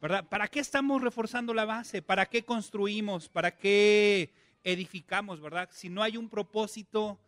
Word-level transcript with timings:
¿verdad? 0.00 0.28
¿Para 0.28 0.48
qué 0.48 0.60
estamos 0.60 1.02
reforzando 1.02 1.52
la 1.52 1.64
base? 1.64 2.02
¿Para 2.02 2.26
qué 2.26 2.44
construimos? 2.44 3.28
¿Para 3.28 3.56
qué 3.56 4.32
edificamos, 4.62 5.40
verdad? 5.40 5.68
Si 5.72 5.88
no 5.88 6.02
hay 6.02 6.16
un 6.16 6.28
propósito, 6.28 7.18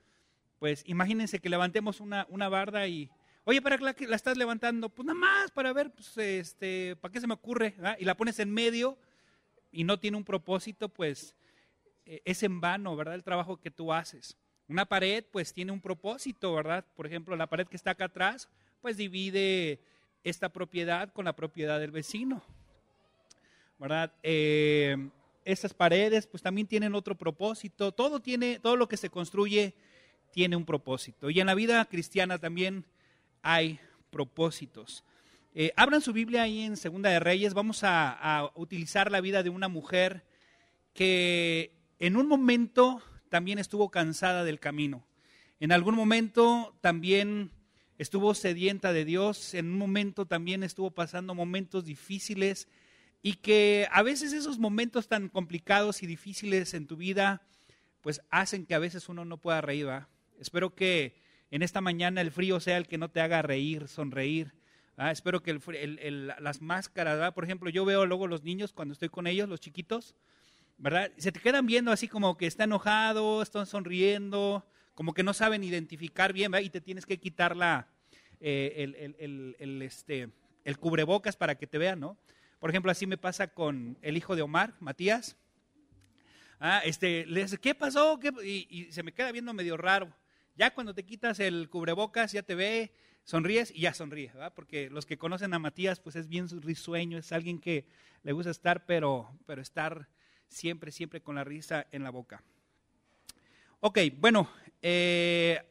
pues 0.59 0.83
imagínense 0.87 1.41
que 1.41 1.49
levantemos 1.49 2.01
una, 2.01 2.27
una 2.29 2.49
barda 2.49 2.87
y, 2.87 3.11
oye, 3.45 3.61
¿para 3.61 3.79
qué 3.95 4.07
la, 4.07 4.17
estás 4.17 4.37
levantando? 4.37 4.89
Pues 4.89 5.07
nada 5.07 5.19
más 5.19 5.51
para 5.51 5.73
ver, 5.73 5.91
pues, 5.91 6.17
este, 6.17 6.97
¿para 6.97 7.13
qué 7.13 7.21
se 7.21 7.27
me 7.27 7.35
ocurre? 7.35 7.75
Y 7.99 8.05
la 8.05 8.17
pones 8.17 8.39
en 8.39 8.53
medio 8.53 8.97
y 9.73 9.85
no 9.85 9.99
tiene 9.99 10.17
un 10.17 10.25
propósito, 10.25 10.89
pues 10.89 11.35
eh, 12.05 12.23
es 12.25 12.43
en 12.43 12.61
vano, 12.61 12.95
¿verdad? 12.97 13.15
El 13.15 13.25
trabajo 13.25 13.57
que 13.57 13.71
tú 13.71 13.93
haces. 13.93 14.37
Una 14.69 14.85
pared, 14.87 15.25
pues 15.33 15.53
tiene 15.53 15.73
un 15.73 15.81
propósito, 15.81 16.55
¿verdad? 16.55 16.85
Por 16.95 17.07
ejemplo, 17.07 17.35
la 17.35 17.49
pared 17.49 17.67
que 17.67 17.77
está 17.77 17.91
acá 17.91 18.05
atrás, 18.05 18.49
pues 18.81 18.97
divide 18.97 19.81
esta 20.23 20.51
propiedad 20.51 21.13
con 21.13 21.25
la 21.25 21.35
propiedad 21.35 21.81
del 21.81 21.91
vecino, 21.91 22.43
¿verdad? 23.81 24.13
Eh, 24.23 25.09
estas 25.45 25.73
paredes, 25.73 26.27
pues 26.27 26.43
también 26.43 26.67
tienen 26.67 26.95
otro 26.95 27.17
propósito. 27.17 27.93
Todo 27.93 28.21
tiene, 28.21 28.61
todo 28.61 28.77
lo 28.77 28.89
que 28.89 28.99
se 28.99 29.09
construye 29.09 29.75
tiene 30.33 30.55
un 30.55 30.67
propósito. 30.67 31.31
Y 31.31 31.41
en 31.41 31.47
la 31.47 31.55
vida 31.55 31.85
cristiana 31.87 32.39
también 32.39 32.85
hay 33.43 33.81
propósitos. 34.11 35.03
Eh, 35.55 35.73
abran 35.77 36.03
su 36.03 36.13
Biblia 36.13 36.43
ahí 36.43 36.61
en 36.61 36.77
Segunda 36.77 37.09
de 37.09 37.21
Reyes. 37.21 37.55
Vamos 37.55 37.81
a 37.83 38.53
utilizar 38.55 39.11
la 39.11 39.23
vida 39.23 39.43
de 39.43 39.51
una 39.51 39.69
mujer 39.69 40.25
que 40.93 41.73
en 41.99 42.17
un 42.17 42.29
momento 42.29 43.03
también 43.31 43.59
estuvo 43.59 43.91
cansada 43.91 44.45
del 44.45 44.61
camino. 44.61 45.07
En 45.59 45.73
algún 45.73 45.95
momento 45.95 46.77
también 46.81 47.51
estuvo 47.99 48.35
sedienta 48.35 48.93
de 48.93 49.05
Dios, 49.05 49.55
en 49.55 49.67
un 49.67 49.79
momento 49.79 50.27
también 50.27 50.63
estuvo 50.63 50.91
pasando 50.91 51.35
momentos 51.35 51.85
difíciles 51.85 52.69
y 53.23 53.35
que 53.35 53.89
a 53.93 54.03
veces 54.03 54.33
esos 54.33 54.59
momentos 54.59 55.09
tan 55.09 55.29
complicados 55.29 56.03
y 56.03 56.07
difíciles 56.07 56.75
en 56.75 56.87
tu 56.87 56.97
vida 56.97 57.43
pues 58.01 58.23
hacen 58.31 58.67
que 58.67 58.75
a 58.75 58.79
veces 58.79 59.09
uno 59.09 59.25
no 59.25 59.37
pueda 59.37 59.61
reír. 59.61 59.89
Espero 60.39 60.75
que 60.75 61.15
en 61.51 61.63
esta 61.63 61.81
mañana 61.81 62.21
el 62.21 62.31
frío 62.31 62.61
sea 62.61 62.77
el 62.77 62.87
que 62.87 62.99
no 62.99 63.11
te 63.11 63.21
haga 63.21 63.43
reír, 63.43 63.89
sonreír. 63.89 64.53
Espero 64.97 65.43
que 65.43 65.59
las 66.41 66.61
máscaras, 66.61 67.33
por 67.33 67.45
ejemplo, 67.45 67.71
yo 67.71 67.85
veo 67.87 68.05
luego 68.05 68.27
los 68.27 68.43
niños 68.43 68.73
cuando 68.73 68.93
estoy 68.93 69.09
con 69.09 69.27
ellos, 69.27 69.49
los 69.49 69.61
chiquitos, 69.61 70.15
¿verdad? 70.77 71.11
Se 71.17 71.33
te 71.33 71.41
quedan 71.41 71.67
viendo 71.67 71.91
así 71.91 72.07
como 72.07 72.37
que 72.37 72.47
está 72.47 72.65
enojado, 72.65 73.41
están 73.41 73.67
sonriendo, 73.67 74.67
como 74.95 75.15
que 75.15 75.23
no 75.23 75.33
saben 75.33 75.65
identificar 75.65 76.35
bien, 76.35 76.51
¿verdad? 76.51 76.67
Y 76.67 76.71
te 76.71 76.83
tienes 76.83 77.07
que 77.07 77.19
quitar 77.19 77.57
la, 77.57 77.89
eh, 78.41 79.15
el, 79.59 79.83
este, 79.83 80.29
el 80.65 80.79
cubrebocas 80.79 81.35
para 81.37 81.55
que 81.55 81.67
te 81.67 81.79
vean, 81.79 82.01
¿no? 82.01 82.19
Por 82.61 82.69
ejemplo, 82.69 82.93
así 82.93 83.07
me 83.07 83.17
pasa 83.17 83.49
con 83.49 83.99
el 84.03 84.19
hijo 84.19 84.37
de 84.37 84.43
Omar, 84.43 84.75
Matías. 84.81 85.35
Ah, 86.61 86.83
este, 86.85 87.25
le 87.25 87.43
dice, 87.43 87.57
¿qué 87.57 87.75
pasó? 87.75 88.21
Y, 88.45 88.89
se 88.93 89.03
me 89.03 89.13
queda 89.13 89.33
viendo 89.33 89.55
medio 89.55 89.79
raro. 89.79 90.13
Ya 90.57 90.75
cuando 90.75 90.95
te 90.95 91.05
quitas 91.05 91.41
el 91.41 91.71
cubrebocas, 91.71 92.33
ya 92.33 92.43
te 92.43 92.55
ve, 92.55 92.93
sonríes 93.25 93.73
y 93.75 93.81
ya 93.81 93.95
sonríe, 93.95 94.31
¿verdad? 94.35 94.53
Porque 94.55 94.91
los 94.91 95.07
que 95.07 95.17
conocen 95.17 95.55
a 95.55 95.59
Matías, 95.59 96.01
pues 96.01 96.17
es 96.17 96.29
bien 96.29 96.49
risueño, 96.61 97.17
es 97.17 97.33
alguien 97.33 97.59
que 97.59 97.87
le 98.23 98.33
gusta 98.33 98.51
estar, 98.51 98.85
pero, 98.85 99.31
pero 99.47 99.63
estar 99.63 100.07
siempre, 100.49 100.93
siempre 100.93 101.23
con 101.23 101.37
la 101.37 101.45
risa 101.45 101.87
en 101.93 102.03
la 102.03 102.11
boca. 102.11 102.43
Ok, 103.81 104.01
bueno, 104.19 104.51
eh, 104.83 105.63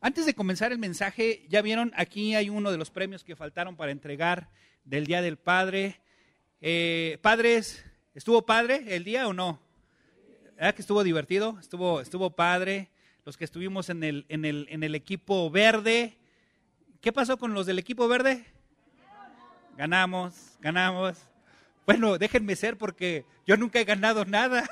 antes 0.00 0.24
de 0.24 0.32
comenzar 0.32 0.72
el 0.72 0.78
mensaje, 0.78 1.44
ya 1.50 1.60
vieron, 1.60 1.92
aquí 1.94 2.34
hay 2.34 2.48
uno 2.48 2.70
de 2.70 2.78
los 2.78 2.90
premios 2.90 3.22
que 3.22 3.36
faltaron 3.36 3.76
para 3.76 3.92
entregar 3.92 4.48
del 4.84 5.04
Día 5.04 5.20
del 5.20 5.36
Padre. 5.36 6.00
Eh, 6.68 7.18
padres, 7.22 7.84
¿estuvo 8.12 8.44
padre 8.44 8.82
el 8.88 9.04
día 9.04 9.28
o 9.28 9.32
no? 9.32 9.60
¿Verdad 10.56 10.74
que 10.74 10.82
estuvo 10.82 11.04
divertido? 11.04 11.56
Estuvo, 11.60 12.00
estuvo 12.00 12.30
padre. 12.30 12.90
Los 13.24 13.36
que 13.36 13.44
estuvimos 13.44 13.88
en 13.88 14.02
el, 14.02 14.26
en, 14.28 14.44
el, 14.44 14.66
en 14.68 14.82
el 14.82 14.96
equipo 14.96 15.48
verde. 15.48 16.18
¿Qué 17.00 17.12
pasó 17.12 17.36
con 17.38 17.54
los 17.54 17.66
del 17.66 17.78
equipo 17.78 18.08
verde? 18.08 18.44
Ganamos, 19.76 20.58
ganamos. 20.58 21.16
Bueno, 21.86 22.18
déjenme 22.18 22.56
ser 22.56 22.76
porque 22.76 23.24
yo 23.46 23.56
nunca 23.56 23.78
he 23.78 23.84
ganado 23.84 24.24
nada. 24.24 24.68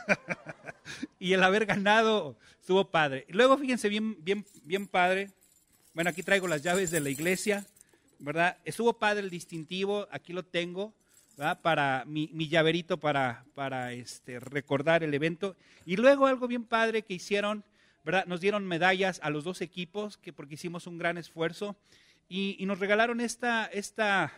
y 1.20 1.34
el 1.34 1.44
haber 1.44 1.64
ganado 1.64 2.36
estuvo 2.58 2.90
padre. 2.90 3.24
Luego 3.28 3.56
fíjense 3.56 3.88
bien, 3.88 4.16
bien, 4.24 4.44
bien 4.64 4.88
padre. 4.88 5.30
Bueno, 5.92 6.10
aquí 6.10 6.24
traigo 6.24 6.48
las 6.48 6.60
llaves 6.60 6.90
de 6.90 6.98
la 6.98 7.10
iglesia, 7.10 7.64
¿verdad? 8.18 8.58
Estuvo 8.64 8.98
padre 8.98 9.20
el 9.20 9.30
distintivo, 9.30 10.08
aquí 10.10 10.32
lo 10.32 10.44
tengo, 10.44 10.92
Para 11.62 12.04
mi, 12.06 12.30
mi 12.32 12.48
llaverito 12.48 12.98
para, 12.98 13.44
para 13.54 13.92
este, 13.92 14.38
recordar 14.40 15.02
el 15.02 15.12
evento. 15.14 15.56
Y 15.84 15.96
luego 15.96 16.26
algo 16.26 16.46
bien 16.46 16.64
padre 16.64 17.02
que 17.02 17.14
hicieron, 17.14 17.64
¿verdad? 18.04 18.26
Nos 18.26 18.40
dieron 18.40 18.66
medallas 18.66 19.20
a 19.22 19.30
los 19.30 19.44
dos 19.44 19.60
equipos, 19.60 20.16
que 20.16 20.32
porque 20.32 20.54
hicimos 20.54 20.86
un 20.86 20.98
gran 20.98 21.18
esfuerzo. 21.18 21.76
Y, 22.28 22.56
y 22.58 22.66
nos 22.66 22.78
regalaron 22.78 23.20
esta, 23.20 23.66
esta 23.66 24.32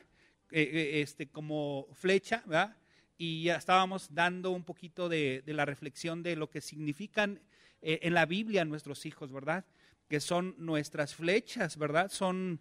eh, 0.52 0.62
eh, 0.62 1.00
este, 1.02 1.26
como 1.26 1.88
flecha, 1.92 2.42
¿verdad? 2.46 2.76
Y 3.18 3.44
ya 3.44 3.56
estábamos 3.56 4.14
dando 4.14 4.52
un 4.52 4.62
poquito 4.62 5.08
de, 5.08 5.42
la 5.46 5.64
reflexión 5.64 6.22
de 6.22 6.36
lo 6.36 6.50
que 6.50 6.60
significan 6.60 7.40
eh, 7.82 7.98
en 8.02 8.14
la 8.14 8.26
Biblia 8.26 8.64
nuestros 8.64 9.06
hijos, 9.06 9.32
¿verdad? 9.32 9.64
Que 10.08 10.20
son 10.20 10.54
nuestras 10.58 11.16
flechas, 11.16 11.76
¿verdad? 11.76 12.12
Son 12.12 12.60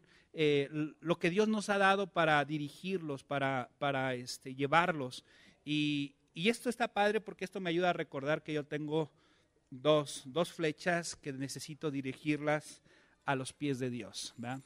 lo 1.00 1.18
que 1.18 1.29
Dios 1.29 1.47
nos 1.47 1.69
ha 1.69 1.78
dado 1.78 2.07
para 2.07 2.44
dirigirlos, 2.44 3.23
para, 3.23 3.69
para 3.79 4.16
este, 4.16 4.53
llevarlos. 4.53 5.23
Y, 5.63 6.16
y 6.34 6.50
esto 6.50 6.69
está 6.69 6.88
padre 6.90 7.22
porque 7.22 7.46
esto 7.46 7.62
me 7.62 7.69
ayuda 7.69 7.91
a 7.91 7.94
recordar 7.94 8.44
que 8.44 8.53
yo 8.53 8.66
tengo 8.66 9.12
dos, 9.69 10.23
dos 10.25 10.51
flechas 10.51 11.16
que 11.16 11.31
necesito 11.31 11.90
dirigirlas 11.90 12.81
a 13.25 13.35
los 13.35 13.53
pies 13.53 13.79
de 13.79 13.90
Dios. 13.90 14.34
¿verdad? 14.38 14.62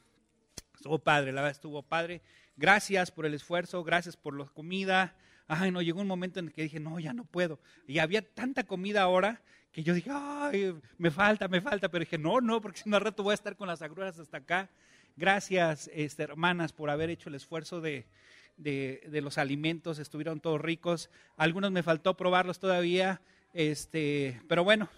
Estuvo 0.76 0.98
padre, 1.00 1.32
la 1.32 1.42
verdad 1.42 1.56
estuvo 1.56 1.84
padre 1.84 2.22
gracias 2.60 3.10
por 3.10 3.26
el 3.26 3.34
esfuerzo, 3.34 3.84
gracias 3.84 4.18
por 4.18 4.38
la 4.38 4.46
comida. 4.46 5.16
Ay, 5.48 5.72
no, 5.72 5.82
llegó 5.82 6.02
un 6.02 6.08
momento 6.08 6.40
en 6.40 6.48
el 6.48 6.54
que 6.54 6.64
dije, 6.64 6.80
no, 6.80 7.00
ya 7.00 7.14
no 7.14 7.24
puedo. 7.24 7.60
Y 7.88 8.00
había 8.00 8.22
tanta 8.22 8.66
comida 8.66 9.02
ahora 9.02 9.42
que 9.72 9.82
yo 9.82 9.94
dije, 9.94 10.12
ay, 10.14 10.76
me 10.98 11.10
falta, 11.10 11.48
me 11.48 11.62
falta. 11.62 11.90
Pero 11.90 12.04
dije, 12.04 12.18
no, 12.18 12.42
no, 12.42 12.62
porque 12.62 12.82
si 12.82 12.90
no 12.90 12.98
al 12.98 13.04
rato 13.04 13.24
voy 13.24 13.32
a 13.32 13.36
estar 13.36 13.56
con 13.56 13.68
las 13.68 13.82
agruras 13.82 14.20
hasta 14.20 14.38
acá. 14.38 14.70
Gracias, 15.18 15.90
este, 15.94 16.24
hermanas, 16.24 16.74
por 16.74 16.90
haber 16.90 17.10
hecho 17.10 17.30
el 17.30 17.36
esfuerzo 17.36 17.82
de, 17.82 18.06
de, 18.58 19.22
los 19.22 19.38
alimentos. 19.38 20.00
Estuvieron 20.00 20.40
todos 20.40 20.62
ricos. 20.62 21.10
Algunos 21.38 21.72
me 21.72 21.84
faltó 21.84 22.16
probarlos 22.16 22.60
todavía. 22.60 23.22
Este, 23.54 24.42
pero 24.48 24.64
bueno, 24.64 24.90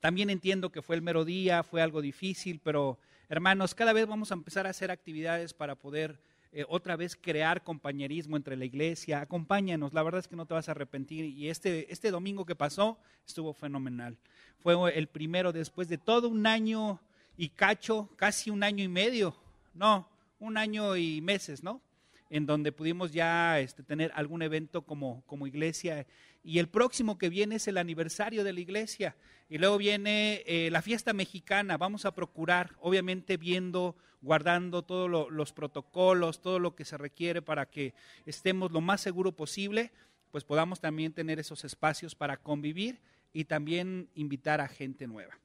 también 0.00 0.30
entiendo 0.30 0.70
que 0.70 0.82
fue 0.82 0.96
el 0.96 1.02
mero 1.02 1.24
día, 1.24 1.62
fue 1.62 1.82
algo 1.82 2.00
difícil, 2.00 2.60
pero 2.62 2.98
Hermanos, 3.30 3.74
cada 3.74 3.92
vez 3.92 4.06
vamos 4.06 4.30
a 4.30 4.34
empezar 4.34 4.66
a 4.66 4.70
hacer 4.70 4.90
actividades 4.90 5.52
para 5.52 5.74
poder 5.74 6.18
eh, 6.50 6.64
otra 6.66 6.96
vez 6.96 7.14
crear 7.14 7.62
compañerismo 7.62 8.38
entre 8.38 8.56
la 8.56 8.64
iglesia. 8.64 9.20
Acompáñanos, 9.20 9.92
la 9.92 10.02
verdad 10.02 10.20
es 10.20 10.28
que 10.28 10.36
no 10.36 10.46
te 10.46 10.54
vas 10.54 10.68
a 10.68 10.72
arrepentir. 10.72 11.26
Y 11.26 11.50
este, 11.50 11.92
este 11.92 12.10
domingo 12.10 12.46
que 12.46 12.54
pasó 12.54 12.98
estuvo 13.26 13.52
fenomenal. 13.52 14.16
Fue 14.56 14.74
el 14.96 15.08
primero 15.08 15.52
después 15.52 15.88
de 15.88 15.98
todo 15.98 16.30
un 16.30 16.46
año 16.46 17.00
y 17.38 17.48
cacho, 17.50 18.10
casi 18.16 18.50
un 18.50 18.62
año 18.62 18.84
y 18.84 18.88
medio, 18.88 19.34
no, 19.72 20.08
un 20.40 20.58
año 20.58 20.96
y 20.96 21.22
meses, 21.22 21.62
¿no? 21.62 21.80
En 22.28 22.44
donde 22.44 22.72
pudimos 22.72 23.12
ya 23.12 23.58
este, 23.60 23.82
tener 23.82 24.12
algún 24.14 24.42
evento 24.42 24.82
como, 24.82 25.22
como 25.26 25.46
iglesia 25.46 26.06
y 26.42 26.58
el 26.58 26.68
próximo 26.68 27.16
que 27.16 27.28
viene 27.28 27.56
es 27.56 27.68
el 27.68 27.78
aniversario 27.78 28.44
de 28.44 28.52
la 28.52 28.60
iglesia. 28.60 29.16
Y 29.48 29.58
luego 29.58 29.78
viene 29.78 30.42
eh, 30.46 30.68
la 30.70 30.82
fiesta 30.82 31.12
mexicana. 31.12 31.76
Vamos 31.76 32.04
a 32.04 32.14
procurar, 32.14 32.74
obviamente 32.80 33.36
viendo, 33.36 33.96
guardando 34.20 34.82
todos 34.82 35.30
los 35.30 35.52
protocolos, 35.52 36.42
todo 36.42 36.58
lo 36.58 36.74
que 36.74 36.84
se 36.84 36.98
requiere 36.98 37.40
para 37.40 37.66
que 37.66 37.94
estemos 38.26 38.72
lo 38.72 38.80
más 38.80 39.00
seguro 39.00 39.32
posible, 39.32 39.92
pues 40.30 40.44
podamos 40.44 40.80
también 40.80 41.12
tener 41.12 41.38
esos 41.38 41.64
espacios 41.64 42.14
para 42.14 42.36
convivir 42.36 42.98
y 43.32 43.44
también 43.44 44.08
invitar 44.14 44.60
a 44.60 44.68
gente 44.68 45.06
nueva. 45.06 45.38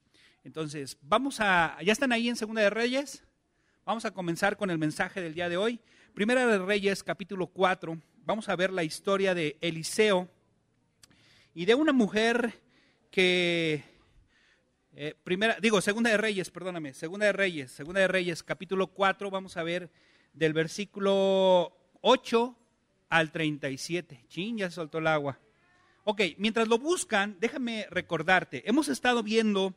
Entonces, 0.43 0.97
vamos 1.01 1.39
a, 1.39 1.77
¿ya 1.83 1.93
están 1.93 2.11
ahí 2.11 2.27
en 2.27 2.35
Segunda 2.35 2.61
de 2.61 2.69
Reyes? 2.69 3.23
Vamos 3.85 4.03
a 4.03 4.11
comenzar 4.11 4.57
con 4.57 4.69
el 4.69 4.77
mensaje 4.77 5.21
del 5.21 5.33
día 5.33 5.47
de 5.47 5.57
hoy. 5.57 5.79
Primera 6.13 6.45
de 6.45 6.59
Reyes, 6.59 7.01
capítulo 7.03 7.47
4. 7.47 7.97
Vamos 8.25 8.49
a 8.49 8.55
ver 8.55 8.71
la 8.71 8.83
historia 8.83 9.33
de 9.33 9.57
Eliseo 9.61 10.29
y 11.53 11.65
de 11.65 11.75
una 11.75 11.93
mujer 11.93 12.61
que, 13.09 13.83
eh, 14.95 15.15
primera, 15.23 15.57
digo, 15.61 15.79
segunda 15.81 16.09
de 16.09 16.17
Reyes, 16.17 16.49
perdóname, 16.51 16.93
segunda 16.93 17.25
de 17.27 17.33
Reyes, 17.33 17.71
segunda 17.71 18.01
de 18.01 18.07
Reyes, 18.07 18.43
capítulo 18.43 18.87
4, 18.87 19.29
vamos 19.29 19.55
a 19.55 19.63
ver 19.63 19.91
del 20.33 20.53
versículo 20.53 21.77
8 22.01 22.57
al 23.09 23.31
37. 23.31 24.25
Chin, 24.27 24.57
ya 24.57 24.71
soltó 24.71 24.97
el 24.97 25.07
agua. 25.07 25.39
Ok, 26.05 26.21
mientras 26.37 26.67
lo 26.67 26.79
buscan, 26.79 27.37
déjame 27.39 27.87
recordarte, 27.89 28.67
hemos 28.67 28.89
estado 28.89 29.23
viendo, 29.23 29.73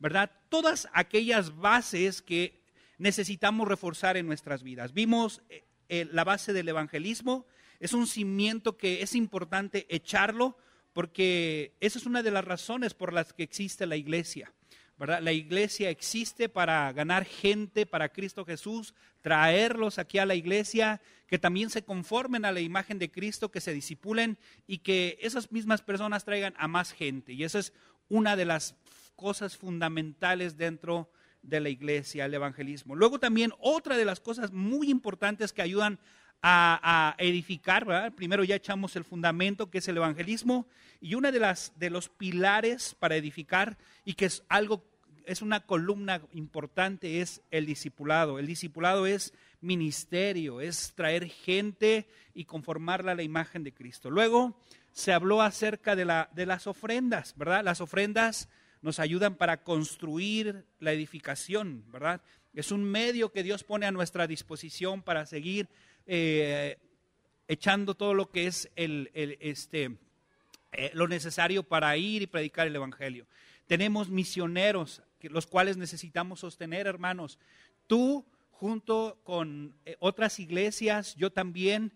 ¿verdad? 0.00 0.32
Todas 0.48 0.88
aquellas 0.92 1.56
bases 1.56 2.22
que 2.22 2.60
necesitamos 2.98 3.68
reforzar 3.68 4.16
en 4.16 4.26
nuestras 4.26 4.62
vidas. 4.62 4.92
Vimos 4.92 5.42
eh, 5.48 5.64
eh, 5.88 6.08
la 6.10 6.24
base 6.24 6.52
del 6.52 6.68
evangelismo, 6.68 7.46
Es 7.78 7.94
un 7.94 8.06
cimiento 8.06 8.76
que 8.76 9.02
es 9.02 9.14
importante 9.14 9.86
echarlo 9.88 10.58
porque 10.92 11.76
esa 11.80 11.98
es 11.98 12.04
una 12.04 12.22
de 12.22 12.30
las 12.30 12.44
razones 12.44 12.92
por 12.92 13.12
las 13.12 13.32
que 13.32 13.42
existe 13.42 13.86
la 13.86 13.96
iglesia. 13.96 14.52
¿verdad? 14.98 15.22
La 15.22 15.32
iglesia 15.32 15.88
existe 15.88 16.50
para 16.50 16.92
ganar 16.92 17.24
gente 17.24 17.86
para 17.86 18.10
Cristo 18.10 18.44
Jesús, 18.44 18.92
traerlos 19.22 19.98
aquí 19.98 20.18
a 20.18 20.26
la 20.26 20.34
iglesia, 20.34 21.00
que 21.26 21.38
también 21.38 21.70
se 21.70 21.84
conformen 21.84 22.44
a 22.44 22.52
la 22.52 22.60
imagen 22.60 22.98
de 22.98 23.10
Cristo, 23.10 23.50
que 23.50 23.62
se 23.62 23.72
disipulen 23.72 24.36
y 24.66 24.78
que 24.78 25.16
esas 25.22 25.52
mismas 25.52 25.80
personas 25.80 26.26
traigan 26.26 26.52
a 26.58 26.68
más 26.68 26.92
gente. 26.92 27.32
Y 27.32 27.44
esa 27.44 27.60
es 27.60 27.72
una 28.10 28.36
de 28.36 28.44
las 28.44 28.74
cosas 29.20 29.58
fundamentales 29.58 30.56
dentro 30.56 31.10
de 31.42 31.60
la 31.60 31.68
iglesia, 31.68 32.24
el 32.24 32.32
evangelismo. 32.32 32.96
Luego 32.96 33.18
también 33.18 33.52
otra 33.58 33.98
de 33.98 34.06
las 34.06 34.18
cosas 34.18 34.50
muy 34.50 34.88
importantes 34.90 35.52
que 35.52 35.60
ayudan 35.60 35.98
a, 36.42 37.14
edificar, 37.18 37.84
¿verdad? 37.84 38.14
primero 38.14 38.42
ya 38.44 38.54
echamos 38.54 38.96
el 38.96 39.04
fundamento 39.04 39.70
que 39.70 39.76
es 39.76 39.88
el 39.88 39.98
evangelismo 39.98 40.66
y 40.98 41.14
una 41.14 41.30
de 41.32 41.38
las 41.38 41.74
de 41.76 41.90
los 41.90 42.08
pilares 42.08 42.96
para 42.98 43.16
edificar 43.16 43.76
y 44.06 44.14
que 44.14 44.24
es 44.24 44.42
algo 44.48 44.82
es 45.26 45.42
una 45.42 45.60
columna 45.60 46.22
importante 46.32 47.20
es 47.20 47.42
el 47.50 47.66
discipulado. 47.66 48.38
El 48.38 48.46
discipulado 48.46 49.06
es 49.06 49.34
ministerio, 49.60 50.62
es 50.62 50.94
traer 50.94 51.28
gente 51.28 52.08
y 52.32 52.46
conformarla 52.46 53.12
a 53.12 53.16
la 53.16 53.22
imagen 53.22 53.62
de 53.62 53.74
Cristo. 53.74 54.08
Luego 54.08 54.56
se 54.92 55.12
habló 55.12 55.42
acerca 55.42 55.94
de, 55.94 56.06
la, 56.06 56.30
de 56.32 56.46
las 56.46 56.66
ofrendas, 56.66 57.34
¿verdad? 57.36 57.62
Las 57.62 57.82
ofrendas 57.82 58.48
nos 58.82 58.98
ayudan 58.98 59.34
para 59.34 59.62
construir 59.62 60.64
la 60.78 60.92
edificación, 60.92 61.84
¿verdad? 61.90 62.20
Es 62.54 62.72
un 62.72 62.84
medio 62.84 63.30
que 63.30 63.42
Dios 63.42 63.62
pone 63.62 63.86
a 63.86 63.92
nuestra 63.92 64.26
disposición 64.26 65.02
para 65.02 65.26
seguir 65.26 65.68
eh, 66.06 66.78
echando 67.46 67.94
todo 67.94 68.14
lo 68.14 68.30
que 68.30 68.46
es 68.46 68.70
el, 68.76 69.10
este, 69.14 69.96
eh, 70.72 70.90
lo 70.94 71.08
necesario 71.08 71.62
para 71.62 71.96
ir 71.96 72.22
y 72.22 72.26
predicar 72.26 72.66
el 72.66 72.76
Evangelio. 72.76 73.26
Tenemos 73.66 74.08
misioneros, 74.08 75.02
los 75.22 75.46
cuales 75.46 75.76
necesitamos 75.76 76.40
sostener, 76.40 76.86
hermanos. 76.86 77.38
Tú 77.86 78.24
junto 78.50 79.20
con 79.24 79.74
eh, 79.84 79.96
otras 80.00 80.38
iglesias, 80.38 81.14
yo 81.16 81.30
también, 81.30 81.92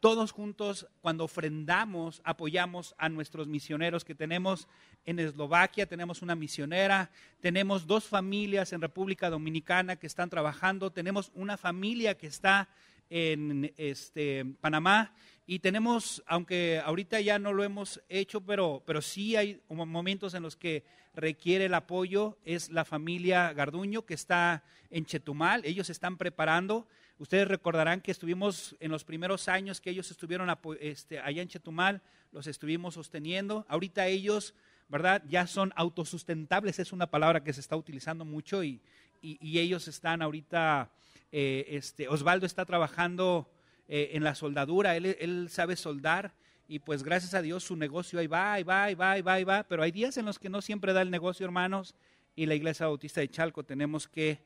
Todos 0.00 0.32
juntos, 0.32 0.86
cuando 1.00 1.24
ofrendamos, 1.24 2.20
apoyamos 2.24 2.94
a 2.98 3.08
nuestros 3.08 3.48
misioneros 3.48 4.04
que 4.04 4.14
tenemos 4.14 4.68
en 5.04 5.18
Eslovaquia, 5.18 5.86
tenemos 5.86 6.20
una 6.20 6.34
misionera, 6.34 7.10
tenemos 7.40 7.86
dos 7.86 8.04
familias 8.04 8.72
en 8.72 8.80
República 8.80 9.30
Dominicana 9.30 9.96
que 9.96 10.06
están 10.06 10.30
trabajando, 10.30 10.90
tenemos 10.92 11.30
una 11.34 11.56
familia 11.56 12.16
que 12.16 12.26
está 12.26 12.68
en 13.08 13.72
este, 13.76 14.44
Panamá 14.60 15.14
y 15.46 15.58
tenemos, 15.58 16.22
aunque 16.26 16.80
ahorita 16.84 17.20
ya 17.20 17.38
no 17.38 17.52
lo 17.52 17.62
hemos 17.62 18.00
hecho, 18.08 18.40
pero, 18.40 18.82
pero 18.86 19.02
sí 19.02 19.36
hay 19.36 19.60
momentos 19.68 20.34
en 20.34 20.42
los 20.42 20.56
que 20.56 20.84
requiere 21.14 21.66
el 21.66 21.74
apoyo, 21.74 22.38
es 22.44 22.70
la 22.70 22.84
familia 22.84 23.52
Garduño 23.52 24.06
que 24.06 24.14
está 24.14 24.64
en 24.90 25.04
Chetumal, 25.04 25.64
ellos 25.64 25.90
están 25.90 26.16
preparando. 26.16 26.86
Ustedes 27.22 27.46
recordarán 27.46 28.00
que 28.00 28.10
estuvimos 28.10 28.74
en 28.80 28.90
los 28.90 29.04
primeros 29.04 29.46
años 29.46 29.80
que 29.80 29.90
ellos 29.90 30.10
estuvieron 30.10 30.52
este, 30.80 31.20
allá 31.20 31.40
en 31.40 31.46
Chetumal, 31.46 32.02
los 32.32 32.48
estuvimos 32.48 32.94
sosteniendo. 32.94 33.64
Ahorita 33.68 34.08
ellos, 34.08 34.56
¿verdad? 34.88 35.22
Ya 35.28 35.46
son 35.46 35.72
autosustentables, 35.76 36.80
es 36.80 36.92
una 36.92 37.06
palabra 37.06 37.44
que 37.44 37.52
se 37.52 37.60
está 37.60 37.76
utilizando 37.76 38.24
mucho 38.24 38.64
y, 38.64 38.80
y, 39.20 39.60
ellos 39.60 39.86
están 39.86 40.20
ahorita, 40.20 40.90
eh, 41.30 41.64
este, 41.68 42.08
Osvaldo 42.08 42.44
está 42.44 42.64
trabajando 42.64 43.48
eh, 43.86 44.10
en 44.14 44.24
la 44.24 44.34
soldadura, 44.34 44.96
él, 44.96 45.16
él, 45.20 45.48
sabe 45.48 45.76
soldar 45.76 46.34
y 46.66 46.80
pues 46.80 47.04
gracias 47.04 47.34
a 47.34 47.42
Dios 47.42 47.62
su 47.62 47.76
negocio 47.76 48.18
ahí 48.18 48.26
va, 48.26 48.54
ahí 48.54 48.64
va, 48.64 48.82
ahí 48.82 48.96
va, 48.96 49.12
ahí 49.12 49.22
va, 49.22 49.34
ahí 49.34 49.44
va, 49.44 49.62
pero 49.62 49.84
hay 49.84 49.92
días 49.92 50.16
en 50.16 50.24
los 50.24 50.40
que 50.40 50.48
no 50.48 50.60
siempre 50.60 50.92
da 50.92 51.02
el 51.02 51.10
negocio, 51.12 51.46
hermanos, 51.46 51.94
y 52.34 52.46
la 52.46 52.56
Iglesia 52.56 52.86
Bautista 52.86 53.20
de 53.20 53.30
Chalco 53.30 53.62
tenemos 53.62 54.08
que 54.08 54.42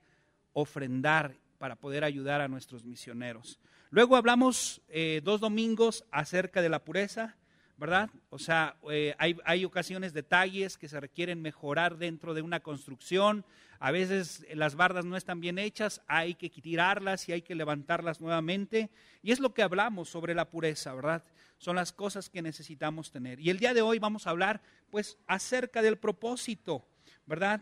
ofrendar 0.53 1.39
para 1.57 1.77
poder 1.77 2.05
ayudar 2.05 2.41
a 2.41 2.49
nuestros 2.49 2.85
misioneros. 2.85 3.59
Luego 3.91 4.17
hablamos 4.17 4.83
eh, 4.89 5.21
dos 5.25 5.41
domingos 5.41 6.05
acerca 6.11 6.63
de 6.63 6.69
la 6.69 6.85
pureza, 6.85 7.37
¿verdad? 7.77 8.11
O 8.31 8.39
sea, 8.39 8.77
eh, 8.91 9.15
hay, 9.19 9.37
hay, 9.45 9.65
ocasiones, 9.65 10.13
detalles 10.13 10.79
que 10.79 10.89
se 10.89 10.99
requieren 10.99 11.43
mejorar 11.43 11.99
dentro 11.99 12.35
de 12.35 12.43
una 12.43 12.61
construcción. 12.61 13.45
A 13.79 13.91
veces 13.91 14.47
las 14.55 14.75
bardas 14.75 15.05
no 15.05 15.17
están 15.17 15.41
bien 15.41 15.59
hechas, 15.59 16.01
hay 16.07 16.35
que 16.35 16.49
tirarlas 16.49 17.29
y 17.29 17.33
hay 17.33 17.43
que 17.43 17.55
levantarlas 17.55 18.21
nuevamente. 18.21 18.91
Y 19.23 19.33
es 19.33 19.41
lo 19.41 19.53
que 19.53 19.63
hablamos 19.63 20.09
sobre 20.09 20.35
la 20.35 20.49
pureza, 20.49 20.95
¿verdad? 20.95 21.25
Son 21.59 21.77
las 21.77 21.93
cosas 21.93 22.31
que 22.31 22.43
necesitamos 22.43 23.11
tener. 23.11 23.41
Y 23.41 23.51
el 23.51 23.59
día 23.59 23.75
de 23.75 23.83
hoy 23.83 23.99
vamos 23.99 24.27
a 24.27 24.31
hablar, 24.31 24.63
pues, 24.91 25.19
acerca 25.27 25.83
del 25.83 25.99
propósito, 25.99 26.87
¿verdad? 27.27 27.61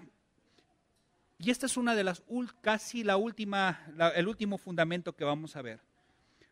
Y 1.38 1.50
esta 1.50 1.66
es 1.66 1.76
una 1.76 1.94
de 1.94 2.04
las, 2.04 2.22
casi 2.60 3.04
la 3.04 3.16
última, 3.16 3.80
el 4.14 4.28
último 4.28 4.58
fundamento 4.58 5.14
que 5.14 5.24
vamos 5.24 5.56
a 5.56 5.62
ver. 5.62 5.80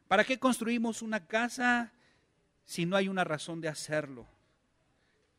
¿Para 0.08 0.25
qué 0.25 0.38
construimos 0.38 1.02
una 1.02 1.26
casa? 1.26 1.93
si 2.64 2.87
no 2.87 2.96
hay 2.96 3.08
una 3.08 3.25
razón 3.25 3.61
de 3.61 3.69
hacerlo. 3.69 4.26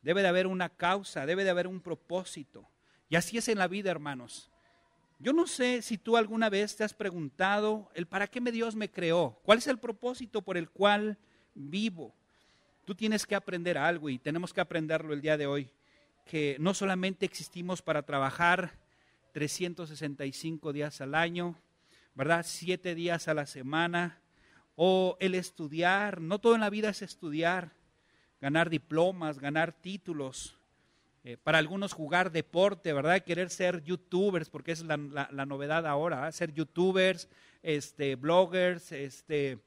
Debe 0.02 0.22
de 0.22 0.28
haber 0.28 0.46
una 0.46 0.68
causa, 0.68 1.26
debe 1.26 1.44
de 1.44 1.50
haber 1.50 1.66
un 1.66 1.80
propósito. 1.80 2.68
Y 3.08 3.16
así 3.16 3.38
es 3.38 3.48
en 3.48 3.58
la 3.58 3.68
vida, 3.68 3.90
hermanos. 3.90 4.50
Yo 5.18 5.32
no 5.32 5.46
sé 5.46 5.80
si 5.80 5.96
tú 5.96 6.16
alguna 6.16 6.50
vez 6.50 6.76
te 6.76 6.84
has 6.84 6.92
preguntado 6.92 7.90
el 7.94 8.06
para 8.06 8.26
qué 8.26 8.40
me 8.40 8.52
Dios 8.52 8.74
me 8.74 8.90
creó, 8.90 9.40
cuál 9.44 9.58
es 9.58 9.66
el 9.66 9.78
propósito 9.78 10.42
por 10.42 10.56
el 10.56 10.68
cual 10.68 11.16
vivo. 11.54 12.14
Tú 12.84 12.94
tienes 12.94 13.24
que 13.24 13.34
aprender 13.34 13.78
algo 13.78 14.10
y 14.10 14.18
tenemos 14.18 14.52
que 14.52 14.60
aprenderlo 14.60 15.14
el 15.14 15.22
día 15.22 15.38
de 15.38 15.46
hoy, 15.46 15.70
que 16.26 16.56
no 16.60 16.74
solamente 16.74 17.24
existimos 17.24 17.80
para 17.80 18.02
trabajar 18.02 18.78
365 19.34 20.72
días 20.72 21.00
al 21.00 21.16
año, 21.16 21.56
¿verdad? 22.14 22.46
Siete 22.48 22.94
días 22.94 23.26
a 23.26 23.34
la 23.34 23.46
semana, 23.46 24.20
o 24.76 25.16
el 25.18 25.34
estudiar, 25.34 26.20
no 26.20 26.38
todo 26.38 26.54
en 26.54 26.60
la 26.60 26.70
vida 26.70 26.90
es 26.90 27.02
estudiar, 27.02 27.72
ganar 28.40 28.70
diplomas, 28.70 29.40
ganar 29.40 29.72
títulos, 29.72 30.56
eh, 31.24 31.36
para 31.36 31.58
algunos 31.58 31.92
jugar 31.92 32.30
deporte, 32.30 32.92
¿verdad? 32.92 33.24
Querer 33.24 33.50
ser 33.50 33.82
youtubers, 33.82 34.48
porque 34.48 34.70
es 34.70 34.82
la, 34.82 34.96
novedad 34.96 35.84
ahora, 35.84 36.30
ser 36.30 36.52
youtubers, 36.52 37.28
este, 37.60 38.14
bloggers, 38.14 38.92
este, 38.92 39.58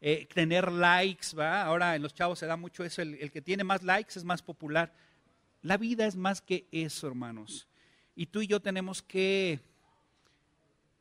eh, 0.00 0.28
tener 0.32 0.70
likes, 0.70 1.34
¿va? 1.36 1.62
Ahora 1.62 1.96
en 1.96 2.02
los 2.02 2.14
chavos 2.14 2.38
se 2.38 2.46
da 2.46 2.56
mucho 2.56 2.84
eso, 2.84 3.02
el 3.02 3.32
que 3.32 3.42
tiene 3.42 3.64
más 3.64 3.82
likes 3.82 4.16
es 4.16 4.22
más 4.22 4.42
popular. 4.42 4.94
La 5.60 5.76
vida 5.76 6.06
es 6.06 6.14
más 6.14 6.40
que 6.40 6.68
eso, 6.70 7.08
hermanos. 7.08 7.66
Y 8.16 8.26
tú 8.26 8.42
y 8.42 8.46
yo 8.46 8.60
tenemos 8.60 9.02
que 9.02 9.60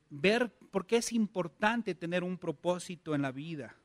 ver 0.10 0.52
por 0.72 0.86
qué 0.86 0.98
es 0.98 1.12
importante 1.12 1.96
tener 1.96 2.24
un 2.24 2.38
propósito 2.38 3.16
en 3.16 3.22
la 3.22 3.32
vida. 3.32 3.76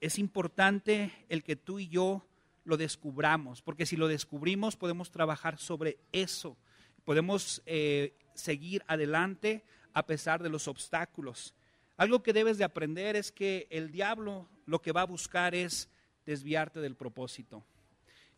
Es 0.00 0.18
importante 0.18 1.12
el 1.28 1.42
que 1.42 1.56
tú 1.56 1.78
y 1.78 1.88
yo 1.88 2.24
lo 2.64 2.76
descubramos, 2.76 3.62
porque 3.62 3.86
si 3.86 3.96
lo 3.96 4.08
descubrimos 4.08 4.76
podemos 4.76 5.10
trabajar 5.10 5.58
sobre 5.58 5.98
eso, 6.12 6.56
podemos 7.04 7.62
eh, 7.66 8.14
seguir 8.34 8.84
adelante 8.86 9.64
a 9.92 10.06
pesar 10.06 10.42
de 10.42 10.48
los 10.48 10.68
obstáculos. 10.68 11.54
Algo 11.96 12.22
que 12.22 12.32
debes 12.32 12.58
de 12.58 12.64
aprender 12.64 13.16
es 13.16 13.32
que 13.32 13.66
el 13.70 13.90
diablo 13.90 14.48
lo 14.66 14.80
que 14.80 14.92
va 14.92 15.02
a 15.02 15.06
buscar 15.06 15.54
es 15.54 15.88
desviarte 16.24 16.80
del 16.80 16.96
propósito. 16.96 17.64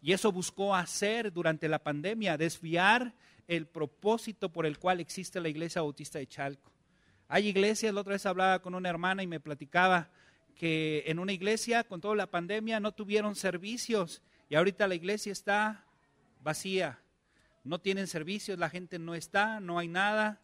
Y 0.02 0.12
eso 0.12 0.32
buscó 0.32 0.74
hacer 0.74 1.32
durante 1.32 1.68
la 1.68 1.78
pandemia, 1.78 2.36
desviar 2.36 3.14
el 3.46 3.66
propósito 3.66 4.50
por 4.50 4.66
el 4.66 4.78
cual 4.78 4.98
existe 4.98 5.40
la 5.40 5.48
Iglesia 5.48 5.80
Bautista 5.80 6.18
de 6.18 6.26
Chalco. 6.26 6.72
Hay 7.28 7.46
iglesias, 7.46 7.94
la 7.94 8.00
otra 8.00 8.14
vez 8.14 8.26
hablaba 8.26 8.60
con 8.60 8.74
una 8.74 8.90
hermana 8.90 9.22
y 9.22 9.26
me 9.26 9.40
platicaba 9.40 10.10
que 10.54 11.04
en 11.06 11.18
una 11.18 11.32
iglesia 11.32 11.84
con 11.84 12.00
toda 12.00 12.14
la 12.14 12.26
pandemia 12.26 12.78
no 12.78 12.92
tuvieron 12.92 13.36
servicios 13.36 14.22
y 14.48 14.54
ahorita 14.54 14.86
la 14.86 14.94
iglesia 14.94 15.32
está 15.32 15.86
vacía. 16.42 16.98
No 17.64 17.80
tienen 17.80 18.06
servicios, 18.06 18.58
la 18.58 18.68
gente 18.68 18.98
no 18.98 19.14
está, 19.14 19.60
no 19.60 19.78
hay 19.78 19.88
nada. 19.88 20.42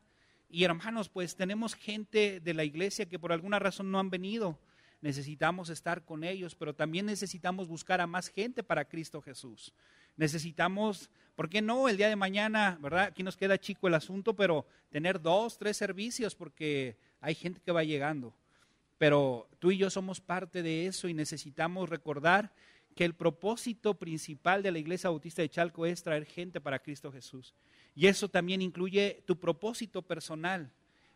Y 0.48 0.64
hermanos, 0.64 1.08
pues 1.08 1.36
tenemos 1.36 1.74
gente 1.74 2.40
de 2.40 2.54
la 2.54 2.64
iglesia 2.64 3.06
que 3.06 3.18
por 3.18 3.32
alguna 3.32 3.58
razón 3.58 3.90
no 3.90 3.98
han 3.98 4.08
venido. 4.08 4.58
Necesitamos 5.00 5.70
estar 5.70 6.04
con 6.04 6.24
ellos, 6.24 6.54
pero 6.54 6.74
también 6.74 7.06
necesitamos 7.06 7.68
buscar 7.68 8.00
a 8.00 8.06
más 8.06 8.28
gente 8.28 8.62
para 8.62 8.84
Cristo 8.84 9.20
Jesús. 9.20 9.72
Necesitamos 10.16 11.10
¿Por 11.38 11.48
qué 11.48 11.62
no 11.62 11.88
el 11.88 11.96
día 11.96 12.08
de 12.08 12.16
mañana, 12.16 12.80
verdad? 12.82 13.04
Aquí 13.04 13.22
nos 13.22 13.36
queda 13.36 13.60
chico 13.60 13.86
el 13.86 13.94
asunto, 13.94 14.34
pero 14.34 14.66
tener 14.90 15.22
dos, 15.22 15.56
tres 15.56 15.76
servicios 15.76 16.34
porque 16.34 16.96
hay 17.20 17.36
gente 17.36 17.60
que 17.64 17.70
va 17.70 17.84
llegando. 17.84 18.34
Pero 18.98 19.48
tú 19.60 19.70
y 19.70 19.78
yo 19.78 19.88
somos 19.88 20.20
parte 20.20 20.64
de 20.64 20.86
eso 20.86 21.06
y 21.06 21.14
necesitamos 21.14 21.88
recordar 21.88 22.52
que 22.96 23.04
el 23.04 23.14
propósito 23.14 23.94
principal 23.94 24.64
de 24.64 24.72
la 24.72 24.80
Iglesia 24.80 25.10
Bautista 25.10 25.40
de 25.40 25.48
Chalco 25.48 25.86
es 25.86 26.02
traer 26.02 26.24
gente 26.24 26.60
para 26.60 26.80
Cristo 26.80 27.12
Jesús. 27.12 27.54
Y 27.94 28.08
eso 28.08 28.28
también 28.28 28.60
incluye 28.60 29.22
tu 29.24 29.38
propósito 29.38 30.02
personal, 30.02 30.72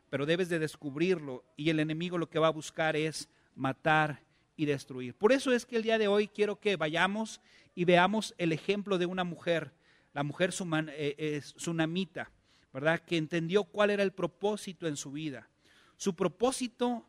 pero 0.09 0.25
debes 0.25 0.49
de 0.49 0.61
descubrirlo 0.61 1.43
y 1.57 1.71
el 1.71 1.81
enemigo 1.81 2.17
lo 2.17 2.31
que 2.31 2.39
va 2.39 2.47
a 2.47 2.51
buscar 2.51 2.95
es 2.95 3.29
matar 3.55 4.23
y 4.57 4.67
destruir. 4.67 5.15
Por 5.15 5.33
eso 5.33 5.53
es 5.53 5.67
que 5.67 5.77
el 5.77 5.83
día 5.83 5.99
de 5.99 6.09
hoy 6.09 6.29
quiero 6.29 6.61
que 6.61 6.77
vayamos 6.77 7.41
y 7.75 7.85
veamos 7.85 8.35
el 8.39 8.53
ejemplo 8.53 8.99
de 8.99 9.07
una 9.07 9.25
mujer, 9.25 9.73
la 10.13 10.23
mujer 10.23 10.53
eh, 10.97 11.41
sunamita, 11.57 12.31
¿verdad? 12.73 13.01
Que 13.01 13.17
entendió 13.17 13.65
cuál 13.65 13.91
era 13.91 14.03
el 14.03 14.13
propósito 14.13 14.87
en 14.87 14.97
su 14.97 15.13
vida. 15.13 15.49
Su 15.97 16.15
propósito 16.15 17.07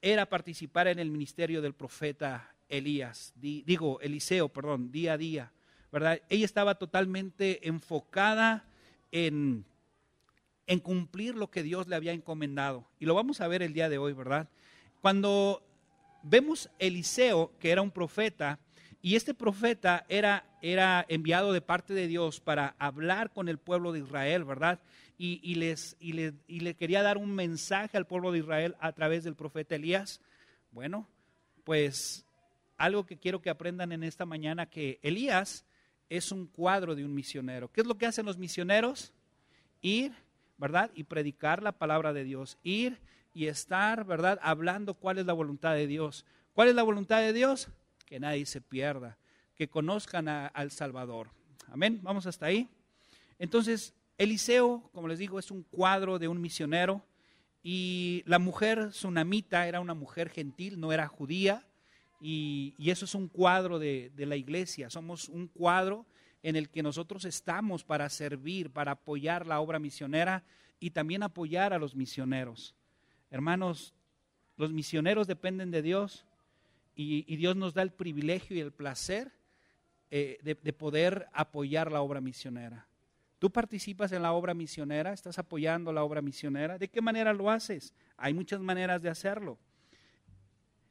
era 0.00 0.28
participar 0.28 0.88
en 0.88 0.98
el 0.98 1.10
ministerio 1.10 1.62
del 1.62 1.74
profeta 1.74 2.54
Elías, 2.68 3.34
digo, 3.36 4.00
Eliseo, 4.00 4.48
perdón, 4.48 4.90
día 4.90 5.12
a 5.12 5.18
día, 5.18 5.52
¿verdad? 5.92 6.22
Ella 6.30 6.46
estaba 6.46 6.76
totalmente 6.76 7.68
enfocada 7.68 8.64
en, 9.10 9.66
en 10.66 10.80
cumplir 10.80 11.36
lo 11.36 11.50
que 11.50 11.62
Dios 11.62 11.86
le 11.86 11.96
había 11.96 12.12
encomendado. 12.12 12.88
Y 12.98 13.04
lo 13.04 13.14
vamos 13.14 13.42
a 13.42 13.48
ver 13.48 13.62
el 13.62 13.74
día 13.74 13.90
de 13.90 13.98
hoy, 13.98 14.14
¿verdad? 14.14 14.48
Cuando 15.02 15.62
vemos 16.22 16.70
Eliseo, 16.78 17.52
que 17.58 17.70
era 17.70 17.82
un 17.82 17.90
profeta, 17.90 18.58
y 19.00 19.16
este 19.16 19.34
profeta 19.34 20.06
era, 20.08 20.44
era 20.62 21.04
enviado 21.08 21.52
de 21.52 21.60
parte 21.60 21.92
de 21.92 22.06
Dios 22.06 22.40
para 22.40 22.76
hablar 22.78 23.32
con 23.32 23.48
el 23.48 23.58
pueblo 23.58 23.92
de 23.92 23.98
Israel, 23.98 24.44
¿verdad? 24.44 24.80
Y, 25.18 25.54
les, 25.54 25.96
y, 26.00 26.14
le, 26.14 26.34
y 26.48 26.60
le 26.60 26.74
quería 26.74 27.00
dar 27.00 27.16
un 27.16 27.32
mensaje 27.32 27.96
al 27.96 28.08
pueblo 28.08 28.32
de 28.32 28.40
Israel 28.40 28.76
a 28.80 28.92
través 28.92 29.22
del 29.22 29.36
profeta 29.36 29.76
Elías. 29.76 30.20
Bueno, 30.72 31.08
pues 31.62 32.26
algo 32.76 33.06
que 33.06 33.16
quiero 33.16 33.40
que 33.40 33.50
aprendan 33.50 33.92
en 33.92 34.02
esta 34.02 34.26
mañana, 34.26 34.66
que 34.66 34.98
Elías 35.02 35.64
es 36.08 36.32
un 36.32 36.46
cuadro 36.46 36.96
de 36.96 37.04
un 37.04 37.14
misionero. 37.14 37.70
¿Qué 37.70 37.82
es 37.82 37.86
lo 37.86 37.96
que 37.96 38.06
hacen 38.06 38.26
los 38.26 38.36
misioneros? 38.36 39.12
Ir, 39.80 40.12
¿verdad? 40.58 40.90
Y 40.94 41.04
predicar 41.04 41.62
la 41.62 41.72
palabra 41.72 42.12
de 42.12 42.24
Dios. 42.24 42.58
Ir 42.64 42.98
y 43.34 43.46
estar, 43.46 44.04
¿verdad? 44.04 44.38
Hablando 44.42 44.94
cuál 44.94 45.18
es 45.18 45.26
la 45.26 45.32
voluntad 45.32 45.74
de 45.74 45.86
Dios. 45.86 46.24
¿Cuál 46.52 46.68
es 46.68 46.74
la 46.74 46.82
voluntad 46.82 47.20
de 47.20 47.32
Dios? 47.32 47.68
Que 48.06 48.20
nadie 48.20 48.44
se 48.46 48.60
pierda, 48.60 49.18
que 49.54 49.68
conozcan 49.68 50.28
al 50.28 50.70
Salvador. 50.70 51.30
Amén. 51.68 52.00
Vamos 52.02 52.26
hasta 52.26 52.46
ahí. 52.46 52.68
Entonces, 53.38 53.94
Eliseo, 54.18 54.90
como 54.92 55.08
les 55.08 55.18
digo, 55.18 55.38
es 55.38 55.50
un 55.50 55.62
cuadro 55.62 56.18
de 56.18 56.28
un 56.28 56.40
misionero 56.40 57.02
y 57.62 58.22
la 58.26 58.38
mujer 58.38 58.92
sunamita 58.92 59.66
era 59.66 59.80
una 59.80 59.94
mujer 59.94 60.28
gentil, 60.28 60.78
no 60.78 60.92
era 60.92 61.06
judía 61.06 61.66
y, 62.20 62.74
eso 62.78 63.04
es 63.04 63.14
un 63.14 63.28
cuadro 63.28 63.78
de, 63.78 64.12
de 64.14 64.26
la 64.26 64.36
iglesia. 64.36 64.90
Somos 64.90 65.28
un 65.28 65.48
cuadro 65.48 66.06
en 66.42 66.56
el 66.56 66.68
que 66.68 66.82
nosotros 66.82 67.24
estamos 67.24 67.84
para 67.84 68.08
servir, 68.10 68.70
para 68.70 68.92
apoyar 68.92 69.46
la 69.46 69.60
obra 69.60 69.78
misionera 69.78 70.44
y 70.78 70.90
también 70.90 71.22
apoyar 71.22 71.72
a 71.72 71.78
los 71.78 71.94
misioneros. 71.94 72.74
Hermanos, 73.32 73.94
los 74.58 74.72
misioneros 74.74 75.26
dependen 75.26 75.70
de 75.70 75.80
Dios 75.80 76.26
y, 76.94 77.34
Dios 77.36 77.56
nos 77.56 77.72
da 77.72 77.80
el 77.80 77.90
privilegio 77.90 78.54
y 78.54 78.60
el 78.60 78.72
placer 78.72 79.32
eh, 80.10 80.38
de, 80.42 80.54
de 80.54 80.72
poder 80.74 81.26
apoyar 81.32 81.90
la 81.90 82.02
obra 82.02 82.20
misionera. 82.20 82.86
¿Tú 83.38 83.50
participas 83.50 84.12
en 84.12 84.20
la 84.20 84.32
obra 84.34 84.52
misionera? 84.52 85.14
¿Estás 85.14 85.38
apoyando 85.38 85.94
la 85.94 86.04
obra 86.04 86.20
misionera? 86.20 86.76
¿De 86.78 86.88
qué 86.88 87.00
manera 87.00 87.32
lo 87.32 87.50
haces? 87.50 87.94
Hay 88.18 88.34
muchas 88.34 88.60
maneras 88.60 89.00
de 89.00 89.08
hacerlo. 89.08 89.58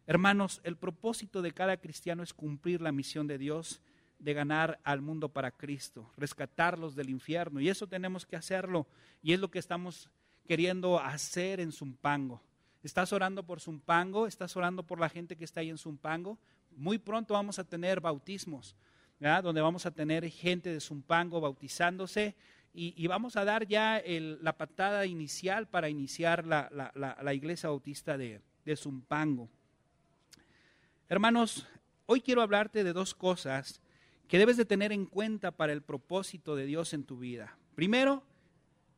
Hermanos, 0.08 0.62
el 0.64 0.78
propósito 0.78 1.44
de 1.44 1.52
cada 1.52 1.78
cristiano 1.78 2.24
es 2.24 2.34
cumplir 2.34 2.82
la 2.82 2.92
misión 2.92 3.28
de 3.28 3.38
Dios 3.38 3.82
de 4.18 4.34
ganar 4.34 4.80
al 4.84 5.02
mundo 5.02 5.30
para 5.30 5.52
Cristo, 5.52 6.12
rescatarlos 6.18 6.96
del 6.96 7.12
infierno. 7.12 7.62
Y 7.62 7.70
eso 7.70 7.86
tenemos 7.86 8.26
que 8.26 8.36
hacerlo. 8.36 8.88
Y 9.22 9.34
es 9.34 9.40
lo 9.40 9.52
que 9.52 9.60
estamos 9.60 10.10
queriendo 10.48 11.00
hacer 11.00 11.60
en 11.60 11.72
Zumpango. 11.72 12.42
¿Estás 12.84 13.14
orando 13.14 13.44
por 13.44 13.60
Zumpango? 13.60 14.26
¿Estás 14.26 14.56
orando 14.56 14.84
por 14.84 15.00
la 15.00 15.10
gente 15.10 15.38
que 15.38 15.46
está 15.46 15.60
ahí 15.60 15.70
en 15.70 15.78
Zumpango? 15.78 16.40
Muy 16.76 16.98
pronto 16.98 17.34
vamos 17.34 17.60
a 17.60 17.64
tener 17.64 18.02
bautismos, 18.02 18.76
donde 19.20 19.62
vamos 19.62 19.86
a 19.86 19.92
tener 19.92 20.28
gente 20.30 20.72
de 20.72 20.80
Zumpango 20.80 21.40
bautizándose 21.42 22.36
y, 22.74 23.06
vamos 23.08 23.36
a 23.36 23.44
dar 23.44 23.68
ya 23.68 24.02
la 24.06 24.58
patada 24.58 25.06
inicial 25.06 25.68
para 25.68 25.90
iniciar 25.90 26.46
la, 26.46 27.34
iglesia 27.34 27.70
bautista 27.70 28.18
de, 28.18 28.42
de 28.66 28.76
Zumpango. 28.76 29.50
Hermanos, 31.10 31.68
hoy 32.06 32.22
quiero 32.22 32.42
hablarte 32.42 32.84
de 32.84 32.94
dos 32.94 33.14
cosas 33.14 33.82
que 34.28 34.40
debes 34.40 34.56
de 34.56 34.66
tener 34.66 34.94
en 34.94 35.06
cuenta 35.06 35.52
para 35.52 35.74
el 35.74 35.82
propósito 35.82 36.56
de 36.56 36.66
Dios 36.66 36.94
en 36.94 37.04
tu 37.04 37.20
vida. 37.20 37.58
Primero, 37.76 38.24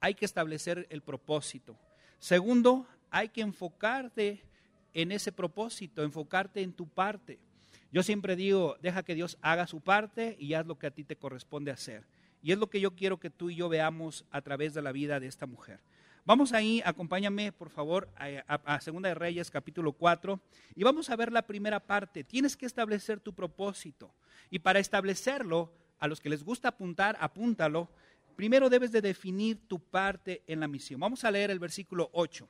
hay 0.04 0.16
que 0.16 0.26
establecer 0.26 0.86
el 0.90 1.02
propósito. 1.02 1.78
Segundo, 2.20 2.86
hay 3.10 3.30
que 3.30 3.40
enfocarte 3.40 4.44
en 4.94 5.14
ese 5.14 5.32
propósito, 5.32 6.04
enfocarte 6.04 6.62
en 6.62 6.74
tu 6.74 6.90
parte. 6.90 7.40
Yo 7.90 8.04
siempre 8.04 8.36
digo, 8.36 8.76
deja 8.82 9.04
que 9.04 9.16
Dios 9.16 9.38
haga 9.42 9.66
su 9.66 9.80
parte 9.80 10.36
y 10.38 10.56
haz 10.56 10.66
lo 10.66 10.78
que 10.78 10.88
a 10.88 10.92
ti 10.92 11.06
te 11.06 11.16
corresponde 11.16 11.72
hacer. 11.72 12.06
Y 12.42 12.52
es 12.52 12.58
lo 12.58 12.70
que 12.70 12.82
yo 12.82 12.92
quiero 12.92 13.18
que 13.18 13.30
tú 13.30 13.50
y 13.50 13.56
yo 13.56 13.70
veamos 13.70 14.26
a 14.30 14.42
través 14.42 14.74
de 14.74 14.82
la 14.82 14.92
vida 14.92 15.22
de 15.22 15.28
esta 15.28 15.46
mujer. 15.46 15.80
Vamos 16.26 16.52
ahí, 16.52 16.82
acompáñame 16.84 17.54
por 17.54 17.70
favor 17.70 18.10
a, 18.18 18.82
Segunda 18.82 19.08
de 19.08 19.16
Reyes 19.16 19.50
capítulo 19.50 19.94
4 19.94 20.38
y 20.76 20.84
vamos 20.84 21.10
a 21.10 21.16
ver 21.16 21.32
la 21.32 21.48
primera 21.48 21.80
parte. 21.80 22.26
Tienes 22.26 22.58
que 22.58 22.66
establecer 22.66 23.22
tu 23.22 23.34
propósito 23.34 24.14
y 24.50 24.60
para 24.60 24.80
establecerlo, 24.80 25.72
a 25.98 26.08
los 26.10 26.20
que 26.20 26.28
les 26.28 26.44
gusta 26.44 26.68
apuntar, 26.68 27.16
apúntalo, 27.22 27.88
primero 28.36 28.70
debes 28.70 28.92
de 28.92 29.02
definir 29.02 29.68
tu 29.68 29.80
parte 29.80 30.44
en 30.48 30.60
la 30.60 30.68
misión. 30.68 31.00
Vamos 31.00 31.24
a 31.24 31.32
leer 31.32 31.52
el 31.52 31.60
versículo 31.60 32.10
8. 32.14 32.48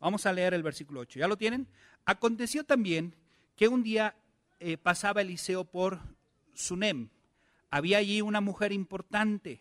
Vamos 0.00 0.26
a 0.26 0.32
leer 0.32 0.54
el 0.54 0.62
versículo 0.62 1.00
8. 1.00 1.18
¿Ya 1.18 1.28
lo 1.28 1.36
tienen? 1.36 1.68
Aconteció 2.04 2.64
también 2.64 3.14
que 3.56 3.68
un 3.68 3.82
día 3.82 4.16
eh, 4.58 4.76
pasaba 4.76 5.20
Eliseo 5.20 5.64
por 5.64 6.00
Sunem. 6.54 7.08
Había 7.70 7.98
allí 7.98 8.20
una 8.22 8.40
mujer 8.40 8.72
importante 8.72 9.60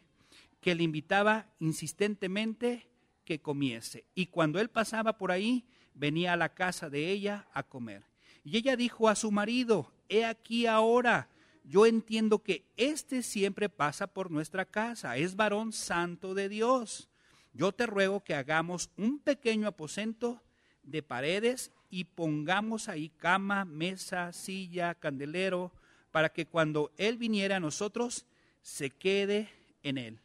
que 0.62 0.76
le 0.76 0.84
invitaba 0.84 1.48
insistentemente 1.60 2.88
que 3.26 3.40
comiese. 3.40 4.06
Y 4.16 4.28
cuando 4.28 4.60
él 4.60 4.70
pasaba 4.70 5.18
por 5.18 5.32
ahí, 5.32 5.66
venía 5.94 6.34
a 6.34 6.38
la 6.38 6.54
casa 6.54 6.90
de 6.90 7.10
ella 7.12 7.48
a 7.54 7.64
comer. 7.64 8.04
Y 8.44 8.58
ella 8.58 8.76
dijo 8.76 9.10
a 9.10 9.16
su 9.16 9.32
marido, 9.32 9.92
he 10.08 10.26
aquí 10.26 10.66
ahora, 10.66 11.30
yo 11.70 11.86
entiendo 11.86 12.40
que 12.40 12.66
este 12.78 13.22
siempre 13.22 13.70
pasa 13.70 14.08
por 14.08 14.32
nuestra 14.32 14.66
casa, 14.66 15.18
es 15.18 15.36
varón 15.36 15.72
santo 15.72 16.34
de 16.34 16.50
Dios. 16.50 17.10
Yo 17.54 17.72
te 17.72 17.86
ruego 17.86 18.24
que 18.24 18.34
hagamos 18.34 18.90
un 18.98 19.20
pequeño 19.20 19.68
aposento 19.68 20.42
de 20.82 21.04
paredes 21.04 21.72
y 21.92 22.06
pongamos 22.06 22.90
ahí 22.90 23.10
cama, 23.10 23.66
mesa, 23.66 24.34
silla, 24.34 24.96
candelero, 24.96 25.72
para 26.10 26.30
que 26.30 26.48
cuando 26.48 26.92
Él 26.98 27.18
viniera 27.18 27.58
a 27.58 27.60
nosotros, 27.60 28.26
se 28.64 28.90
quede 28.90 29.50
en 29.84 30.00
Él. 30.00 30.20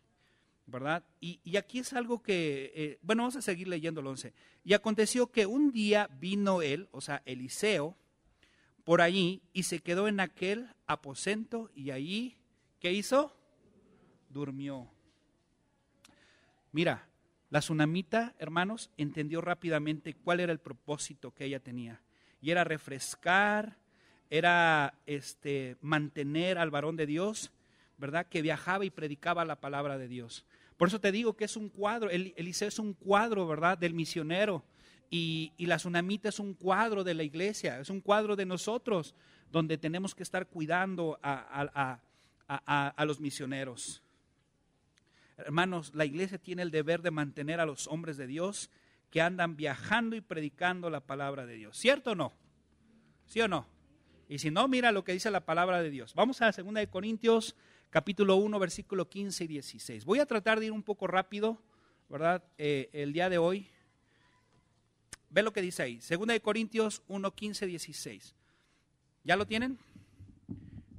¿Verdad? 0.67 1.05
Y, 1.21 1.59
aquí 1.59 1.81
es 1.81 1.93
algo 1.93 2.23
que, 2.23 2.73
eh, 2.75 2.99
bueno, 3.03 3.25
vamos 3.25 3.37
a 3.37 3.43
seguir 3.43 3.69
leyendo 3.69 4.01
el 4.01 4.07
11. 4.07 4.33
Y 4.65 4.73
aconteció 4.73 5.27
que 5.27 5.45
un 5.45 5.73
día 5.73 6.09
vino 6.19 6.63
Él, 6.63 6.89
o 6.91 7.03
sea, 7.03 7.21
Eliseo, 7.27 7.99
por 8.85 9.01
allí 9.01 9.43
y 9.53 9.65
se 9.65 9.81
quedó 9.81 10.09
en 10.09 10.21
aquel 10.21 10.69
aposento 10.87 11.71
y 11.75 11.91
allí, 11.91 12.37
¿qué 12.79 12.93
hizo? 12.93 13.35
Durmió. 14.29 14.91
Mira, 16.71 17.09
la 17.51 17.61
tsunamita, 17.61 18.35
hermanos, 18.39 18.91
entendió 18.97 19.41
rápidamente 19.41 20.15
cuál 20.15 20.41
era 20.41 20.53
el 20.53 20.59
propósito 20.59 21.33
que 21.33 21.45
ella 21.47 21.61
tenía. 21.61 22.03
Y 22.41 22.51
era 22.51 22.65
refrescar, 22.65 23.79
era 24.29 24.99
este, 25.07 25.77
mantener 25.81 26.59
al 26.59 26.71
varón 26.71 26.97
de 26.97 27.07
Dios, 27.07 27.53
¿verdad? 27.97 28.27
Que 28.27 28.43
viajaba 28.43 28.85
y 28.85 28.91
predicaba 28.91 29.45
la 29.45 29.61
palabra 29.61 29.97
de 29.97 30.09
Dios. 30.09 30.45
Por 30.77 30.89
eso 30.89 31.01
te 31.01 31.13
digo 31.13 31.37
que 31.37 31.45
es 31.45 31.57
un 31.57 31.69
cuadro, 31.69 32.11
Eliseo 32.11 32.69
es 32.69 32.79
un 32.79 32.93
cuadro, 32.95 33.47
¿verdad? 33.47 33.79
Del 33.79 33.95
misionero 33.95 34.65
y, 35.17 35.67
la 35.67 35.77
tsunamita 35.77 36.29
es 36.29 36.41
un 36.41 36.55
cuadro 36.55 37.05
de 37.05 37.15
la 37.15 37.23
iglesia, 37.23 37.79
es 37.79 37.89
un 37.89 38.01
cuadro 38.01 38.35
de 38.35 38.47
nosotros, 38.47 39.15
donde 39.53 39.79
tenemos 39.79 40.13
que 40.13 40.25
estar 40.25 40.49
cuidando 40.49 41.21
a, 41.23 42.01
los 43.07 43.21
misioneros. 43.21 44.03
Hermanos, 45.37 45.95
la 45.95 46.05
iglesia 46.05 46.39
tiene 46.39 46.63
el 46.63 46.73
deber 46.73 47.01
de 47.01 47.13
mantener 47.13 47.61
a 47.61 47.67
los 47.67 47.87
hombres 47.87 48.17
de 48.17 48.27
Dios 48.27 48.71
que 49.11 49.21
andan 49.21 49.55
viajando 49.55 50.17
y 50.17 50.21
predicando 50.21 50.91
la 50.91 51.01
palabra 51.01 51.47
de 51.47 51.55
Dios. 51.55 51.77
¿Cierto 51.79 52.11
o 52.11 52.15
no? 52.17 52.33
¿Sí 53.27 53.41
o 53.41 53.47
no? 53.47 53.69
Y 54.29 54.41
si 54.41 54.51
no, 54.51 54.67
mira 54.67 54.91
lo 54.91 55.05
que 55.05 55.13
dice 55.13 55.31
la 55.31 55.45
palabra 55.45 55.81
de 55.81 55.91
Dios. 55.91 56.13
Vamos 56.17 56.43
a 56.43 56.47
la 56.47 56.53
segunda 56.53 56.81
de 56.81 56.89
Corintios, 56.89 57.55
capítulo 57.91 58.35
1, 58.35 58.59
versículo 58.59 59.09
15 59.09 59.45
y 59.45 59.47
16. 59.47 60.05
Voy 60.05 60.19
a 60.19 60.27
tratar 60.27 60.59
de 60.59 60.67
ir 60.67 60.73
un 60.73 60.83
poco 60.83 61.07
rápido, 61.07 61.63
¿verdad? 62.09 62.43
Eh, 62.59 62.91
el 62.93 63.13
día 63.13 63.29
de 63.29 63.39
hoy. 63.39 63.69
Ve 65.35 65.43
lo 65.43 65.53
que 65.53 65.63
dice 65.63 65.83
ahí. 65.83 66.01
Segunda 66.01 66.33
de 66.33 66.41
Corintios 66.41 67.03
1, 67.09 67.35
15, 67.35 67.67
16. 67.67 68.37
¿Ya 69.25 69.35
lo 69.35 69.49
tienen? 69.49 69.81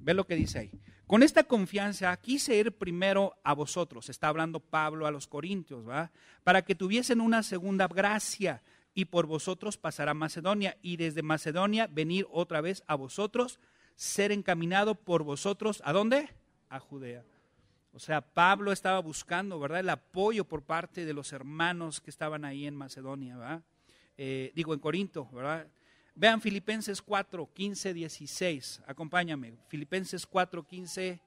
Ve 0.02 0.14
lo 0.14 0.28
que 0.28 0.36
dice 0.36 0.60
ahí. 0.60 0.72
Con 1.08 1.24
esta 1.24 1.46
confianza 1.46 2.18
quise 2.18 2.54
ir 2.58 2.74
primero 2.74 3.38
a 3.46 3.54
vosotros, 3.54 4.10
está 4.10 4.28
hablando 4.28 4.60
Pablo 4.60 5.08
a 5.08 5.12
los 5.12 5.26
Corintios, 5.28 5.88
¿va? 5.88 6.12
Para 6.44 6.64
que 6.64 6.76
tuviesen 6.76 7.22
una 7.22 7.44
segunda 7.44 7.88
gracia 7.88 8.62
y 8.94 9.06
por 9.06 9.26
vosotros 9.26 9.78
pasará 9.78 10.14
Macedonia, 10.14 10.78
y 10.82 10.98
desde 10.98 11.22
Macedonia 11.22 11.88
venir 11.88 12.28
otra 12.30 12.60
vez 12.60 12.84
a 12.88 12.96
vosotros, 12.96 13.62
ser 13.96 14.34
encaminado 14.34 14.96
por 14.96 15.24
vosotros, 15.24 15.82
¿a 15.86 15.94
dónde? 15.94 16.30
A 16.68 16.80
Judea. 16.80 17.24
O 17.94 18.00
sea, 18.00 18.20
Pablo 18.20 18.74
estaba 18.74 19.00
buscando, 19.00 19.60
¿verdad? 19.62 19.80
El 19.80 19.90
apoyo 19.90 20.44
por 20.44 20.62
parte 20.64 21.06
de 21.06 21.14
los 21.14 21.32
hermanos 21.32 22.02
que 22.02 22.10
estaban 22.10 22.44
ahí 22.44 22.68
en 22.68 22.76
Macedonia, 22.76 23.38
¿verdad? 23.38 23.64
Eh, 24.18 24.52
digo, 24.56 24.74
en 24.74 24.80
Corinto, 24.80 25.30
¿verdad? 25.32 25.68
Vean 26.16 26.40
Filipenses 26.40 27.02
4, 27.02 27.50
15, 27.54 27.94
16. 27.94 28.82
Acompáñame. 28.88 29.58
Filipenses 29.68 30.26
4, 30.26 30.66
15, 30.66 31.20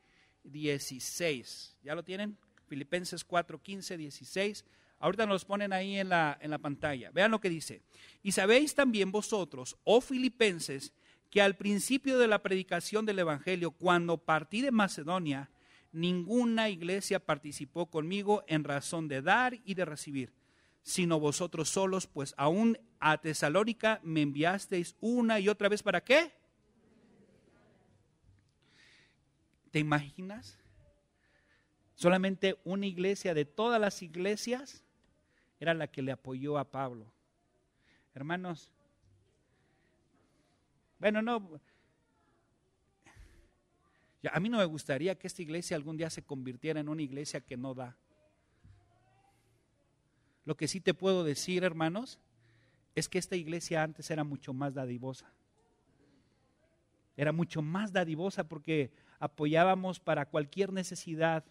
16. 0.44 1.76
¿Ya 1.82 1.94
lo 1.94 2.02
tienen? 2.02 2.36
Filipenses 2.66 3.24
4, 3.24 3.62
15, 3.62 3.96
16. 3.96 4.64
Ahorita 5.00 5.26
nos 5.26 5.44
ponen 5.44 5.72
ahí 5.72 5.96
en 5.96 6.08
la, 6.08 6.38
en 6.40 6.50
la 6.50 6.58
pantalla. 6.58 7.10
Vean 7.12 7.30
lo 7.30 7.40
que 7.40 7.50
dice. 7.50 7.82
Y 8.22 8.32
sabéis 8.32 8.74
también 8.74 9.12
vosotros, 9.12 9.76
oh 9.84 10.00
filipenses, 10.00 10.92
que 11.30 11.42
al 11.42 11.56
principio 11.56 12.18
de 12.18 12.26
la 12.26 12.42
predicación 12.42 13.04
del 13.04 13.18
Evangelio, 13.18 13.70
cuando 13.70 14.16
partí 14.16 14.62
de 14.62 14.70
Macedonia, 14.70 15.50
ninguna 15.92 16.68
iglesia 16.68 17.20
participó 17.20 17.86
conmigo 17.86 18.42
en 18.46 18.64
razón 18.64 19.08
de 19.08 19.22
dar 19.22 19.58
y 19.64 19.74
de 19.74 19.84
recibir, 19.84 20.32
sino 20.88 21.20
vosotros 21.20 21.68
solos, 21.68 22.06
pues 22.06 22.32
aún 22.38 22.78
a 22.98 23.18
Tesalónica 23.18 24.00
me 24.02 24.22
enviasteis 24.22 24.96
una 25.00 25.38
y 25.38 25.50
otra 25.50 25.68
vez 25.68 25.82
para 25.82 26.02
qué? 26.02 26.32
¿Te 29.70 29.80
imaginas? 29.80 30.58
Solamente 31.94 32.58
una 32.64 32.86
iglesia 32.86 33.34
de 33.34 33.44
todas 33.44 33.78
las 33.78 34.00
iglesias 34.00 34.82
era 35.60 35.74
la 35.74 35.88
que 35.88 36.00
le 36.00 36.10
apoyó 36.10 36.56
a 36.56 36.64
Pablo. 36.64 37.12
Hermanos, 38.14 38.72
bueno, 40.98 41.20
no, 41.20 41.60
a 44.32 44.40
mí 44.40 44.48
no 44.48 44.56
me 44.56 44.64
gustaría 44.64 45.18
que 45.18 45.26
esta 45.26 45.42
iglesia 45.42 45.76
algún 45.76 45.98
día 45.98 46.08
se 46.08 46.22
convirtiera 46.22 46.80
en 46.80 46.88
una 46.88 47.02
iglesia 47.02 47.42
que 47.42 47.58
no 47.58 47.74
da. 47.74 47.94
Lo 50.48 50.56
que 50.56 50.66
sí 50.66 50.80
te 50.80 50.94
puedo 50.94 51.24
decir, 51.24 51.62
hermanos, 51.62 52.18
es 52.94 53.10
que 53.10 53.18
esta 53.18 53.36
iglesia 53.36 53.82
antes 53.82 54.10
era 54.10 54.24
mucho 54.24 54.54
más 54.54 54.72
dadivosa. 54.72 55.30
Era 57.18 57.32
mucho 57.32 57.60
más 57.60 57.92
dadivosa 57.92 58.48
porque 58.48 58.90
apoyábamos 59.18 60.00
para 60.00 60.24
cualquier 60.24 60.72
necesidad 60.72 61.44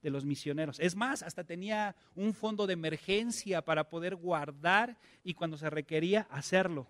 de 0.00 0.08
los 0.08 0.24
misioneros. 0.24 0.80
Es 0.80 0.96
más, 0.96 1.22
hasta 1.22 1.44
tenía 1.44 1.94
un 2.14 2.32
fondo 2.32 2.66
de 2.66 2.72
emergencia 2.72 3.60
para 3.62 3.90
poder 3.90 4.16
guardar 4.16 4.96
y 5.22 5.34
cuando 5.34 5.58
se 5.58 5.68
requería 5.68 6.26
hacerlo. 6.30 6.86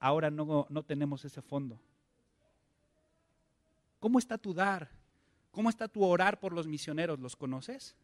Ahora 0.00 0.28
no, 0.28 0.66
no 0.68 0.82
tenemos 0.82 1.24
ese 1.24 1.40
fondo. 1.40 1.80
¿Cómo 4.00 4.18
está 4.18 4.38
tu 4.38 4.52
dar? 4.52 4.90
¿Cómo 5.52 5.70
está 5.70 5.86
tu 5.86 6.02
orar 6.02 6.40
por 6.40 6.52
los 6.52 6.66
misioneros? 6.66 7.20
¿Los 7.20 7.36
conoces? 7.36 7.94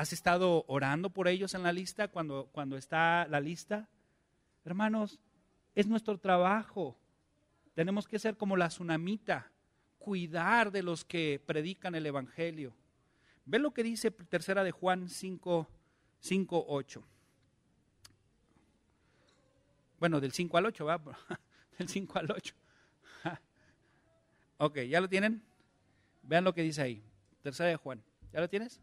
¿Has 0.00 0.14
estado 0.14 0.64
orando 0.66 1.10
por 1.10 1.28
ellos 1.28 1.52
en 1.52 1.62
la 1.62 1.74
lista 1.74 2.08
cuando, 2.08 2.48
cuando 2.52 2.78
está 2.78 3.26
la 3.28 3.38
lista? 3.38 3.86
Hermanos, 4.64 5.20
es 5.74 5.86
nuestro 5.88 6.16
trabajo. 6.16 6.96
Tenemos 7.74 8.08
que 8.08 8.18
ser 8.18 8.38
como 8.38 8.56
la 8.56 8.68
tsunamita 8.68 9.52
cuidar 9.98 10.72
de 10.72 10.82
los 10.82 11.04
que 11.04 11.38
predican 11.44 11.94
el 11.94 12.06
Evangelio. 12.06 12.74
Ve 13.44 13.58
lo 13.58 13.72
que 13.72 13.82
dice 13.82 14.10
tercera 14.10 14.64
de 14.64 14.70
Juan 14.70 15.06
5, 15.06 15.68
5 16.18 16.64
8. 16.66 17.04
Bueno, 19.98 20.18
del 20.18 20.32
5 20.32 20.56
al 20.56 20.64
8, 20.64 20.84
va. 20.86 20.98
del 21.78 21.88
5 21.90 22.18
al 22.18 22.30
8. 22.30 22.54
ok, 24.56 24.78
¿ya 24.78 25.02
lo 25.02 25.10
tienen? 25.10 25.42
Vean 26.22 26.44
lo 26.44 26.54
que 26.54 26.62
dice 26.62 26.80
ahí. 26.80 27.04
Tercera 27.42 27.68
de 27.68 27.76
Juan. 27.76 28.02
¿Ya 28.32 28.40
lo 28.40 28.48
tienes? 28.48 28.80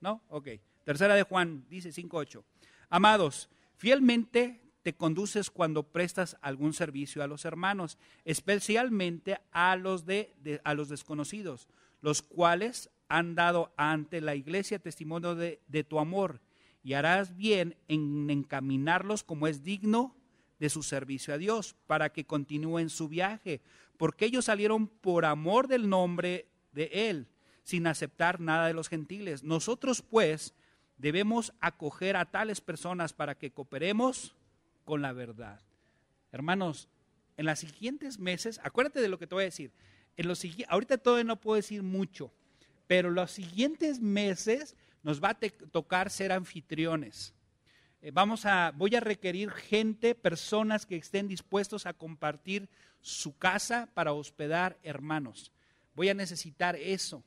¿No? 0.00 0.22
Ok. 0.28 0.48
Tercera 0.84 1.14
de 1.14 1.22
Juan 1.22 1.64
dice 1.68 1.90
5.8. 1.90 2.42
Amados, 2.88 3.48
fielmente 3.76 4.60
te 4.82 4.94
conduces 4.94 5.50
cuando 5.50 5.82
prestas 5.82 6.36
algún 6.40 6.72
servicio 6.72 7.22
a 7.22 7.26
los 7.26 7.44
hermanos, 7.44 7.98
especialmente 8.24 9.38
a 9.52 9.76
los, 9.76 10.06
de, 10.06 10.60
a 10.64 10.74
los 10.74 10.88
desconocidos, 10.88 11.68
los 12.00 12.22
cuales 12.22 12.90
han 13.08 13.34
dado 13.34 13.72
ante 13.76 14.20
la 14.20 14.34
iglesia 14.34 14.78
testimonio 14.78 15.34
de, 15.34 15.60
de 15.68 15.84
tu 15.84 15.98
amor, 15.98 16.40
y 16.82 16.94
harás 16.94 17.36
bien 17.36 17.76
en 17.88 18.30
encaminarlos 18.30 19.22
como 19.22 19.46
es 19.46 19.62
digno 19.62 20.16
de 20.58 20.70
su 20.70 20.82
servicio 20.82 21.34
a 21.34 21.38
Dios, 21.38 21.76
para 21.86 22.10
que 22.10 22.24
continúen 22.24 22.88
su 22.88 23.08
viaje, 23.08 23.60
porque 23.98 24.24
ellos 24.24 24.46
salieron 24.46 24.88
por 24.88 25.26
amor 25.26 25.68
del 25.68 25.90
nombre 25.90 26.48
de 26.72 26.90
Él, 27.10 27.28
sin 27.64 27.86
aceptar 27.86 28.40
nada 28.40 28.66
de 28.66 28.74
los 28.74 28.88
gentiles. 28.88 29.42
Nosotros 29.42 30.00
pues 30.00 30.54
debemos 31.00 31.52
acoger 31.60 32.16
a 32.16 32.26
tales 32.26 32.60
personas 32.60 33.12
para 33.12 33.34
que 33.34 33.50
cooperemos 33.50 34.34
con 34.84 35.02
la 35.02 35.12
verdad. 35.12 35.60
Hermanos, 36.30 36.88
en 37.36 37.46
los 37.46 37.58
siguientes 37.58 38.18
meses, 38.18 38.60
acuérdate 38.62 39.00
de 39.00 39.08
lo 39.08 39.18
que 39.18 39.26
te 39.26 39.34
voy 39.34 39.42
a 39.42 39.46
decir. 39.46 39.72
En 40.16 40.28
los, 40.28 40.42
ahorita 40.68 40.98
todavía 40.98 41.24
no 41.24 41.40
puedo 41.40 41.56
decir 41.56 41.82
mucho, 41.82 42.30
pero 42.86 43.10
los 43.10 43.30
siguientes 43.30 44.00
meses 44.00 44.76
nos 45.02 45.22
va 45.22 45.30
a 45.30 45.38
tocar 45.70 46.10
ser 46.10 46.32
anfitriones. 46.32 47.34
Eh, 48.02 48.10
vamos 48.12 48.44
a, 48.44 48.72
voy 48.76 48.94
a 48.94 49.00
requerir 49.00 49.50
gente, 49.50 50.14
personas 50.14 50.84
que 50.84 50.96
estén 50.96 51.28
dispuestos 51.28 51.86
a 51.86 51.94
compartir 51.94 52.68
su 53.00 53.38
casa 53.38 53.88
para 53.94 54.12
hospedar 54.12 54.78
hermanos. 54.82 55.50
Voy 55.94 56.10
a 56.10 56.14
necesitar 56.14 56.76
eso. 56.76 57.24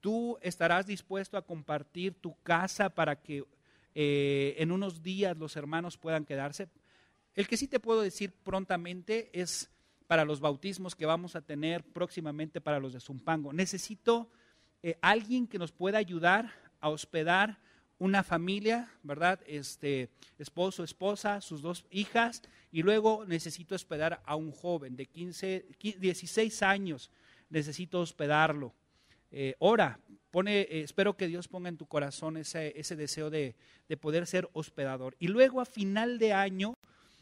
Tú 0.00 0.38
estarás 0.42 0.86
dispuesto 0.86 1.36
a 1.36 1.42
compartir 1.42 2.14
tu 2.14 2.36
casa 2.42 2.88
para 2.90 3.20
que 3.20 3.44
eh, 3.94 4.54
en 4.58 4.70
unos 4.70 5.02
días 5.02 5.36
los 5.36 5.56
hermanos 5.56 5.96
puedan 5.96 6.24
quedarse. 6.24 6.68
El 7.34 7.48
que 7.48 7.56
sí 7.56 7.68
te 7.68 7.80
puedo 7.80 8.02
decir 8.02 8.32
prontamente 8.32 9.30
es 9.32 9.70
para 10.06 10.24
los 10.24 10.40
bautismos 10.40 10.94
que 10.94 11.06
vamos 11.06 11.36
a 11.36 11.42
tener 11.42 11.84
próximamente 11.84 12.60
para 12.60 12.80
los 12.80 12.92
de 12.92 13.00
Zumpango. 13.00 13.52
Necesito 13.52 14.30
eh, 14.82 14.96
alguien 15.02 15.46
que 15.46 15.58
nos 15.58 15.72
pueda 15.72 15.98
ayudar 15.98 16.52
a 16.80 16.88
hospedar 16.88 17.58
una 17.98 18.22
familia, 18.22 18.88
¿verdad? 19.02 19.40
Este 19.46 20.08
esposo, 20.38 20.84
esposa, 20.84 21.40
sus 21.40 21.62
dos 21.62 21.84
hijas, 21.90 22.42
y 22.70 22.82
luego 22.82 23.24
necesito 23.26 23.74
hospedar 23.74 24.22
a 24.24 24.36
un 24.36 24.52
joven 24.52 24.96
de 24.96 25.06
15, 25.06 25.66
16 25.98 26.62
años, 26.62 27.10
necesito 27.50 28.00
hospedarlo. 28.00 28.72
Eh, 29.30 29.54
ora, 29.58 30.00
pone, 30.30 30.60
eh, 30.60 30.80
espero 30.82 31.16
que 31.16 31.28
Dios 31.28 31.48
ponga 31.48 31.68
en 31.68 31.76
tu 31.76 31.86
corazón 31.86 32.36
ese, 32.36 32.78
ese 32.78 32.96
deseo 32.96 33.30
de, 33.30 33.56
de 33.88 33.96
poder 33.96 34.26
ser 34.26 34.48
hospedador. 34.52 35.16
Y 35.18 35.28
luego 35.28 35.60
a 35.60 35.64
final 35.64 36.18
de 36.18 36.32
año 36.32 36.74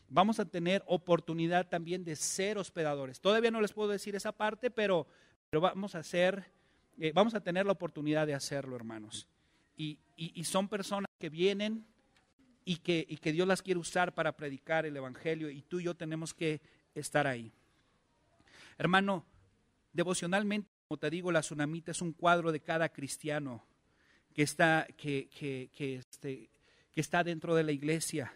vamos 0.08 0.38
a 0.38 0.44
tener 0.44 0.82
oportunidad 0.86 1.68
también 1.68 2.04
de 2.04 2.16
ser 2.16 2.58
hospedadores. 2.58 3.20
Todavía 3.20 3.50
no 3.50 3.60
les 3.60 3.72
puedo 3.72 3.90
decir 3.90 4.14
esa 4.14 4.32
parte, 4.32 4.70
pero, 4.70 5.06
vamos 5.52 5.94
a 5.94 5.98
hacer, 5.98 6.44
eh, 6.98 7.12
vamos 7.14 7.34
a 7.34 7.40
tener 7.40 7.66
la 7.66 7.72
oportunidad 7.72 8.26
de 8.26 8.34
hacerlo, 8.34 8.76
hermanos. 8.76 9.26
Y, 9.76 9.98
son 10.44 10.68
personas 10.68 11.10
que 11.18 11.28
vienen 11.28 11.84
y 12.64 12.76
que 12.76 13.32
Dios 13.32 13.46
las 13.46 13.62
quiere 13.62 13.78
usar 13.78 14.14
para 14.14 14.36
predicar 14.36 14.86
el 14.86 14.96
Evangelio 14.96 15.50
y 15.50 15.60
tú 15.62 15.80
y 15.80 15.84
yo 15.84 15.94
tenemos 15.94 16.32
que 16.32 16.60
estar 16.94 17.26
ahí. 17.26 17.52
Hermano, 18.78 19.24
devocionalmente, 19.92 20.68
como 20.88 20.98
te 20.98 21.10
digo, 21.10 21.32
la 21.32 21.40
tsunamita 21.40 21.90
es 21.90 22.00
un 22.00 22.12
cuadro 22.12 22.52
de 22.52 22.60
cada 22.60 22.88
cristiano 22.90 23.64
que 24.34 24.42
está, 24.42 24.86
que, 24.96 25.28
que, 25.28 25.70
este, 25.96 26.50
que 26.92 27.00
está 27.00 27.24
dentro 27.24 27.54
de 27.54 27.64
la 27.64 27.72
iglesia 27.72 28.32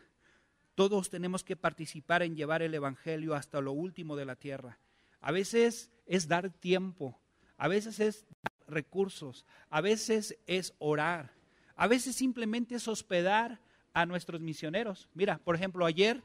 todos 0.81 1.11
tenemos 1.11 1.45
que 1.45 1.57
participar 1.57 2.23
en 2.23 2.35
llevar 2.35 2.63
el 2.63 2.75
Evangelio 2.75 3.35
hasta 3.35 3.61
lo 3.61 3.73
último 3.73 4.17
de 4.17 4.25
la 4.25 4.35
tierra. 4.35 4.79
A 5.21 5.31
veces 5.31 5.91
es 6.07 6.27
dar 6.27 6.49
tiempo, 6.49 7.21
a 7.59 7.69
veces 7.69 8.01
es 8.01 8.25
dar 8.43 8.67
recursos, 8.67 9.45
a 9.69 9.83
veces 9.83 10.39
es 10.47 10.73
orar, 10.79 11.33
a 11.77 11.87
veces 11.87 12.17
simplemente 12.17 12.77
es 12.77 12.89
hospedar 12.89 13.61
a 13.93 14.07
nuestros 14.07 14.41
misioneros. 14.41 15.11
Mira, 15.13 15.37
por 15.45 15.55
ejemplo, 15.55 15.85
ayer 15.85 16.23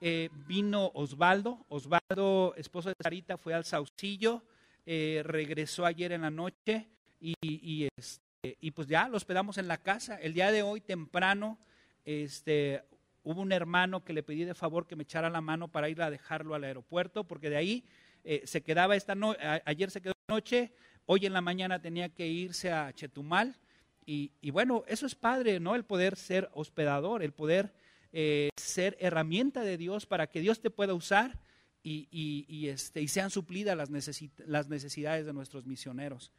eh, 0.00 0.30
vino 0.46 0.92
Osvaldo, 0.94 1.66
Osvaldo, 1.68 2.54
esposo 2.56 2.90
de 2.90 2.94
Sarita, 3.02 3.36
fue 3.36 3.54
al 3.54 3.64
Saucillo, 3.64 4.44
eh, 4.86 5.20
regresó 5.24 5.84
ayer 5.84 6.12
en 6.12 6.22
la 6.22 6.30
noche 6.30 6.88
y, 7.20 7.34
y, 7.42 7.88
este, 7.96 8.56
y 8.60 8.70
pues 8.70 8.88
ya 8.88 9.08
lo 9.08 9.18
hospedamos 9.18 9.58
en 9.58 9.68
la 9.68 9.78
casa. 9.78 10.16
El 10.16 10.32
día 10.32 10.50
de 10.50 10.62
hoy 10.62 10.80
temprano, 10.80 11.58
este, 12.04 12.82
Hubo 13.26 13.42
un 13.42 13.50
hermano 13.50 14.04
que 14.04 14.12
le 14.12 14.22
pedí 14.22 14.44
de 14.44 14.54
favor 14.54 14.86
que 14.86 14.94
me 14.94 15.02
echara 15.02 15.28
la 15.28 15.40
mano 15.40 15.66
para 15.66 15.88
ir 15.88 16.00
a 16.00 16.12
dejarlo 16.12 16.54
al 16.54 16.62
aeropuerto, 16.62 17.24
porque 17.24 17.50
de 17.50 17.56
ahí 17.56 17.84
eh, 18.22 18.42
se 18.44 18.62
quedaba 18.62 18.94
esta 18.94 19.16
noche, 19.16 19.40
ayer 19.64 19.90
se 19.90 20.00
quedó 20.00 20.12
noche, 20.28 20.72
hoy 21.06 21.26
en 21.26 21.32
la 21.32 21.40
mañana 21.40 21.82
tenía 21.82 22.08
que 22.08 22.28
irse 22.28 22.70
a 22.70 22.92
Chetumal 22.92 23.56
y, 24.06 24.30
bueno, 24.52 24.84
eso 24.86 25.06
es 25.06 25.16
padre, 25.16 25.58
¿no? 25.58 25.74
El 25.74 25.84
poder 25.84 26.14
ser 26.14 26.48
hospedador, 26.52 27.24
el 27.24 27.32
poder 27.32 27.74
eh, 28.12 28.50
ser 28.56 28.96
herramienta 29.00 29.62
de 29.62 29.76
Dios 29.76 30.06
para 30.06 30.28
que 30.28 30.38
Dios 30.38 30.60
te 30.60 30.70
pueda 30.70 30.94
usar 30.94 31.36
y, 31.88 32.46
y, 32.48 32.66
este, 32.66 33.00
y 33.00 33.06
sean 33.06 33.30
suplidas 33.30 33.76
las, 33.76 33.90
las 34.38 34.68
necesidades 34.68 35.24
de 35.24 35.32
nuestros 35.32 35.66
misioneros. 35.66 36.32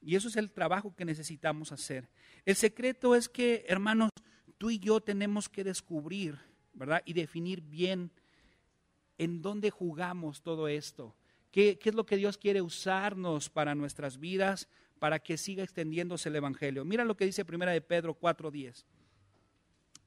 Y 0.00 0.16
eso 0.16 0.28
es 0.28 0.36
el 0.36 0.50
trabajo 0.50 0.94
que 0.96 1.04
necesitamos 1.04 1.72
hacer. 1.72 2.08
El 2.46 2.56
secreto 2.56 3.14
es 3.14 3.28
que, 3.28 3.66
hermanos, 3.68 4.08
tú 4.56 4.70
y 4.70 4.78
yo 4.78 5.02
tenemos 5.02 5.50
que 5.50 5.62
descubrir, 5.62 6.38
¿verdad? 6.72 7.02
Y 7.04 7.12
definir 7.12 7.60
bien 7.60 8.10
en 9.18 9.42
dónde 9.42 9.68
jugamos 9.68 10.40
todo 10.40 10.68
esto. 10.68 11.14
¿Qué, 11.50 11.78
es 11.82 11.94
lo 11.94 12.06
que 12.06 12.16
Dios 12.16 12.38
quiere 12.38 12.62
usarnos 12.62 13.50
para 13.50 13.74
nuestras 13.74 14.18
vidas, 14.18 14.68
para 14.98 15.18
que 15.18 15.36
siga 15.36 15.62
extendiéndose 15.62 16.30
el 16.30 16.36
Evangelio? 16.36 16.82
Mira 16.86 17.04
lo 17.04 17.16
que 17.16 17.26
dice 17.26 17.44
Primera 17.44 17.72
de 17.72 17.82
Pedro 17.82 18.18
4.10. 18.18 18.86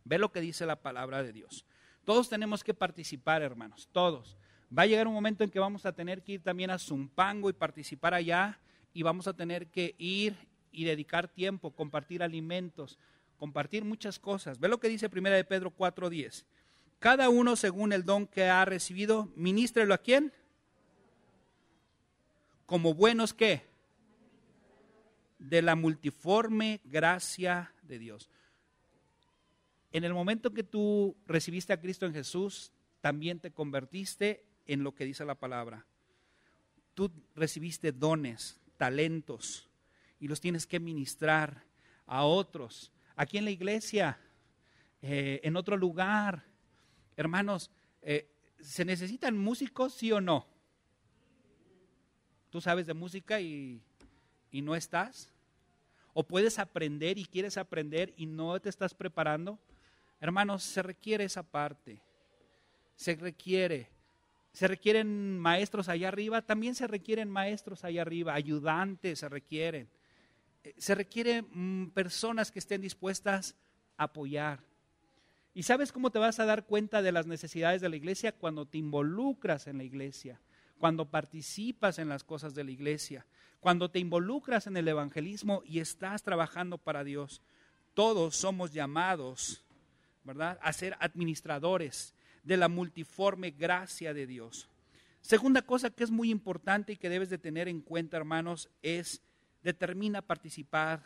Ve 0.06 0.18
lo 0.18 0.32
que 0.32 0.42
dice 0.42 0.66
la 0.66 0.82
palabra 0.82 1.22
de 1.22 1.34
Dios. 1.34 1.66
Todos 2.04 2.30
tenemos 2.30 2.64
que 2.64 2.74
participar, 2.74 3.44
hermanos, 3.44 3.90
todos. 3.92 4.38
Va 4.75 4.84
a 4.84 4.86
llegar 4.86 5.08
un 5.08 5.13
momento 5.13 5.43
en 5.43 5.49
que 5.49 5.60
vamos 5.60 5.86
a 5.86 5.93
tener 5.93 6.23
que 6.23 6.34
ir 6.34 6.41
también 6.41 6.69
a 6.69 6.80
Zumpango 6.80 7.49
y 7.49 7.53
participar 7.53 8.13
allá 8.13 8.60
y 8.93 9.03
vamos 9.03 9.27
a 9.27 9.34
tener 9.34 9.67
que 9.67 9.95
ir 9.97 10.36
y 10.71 10.84
dedicar 10.84 11.27
tiempo, 11.27 11.71
compartir 11.71 12.21
alimentos, 12.21 12.99
compartir 13.38 13.86
muchas 13.86 14.19
cosas. 14.19 14.60
Ve 14.60 14.67
lo 14.67 14.80
que 14.80 14.89
dice 14.89 15.10
Primera 15.10 15.36
de 15.36 15.45
Pedro 15.45 15.71
4:10. 15.71 16.45
Cada 16.99 17.30
uno 17.30 17.56
según 17.56 17.93
el 17.93 18.03
don 18.03 18.27
que 18.27 18.45
ha 18.45 18.65
recibido, 18.65 19.30
ministrelo 19.36 19.93
a 19.93 19.99
quién? 19.99 20.34
Como 22.65 22.93
buenos 22.93 23.34
qué? 23.34 23.65
De 25.39 25.62
la 25.62 25.75
multiforme 25.75 26.82
gracia 26.84 27.71
de 27.84 27.99
Dios. 27.99 28.30
En 29.91 30.03
el 30.03 30.13
momento 30.13 30.53
que 30.53 30.63
tú 30.63 31.15
recibiste 31.27 31.71
a 31.71 31.80
Cristo 31.80 32.06
en 32.06 32.13
Jesús, 32.13 32.73
también 32.99 33.39
te 33.39 33.51
convertiste 33.51 34.47
en 34.67 34.84
lo 34.84 34.93
que 34.93 35.06
dice 35.06 35.25
la 35.25 35.36
palabra. 35.36 35.86
Tú 36.93 37.12
recibiste 37.36 37.91
dones, 37.91 38.60
talentos, 38.77 39.67
y 40.19 40.27
los 40.27 40.41
tienes 40.41 40.65
que 40.65 40.80
ministrar 40.80 41.63
a 42.06 42.23
otros. 42.25 42.91
Aquí 43.15 43.38
en 43.38 43.45
la 43.45 43.51
iglesia, 43.51 44.19
eh, 45.01 45.39
en 45.43 45.56
otro 45.56 45.77
lugar. 45.77 46.43
Hermanos, 47.15 47.71
eh, 48.01 48.30
¿se 48.60 48.86
necesitan 48.86 49.38
músicos, 49.38 49.93
sí 49.93 50.12
o 50.12 50.21
no? 50.21 50.47
¿Tú 52.49 52.62
sabes 52.62 52.88
de 52.88 52.93
música 52.93 53.39
y, 53.39 53.82
y 54.51 54.62
no 54.62 54.75
estás? 54.75 55.32
¿O 56.13 56.23
puedes 56.23 56.58
aprender 56.58 57.17
y 57.17 57.25
quieres 57.25 57.58
aprender 57.58 58.13
y 58.17 58.25
no 58.25 58.60
te 58.60 58.69
estás 58.69 58.93
preparando? 58.93 59.60
Hermanos, 60.19 60.63
se 60.63 60.82
requiere 60.82 61.25
esa 61.25 61.43
parte. 61.43 62.01
Se 62.95 63.15
requiere. 63.15 63.89
Se 64.58 64.67
requieren 64.67 65.38
maestros 65.38 65.88
allá 65.88 66.08
arriba, 66.08 66.41
también 66.41 66.74
se 66.74 66.88
requieren 66.88 67.30
maestros 67.30 67.84
allá 67.84 68.02
arriba, 68.02 68.34
ayudantes 68.34 69.20
se 69.20 69.30
requieren. 69.30 69.88
Eh, 70.63 70.74
se 70.80 70.96
requieren 70.96 71.46
mm, 71.52 71.89
personas 71.91 72.50
que 72.50 72.58
estén 72.58 72.82
dispuestas 72.82 73.56
a 73.98 74.06
apoyar. 74.06 74.63
¿Y 75.54 75.62
sabes 75.62 75.91
cómo 75.91 76.10
te 76.10 76.17
vas 76.17 76.39
a 76.39 76.46
dar 76.46 76.65
cuenta 76.65 77.04
de 77.04 77.12
las 77.12 77.28
necesidades 77.28 77.82
de 77.82 77.89
la 77.89 77.98
iglesia? 77.98 78.32
Cuando 78.32 78.65
te 78.65 78.80
involucras 78.80 79.67
en 79.67 79.78
la 79.78 79.84
iglesia, 79.84 80.41
cuando 80.80 81.06
participas 81.06 82.00
en 82.00 82.10
las 82.10 82.24
cosas 82.24 82.56
de 82.56 82.63
la 82.63 82.72
iglesia, 82.72 83.28
cuando 83.60 83.91
te 83.91 84.00
involucras 84.00 84.65
en 84.65 84.76
el 84.76 84.88
evangelismo 84.88 85.62
y 85.67 85.82
estás 85.82 86.24
trabajando 86.24 86.80
para 86.80 87.04
Dios. 87.04 87.43
Todos 87.93 88.36
somos 88.36 88.74
llamados, 88.74 89.63
¿verdad?, 90.24 90.58
a 90.63 90.74
ser 90.74 90.98
administradores 91.00 92.15
de 92.48 92.56
la 92.56 92.70
multiforme 92.70 93.52
gracia 93.52 94.14
de 94.14 94.26
Dios. 94.26 94.70
Segunda 95.20 95.62
cosa 95.62 95.90
que 95.90 96.06
es 96.06 96.12
muy 96.12 96.32
importante 96.32 96.94
y 96.94 96.96
que 96.96 97.10
debes 97.10 97.30
de 97.30 97.38
tener 97.38 97.68
en 97.68 97.82
cuenta, 97.82 98.16
hermanos, 98.16 98.70
es 98.82 99.22
determina 99.64 100.22
participar, 100.22 101.04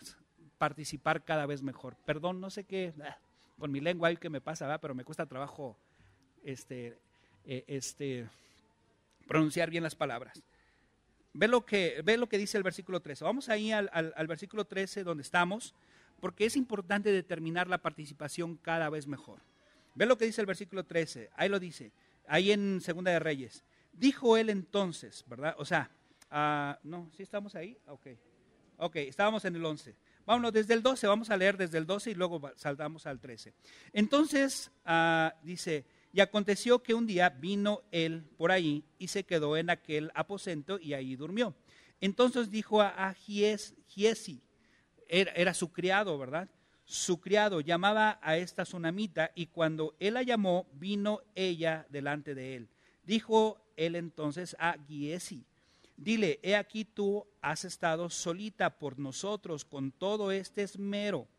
participar 0.59 1.23
cada 1.23 1.47
vez 1.47 1.63
mejor. 1.63 1.97
Perdón, 2.05 2.39
no 2.39 2.51
sé 2.51 2.63
qué, 2.65 2.93
ah, 3.03 3.17
con 3.57 3.71
mi 3.71 3.79
lengua 3.79 4.09
hay 4.09 4.17
que 4.17 4.29
me 4.29 4.39
pasa, 4.39 4.77
pero 4.79 4.93
me 4.93 5.03
cuesta 5.03 5.25
trabajo 5.25 5.75
este, 6.43 6.99
eh, 7.43 7.63
este, 7.65 8.29
pronunciar 9.27 9.71
bien 9.71 9.81
las 9.81 9.95
palabras. 9.95 10.43
Ve 11.33 11.47
lo, 11.47 11.65
que, 11.65 12.03
ve 12.03 12.17
lo 12.17 12.29
que 12.29 12.37
dice 12.37 12.57
el 12.57 12.63
versículo 12.63 12.99
13. 12.99 13.23
Vamos 13.23 13.49
ahí 13.49 13.71
al, 13.71 13.89
al 13.91 14.27
versículo 14.27 14.65
13 14.65 15.03
donde 15.03 15.23
estamos, 15.23 15.73
porque 16.19 16.45
es 16.45 16.55
importante 16.55 17.11
determinar 17.11 17.67
la 17.67 17.79
participación 17.79 18.57
cada 18.57 18.91
vez 18.91 19.07
mejor. 19.07 19.39
Ve 19.93 20.05
lo 20.05 20.17
que 20.17 20.25
dice 20.25 20.41
el 20.41 20.47
versículo 20.47 20.85
13, 20.85 21.31
ahí 21.35 21.49
lo 21.49 21.59
dice, 21.59 21.91
ahí 22.27 22.51
en 22.51 22.81
Segunda 22.81 23.11
de 23.11 23.19
Reyes. 23.19 23.63
Dijo 23.91 24.37
él 24.37 24.49
entonces, 24.49 25.23
¿verdad? 25.27 25.55
O 25.57 25.65
sea, 25.65 25.91
uh, 26.31 26.87
no, 26.87 27.09
¿sí 27.15 27.23
estamos 27.23 27.55
ahí? 27.55 27.77
Ok, 27.87 28.07
ok, 28.77 28.95
estábamos 28.97 29.43
en 29.45 29.55
el 29.55 29.65
11. 29.65 29.95
Vámonos 30.25 30.53
desde 30.53 30.73
el 30.73 30.81
12, 30.81 31.07
vamos 31.07 31.29
a 31.29 31.37
leer 31.37 31.57
desde 31.57 31.77
el 31.77 31.85
12 31.85 32.11
y 32.11 32.15
luego 32.15 32.41
saltamos 32.55 33.05
al 33.05 33.19
13. 33.19 33.53
Entonces, 33.91 34.71
uh, 34.85 35.29
dice, 35.43 35.85
y 36.13 36.21
aconteció 36.21 36.81
que 36.81 36.93
un 36.93 37.05
día 37.05 37.29
vino 37.29 37.81
él 37.91 38.23
por 38.37 38.51
ahí 38.51 38.85
y 38.97 39.07
se 39.07 39.23
quedó 39.23 39.57
en 39.57 39.69
aquel 39.69 40.11
aposento 40.15 40.79
y 40.79 40.93
ahí 40.93 41.15
durmió. 41.15 41.55
Entonces 41.99 42.49
dijo 42.49 42.81
a, 42.81 43.13
Giesi, 43.13 44.41
era, 45.07 45.31
era 45.33 45.53
su 45.53 45.71
criado, 45.71 46.17
¿verdad? 46.17 46.49
Su 46.91 47.21
criado 47.21 47.61
llamaba 47.61 48.19
a 48.21 48.35
esta 48.35 48.63
tsunamita 48.63 49.31
y 49.33 49.45
cuando 49.45 49.95
él 49.97 50.15
la 50.15 50.23
llamó, 50.23 50.67
vino 50.73 51.21
ella 51.35 51.87
delante 51.89 52.35
de 52.35 52.57
él. 52.57 52.67
Dijo 53.05 53.61
él 53.77 53.95
entonces 53.95 54.57
a 54.59 54.75
Giesi, 54.89 55.45
dile, 55.95 56.41
he 56.43 56.53
aquí 56.53 56.83
tú 56.83 57.25
has 57.41 57.63
estado 57.63 58.09
solita 58.09 58.77
por 58.77 58.99
nosotros 58.99 59.63
con 59.63 59.93
todo 59.93 60.33
este 60.33 60.63
esmero. 60.63 61.29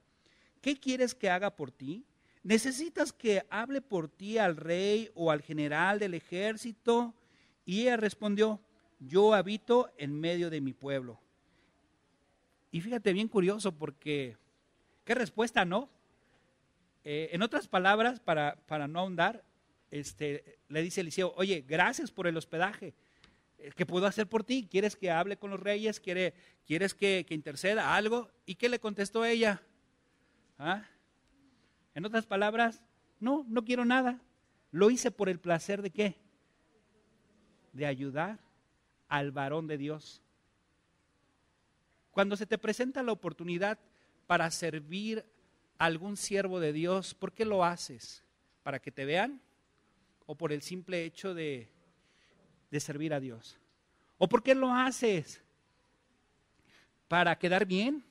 ¿Qué 0.62 0.80
quieres 0.80 1.14
que 1.14 1.28
haga 1.28 1.54
por 1.54 1.70
ti? 1.70 2.02
¿Necesitas 2.42 3.12
que 3.12 3.44
hable 3.50 3.82
por 3.82 4.08
ti 4.08 4.38
al 4.38 4.56
rey 4.56 5.10
o 5.14 5.30
al 5.30 5.42
general 5.42 5.98
del 5.98 6.14
ejército? 6.14 7.12
Y 7.66 7.82
ella 7.82 7.98
respondió, 7.98 8.58
yo 9.00 9.34
habito 9.34 9.90
en 9.98 10.18
medio 10.18 10.48
de 10.48 10.62
mi 10.62 10.72
pueblo. 10.72 11.20
Y 12.70 12.80
fíjate 12.80 13.12
bien 13.12 13.28
curioso 13.28 13.70
porque 13.70 14.40
Qué 15.04 15.14
respuesta, 15.14 15.64
¿no? 15.64 15.90
Eh, 17.04 17.30
en 17.32 17.42
otras 17.42 17.66
palabras, 17.66 18.20
para, 18.20 18.56
para 18.66 18.86
no 18.86 19.00
ahondar, 19.00 19.44
este, 19.90 20.58
le 20.68 20.82
dice 20.82 21.02
Eliseo, 21.02 21.34
oye, 21.36 21.64
gracias 21.66 22.10
por 22.10 22.26
el 22.26 22.36
hospedaje. 22.36 22.94
Eh, 23.58 23.72
¿Qué 23.76 23.84
puedo 23.84 24.06
hacer 24.06 24.26
por 24.26 24.42
ti? 24.42 24.66
¿Quieres 24.70 24.96
que 24.96 25.10
hable 25.10 25.36
con 25.36 25.50
los 25.50 25.60
reyes? 25.60 26.00
¿Quieres 26.00 26.94
que, 26.94 27.26
interceda 27.30 27.94
algo? 27.94 28.30
¿Y 28.46 28.54
qué 28.54 28.68
le 28.68 28.80
contestó 28.80 29.24
ella? 29.24 29.62
¿Ah? 30.58 30.84
En 31.94 32.04
otras 32.04 32.26
palabras, 32.26 32.82
no, 33.20 33.44
no 33.48 33.64
quiero 33.64 33.84
nada. 33.84 34.20
Lo 34.70 34.90
hice 34.90 35.10
por 35.10 35.28
el 35.28 35.38
placer 35.38 35.82
de 35.82 35.90
qué? 35.90 36.16
De 37.72 37.86
ayudar 37.86 38.38
al 39.08 39.30
varón 39.30 39.66
de 39.66 39.76
Dios. 39.76 40.22
Cuando 42.10 42.36
se 42.36 42.46
te 42.46 42.58
presenta 42.58 43.02
la 43.02 43.12
oportunidad 43.12 43.78
para 44.32 44.50
servir 44.50 45.22
a 45.76 45.84
algún 45.84 46.16
siervo 46.16 46.58
de 46.58 46.72
Dios, 46.72 47.12
¿por 47.12 47.32
qué 47.32 47.44
lo 47.44 47.66
haces? 47.66 48.24
¿Para 48.62 48.78
que 48.78 48.90
te 48.90 49.04
vean? 49.04 49.42
¿O 50.24 50.36
por 50.36 50.54
el 50.54 50.62
simple 50.62 51.04
hecho 51.04 51.34
de, 51.34 51.68
de 52.70 52.80
servir 52.80 53.12
a 53.12 53.20
Dios? 53.20 53.58
¿O 54.16 54.30
por 54.30 54.42
qué 54.42 54.54
lo 54.54 54.72
haces? 54.72 55.42
¿Para 57.08 57.38
quedar 57.38 57.66
bien? 57.66 58.06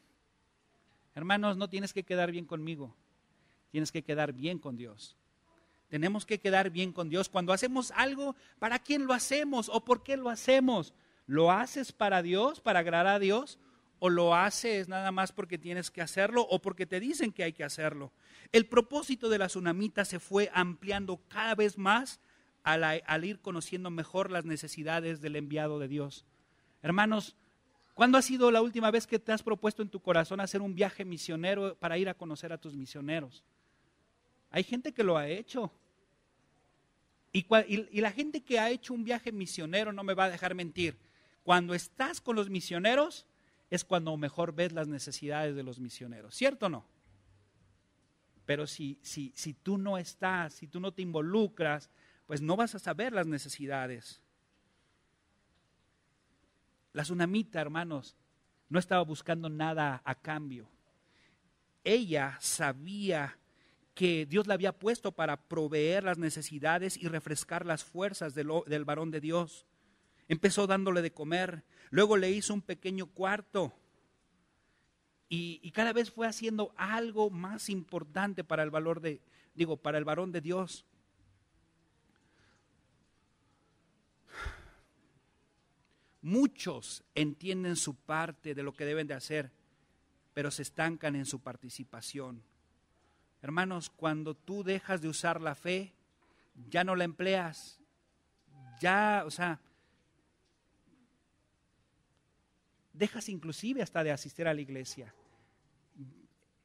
Hermanos, 1.16 1.58
no 1.58 1.68
tienes 1.72 1.92
que 1.92 2.04
quedar 2.04 2.32
bien 2.32 2.46
conmigo, 2.46 2.94
tienes 3.72 3.92
que 3.92 4.04
quedar 4.04 4.32
bien 4.32 4.60
con 4.60 4.78
Dios. 4.78 5.16
Tenemos 5.90 6.28
que 6.28 6.40
quedar 6.40 6.70
bien 6.70 6.94
con 6.94 7.10
Dios. 7.10 7.30
Cuando 7.30 7.52
hacemos 7.52 7.90
algo, 7.96 8.36
¿para 8.60 8.78
quién 8.78 9.08
lo 9.08 9.14
hacemos 9.14 9.70
o 9.70 9.84
por 9.84 10.04
qué 10.04 10.18
lo 10.18 10.30
hacemos? 10.30 10.94
¿Lo 11.26 11.52
haces 11.52 11.92
para 11.92 12.22
Dios, 12.22 12.62
para 12.62 12.82
agradar 12.82 13.16
a 13.16 13.18
Dios? 13.18 13.58
O 14.04 14.10
lo 14.10 14.34
haces 14.34 14.88
nada 14.88 15.12
más 15.12 15.32
porque 15.32 15.60
tienes 15.60 15.92
que 15.92 16.02
hacerlo 16.02 16.42
o 16.50 16.60
porque 16.60 16.88
te 16.88 17.00
dicen 17.00 17.32
que 17.32 17.44
hay 17.44 17.54
que 17.54 17.64
hacerlo. 17.64 18.12
El 18.52 18.66
propósito 18.66 19.30
de 19.30 19.38
la 19.38 19.46
tsunamita 19.46 20.06
se 20.06 20.20
fue 20.20 20.50
ampliando 20.56 21.22
cada 21.28 21.54
vez 21.54 21.78
más 21.78 22.20
al, 22.64 23.24
ir 23.24 23.42
conociendo 23.42 23.92
mejor 23.92 24.32
las 24.32 24.44
necesidades 24.44 25.22
del 25.22 25.36
enviado 25.36 25.78
de 25.78 25.88
Dios. 25.88 26.26
Hermanos, 26.82 27.36
¿cuándo 27.94 28.18
ha 28.18 28.24
sido 28.24 28.50
la 28.50 28.64
última 28.64 28.90
vez 28.90 29.06
que 29.06 29.20
te 29.20 29.34
has 29.34 29.44
propuesto 29.44 29.84
en 29.84 29.90
tu 29.90 30.00
corazón 30.00 30.40
hacer 30.40 30.64
un 30.64 30.74
viaje 30.74 31.06
misionero 31.06 31.76
para 31.76 32.00
ir 32.00 32.10
a 32.10 32.16
conocer 32.16 32.52
a 32.52 32.58
tus 32.58 32.76
misioneros? 32.76 33.44
Hay 34.50 34.64
gente 34.64 34.94
que 34.94 35.04
lo 35.04 35.16
ha 35.16 35.28
hecho. 35.28 35.72
y, 37.32 37.46
y 37.68 38.02
la 38.02 38.12
gente 38.12 38.42
que 38.42 38.58
ha 38.58 38.72
hecho 38.72 38.96
un 38.96 39.04
viaje 39.04 39.32
misionero 39.32 39.94
no 39.94 40.04
me 40.04 40.16
va 40.16 40.24
a 40.24 40.32
dejar 40.32 40.56
mentir. 40.56 40.98
Cuando 41.44 41.76
estás 41.76 42.20
con 42.20 42.36
los 42.36 42.50
misioneros, 42.50 43.28
es 43.72 43.86
cuando 43.86 44.16
mejor 44.18 44.54
ves 44.54 44.74
las 44.74 44.88
necesidades 44.88 45.56
de 45.56 45.64
los 45.64 45.80
misioneros, 45.80 46.36
¿cierto 46.36 46.68
o 46.68 46.70
no? 46.70 46.86
Pero 48.46 48.68
si, 48.68 49.00
si, 49.02 49.32
si 49.34 49.54
tú 49.54 49.78
no 49.78 49.98
estás, 49.98 50.54
si 50.54 50.68
tú 50.68 50.82
no 50.82 50.92
te 50.92 51.02
involucras, 51.02 51.90
pues 52.28 52.42
no 52.42 52.58
vas 52.58 52.76
a 52.76 52.80
saber 52.80 53.14
las 53.14 53.28
necesidades. 53.28 54.22
La 56.92 57.04
tsunamita, 57.04 57.62
hermanos, 57.62 58.18
no 58.68 58.78
estaba 58.78 59.04
buscando 59.04 59.50
nada 59.50 60.02
a 60.04 60.16
cambio. 60.16 60.70
Ella 61.86 62.38
sabía 62.42 63.38
que 63.94 64.26
Dios 64.26 64.48
la 64.48 64.56
había 64.56 64.78
puesto 64.78 65.14
para 65.14 65.38
proveer 65.38 66.04
las 66.04 66.18
necesidades 66.18 66.98
y 66.98 67.08
refrescar 67.08 67.66
las 67.66 67.86
fuerzas 67.86 68.34
del, 68.36 68.50
del 68.68 68.84
varón 68.84 69.12
de 69.12 69.22
Dios. 69.22 69.66
Empezó 70.32 70.66
dándole 70.66 71.02
de 71.02 71.12
comer, 71.12 71.66
luego 71.90 72.16
le 72.16 72.32
hizo 72.32 72.54
un 72.54 72.62
pequeño 72.62 73.08
cuarto 73.08 73.74
y, 75.28 75.60
y, 75.62 75.72
cada 75.72 75.92
vez 75.92 76.10
fue 76.10 76.26
haciendo 76.26 76.74
algo 76.78 77.30
más 77.30 77.68
importante 77.68 78.46
para 78.46 78.64
el 78.64 78.70
valor 78.70 79.02
de, 79.02 79.20
digo, 79.56 79.76
para 79.76 79.98
el 79.98 80.06
varón 80.06 80.32
de 80.32 80.40
Dios. 80.40 80.86
Muchos 86.22 87.04
entienden 87.14 87.76
su 87.76 87.96
parte 87.96 88.56
de 88.56 88.64
lo 88.64 88.72
que 88.72 88.86
deben 88.86 89.08
de 89.08 89.16
hacer, 89.16 89.52
pero 90.34 90.50
se 90.50 90.62
estancan 90.62 91.18
en 91.18 91.26
su 91.26 91.42
participación. 91.42 92.42
Hermanos, 93.42 93.90
cuando 93.90 94.34
tú 94.34 94.64
dejas 94.64 95.02
de 95.02 95.10
usar 95.10 95.42
la 95.42 95.56
fe, 95.56 95.94
ya 96.70 96.86
no 96.86 96.96
la 96.96 97.04
empleas. 97.04 97.82
Ya, 98.80 99.24
o 99.26 99.30
sea, 99.30 99.60
dejas 103.02 103.30
inclusive 103.30 103.82
hasta 103.82 104.04
de 104.04 104.12
asistir 104.12 104.48
a 104.48 104.54
la 104.54 104.62
iglesia. 104.62 105.12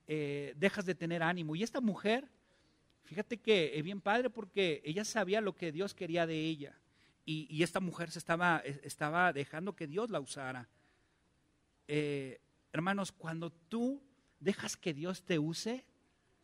Eh, 0.06 0.52
dejas 0.58 0.84
de 0.84 0.94
tener 0.94 1.22
ánimo. 1.22 1.56
Y 1.56 1.62
esta 1.62 1.80
mujer, 1.80 2.28
fíjate 3.04 3.38
que 3.38 3.78
es 3.78 3.82
bien 3.82 4.02
padre 4.02 4.28
porque 4.28 4.82
ella 4.84 5.06
sabía 5.06 5.40
lo 5.40 5.54
que 5.54 5.72
Dios 5.72 5.94
quería 5.94 6.26
de 6.26 6.38
ella. 6.38 6.78
Y, 7.24 7.62
esta 7.62 7.80
mujer 7.80 8.10
se 8.10 8.18
estaba, 8.18 8.62
estaba, 8.84 9.32
dejando 9.32 9.74
que 9.74 9.86
Dios 9.86 10.10
la 10.10 10.20
usara. 10.20 10.68
Eh, 11.88 12.38
hermanos, 12.70 13.10
cuando 13.12 13.50
tú 13.50 14.00
dejas 14.38 14.76
que 14.76 14.92
Dios 14.92 15.24
te 15.24 15.38
use, 15.38 15.84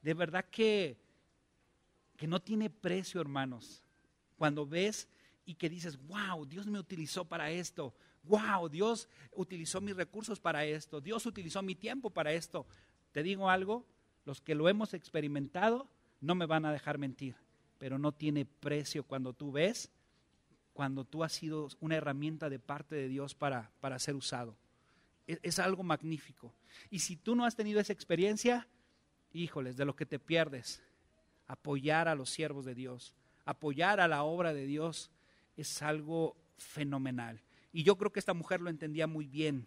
de 0.01 0.15
verdad 0.15 0.47
que, 0.51 0.97
que 2.17 2.27
no 2.27 2.41
tiene 2.41 2.71
precio, 2.71 3.21
hermanos. 3.21 3.85
Cuando 4.39 4.67
ves 4.67 5.07
y 5.45 5.55
que 5.55 5.69
dices, 5.69 5.99
wow, 6.09 6.47
Dios 6.47 6.67
me 6.67 6.81
utilizó 6.81 7.27
para 7.27 7.51
esto, 7.51 7.95
wow, 8.25 8.69
Dios 8.69 9.09
utilizó 9.33 9.81
mis 9.81 9.97
recursos 9.97 10.41
para 10.41 10.65
esto, 10.65 11.01
Dios 11.01 11.27
utilizó 11.27 11.63
mi 11.63 11.75
tiempo 11.75 12.11
para 12.11 12.33
esto. 12.33 12.67
Te 13.13 13.23
digo 13.23 13.51
algo, 13.51 13.85
los 14.25 14.41
que 14.41 14.55
lo 14.55 14.69
hemos 14.69 14.95
experimentado 14.95 15.89
no 16.21 16.35
me 16.35 16.47
van 16.47 16.65
a 16.65 16.73
dejar 16.73 16.99
mentir, 16.99 17.35
pero 17.79 17.99
no 17.99 18.13
tiene 18.13 18.45
precio 18.45 19.05
cuando 19.05 19.33
tú 19.33 19.53
ves, 19.53 19.91
cuando 20.73 21.05
tú 21.05 21.25
has 21.25 21.33
sido 21.33 21.69
una 21.81 21.97
herramienta 21.97 22.49
de 22.49 22.59
parte 22.59 22.95
de 22.95 23.09
Dios 23.09 23.35
para, 23.35 23.71
para 23.81 23.99
ser 23.99 24.15
usado. 24.15 24.57
Es, 25.27 25.39
es 25.43 25.59
algo 25.59 25.83
magnífico. 25.83 26.55
Y 26.91 27.01
si 27.01 27.17
tú 27.17 27.35
no 27.35 27.45
has 27.45 27.57
tenido 27.57 27.81
esa 27.81 27.93
experiencia, 27.93 28.67
híjoles, 29.33 29.77
de 29.77 29.85
lo 29.85 29.97
que 29.97 30.07
te 30.07 30.19
pierdes. 30.19 30.83
Apoyar 31.47 32.09
a 32.09 32.15
los 32.15 32.31
siervos 32.31 32.65
de 32.65 32.75
Dios, 32.75 33.15
apoyar 33.45 34.01
a 34.01 34.09
la 34.09 34.23
obra 34.23 34.53
de 34.55 34.67
Dios 34.67 35.11
es 35.57 35.83
algo 35.83 36.37
fenomenal. 36.57 37.41
Y 37.73 37.83
yo 37.83 37.97
creo 37.97 38.13
que 38.13 38.19
esta 38.19 38.35
mujer 38.35 38.61
lo 38.61 38.71
entendía 38.71 39.07
muy 39.07 39.27
bien. 39.27 39.67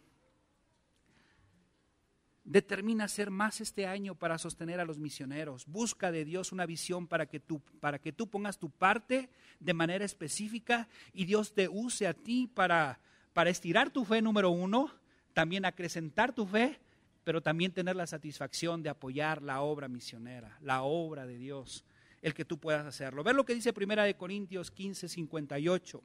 Determina 2.43 3.05
hacer 3.05 3.31
más 3.31 3.59
este 3.59 3.87
año 3.87 4.13
para 4.13 4.37
sostener 4.37 4.79
a 4.79 4.85
los 4.85 4.99
misioneros. 4.99 5.65
Busca 5.65 6.11
de 6.11 6.25
Dios 6.25 6.51
una 6.51 6.67
visión 6.67 7.07
para 7.07 7.25
que 7.25 7.39
tú, 7.39 7.59
para 7.79 7.99
que 7.99 8.11
tú 8.11 8.29
pongas 8.29 8.59
tu 8.59 8.69
parte 8.69 9.29
de 9.59 9.73
manera 9.73 10.05
específica 10.05 10.87
y 11.11 11.25
Dios 11.25 11.53
te 11.53 11.67
use 11.67 12.05
a 12.05 12.13
ti 12.13 12.47
para, 12.47 12.99
para 13.33 13.49
estirar 13.49 13.89
tu 13.89 14.05
fe, 14.05 14.21
número 14.21 14.51
uno, 14.51 14.91
también 15.33 15.65
acrecentar 15.65 16.33
tu 16.33 16.45
fe 16.45 16.79
pero 17.25 17.41
también 17.41 17.73
tener 17.73 17.95
la 17.95 18.07
satisfacción 18.07 18.83
de 18.83 18.89
apoyar 18.89 19.41
la 19.41 19.61
obra 19.61 19.87
misionera, 19.89 20.57
la 20.61 20.83
obra 20.83 21.25
de 21.25 21.39
Dios, 21.39 21.83
el 22.21 22.35
que 22.35 22.45
tú 22.45 22.59
puedas 22.59 22.85
hacerlo. 22.85 23.23
Ver 23.23 23.35
lo 23.35 23.43
que 23.43 23.55
dice 23.55 23.73
Primera 23.73 24.03
de 24.03 24.15
Corintios 24.15 24.69
15, 24.69 25.09
58. 25.09 26.03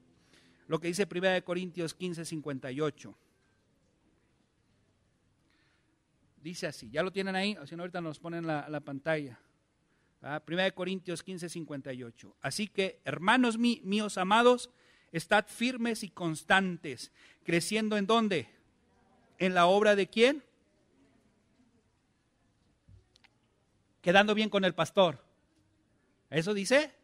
Lo 0.71 0.79
que 0.79 0.87
dice 0.87 1.05
Primera 1.05 1.35
de 1.35 1.43
Corintios 1.43 1.95
15, 1.95 2.25
58. 2.25 3.19
Dice 6.41 6.67
así, 6.69 6.89
ya 6.91 7.03
lo 7.03 7.11
tienen 7.11 7.35
ahí, 7.35 7.57
o 7.57 7.67
si 7.67 7.75
no 7.75 7.83
ahorita 7.83 8.01
nos 8.01 8.21
ponen 8.21 8.47
la, 8.47 8.69
la 8.69 8.79
pantalla. 8.79 9.37
Primera 10.45 10.67
de 10.67 10.73
Corintios 10.73 11.25
15, 11.25 11.49
58. 11.49 12.37
Así 12.41 12.69
que, 12.69 13.01
hermanos 13.05 13.59
míos 13.59 14.17
amados, 14.17 14.71
estad 15.11 15.45
firmes 15.49 16.05
y 16.05 16.11
constantes, 16.11 17.11
creciendo 17.43 17.97
en 17.97 18.07
dónde? 18.07 18.49
En 19.39 19.55
la 19.55 19.67
obra 19.67 19.97
de 19.97 20.07
quién? 20.07 20.45
quedando 24.01 24.37
bien 24.37 24.51
con 24.51 24.65
el 24.65 24.73
pastor. 24.73 25.19
¿Eso 26.31 26.55
dice? 26.55 26.95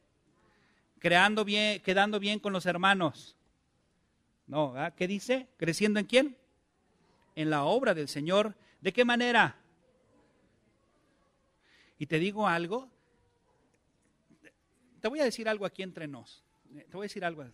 Creando 1.01 1.45
bien, 1.45 1.83
quedando 1.83 2.21
bien 2.21 2.39
con 2.39 2.53
los 2.53 2.65
hermanos. 2.65 3.36
No, 4.47 4.75
¿qué 4.97 5.09
dice? 5.09 5.49
¿Creciendo 5.57 5.99
en 5.99 6.07
quién? 6.07 6.37
En 7.35 7.51
la 7.51 7.65
obra 7.65 7.95
del 7.95 8.09
Señor. 8.09 8.55
¿De 8.81 8.93
qué 8.93 9.05
manera? 9.05 9.57
Y 11.99 12.07
te 12.07 12.19
digo 12.19 12.47
algo, 12.47 12.89
te 15.01 15.09
voy 15.09 15.21
a 15.21 15.25
decir 15.25 15.49
algo 15.49 15.67
aquí 15.67 15.83
entre 15.83 16.07
nos. 16.07 16.45
Te 16.73 16.93
voy 16.93 17.05
a 17.05 17.09
decir 17.09 17.25
algo. 17.25 17.45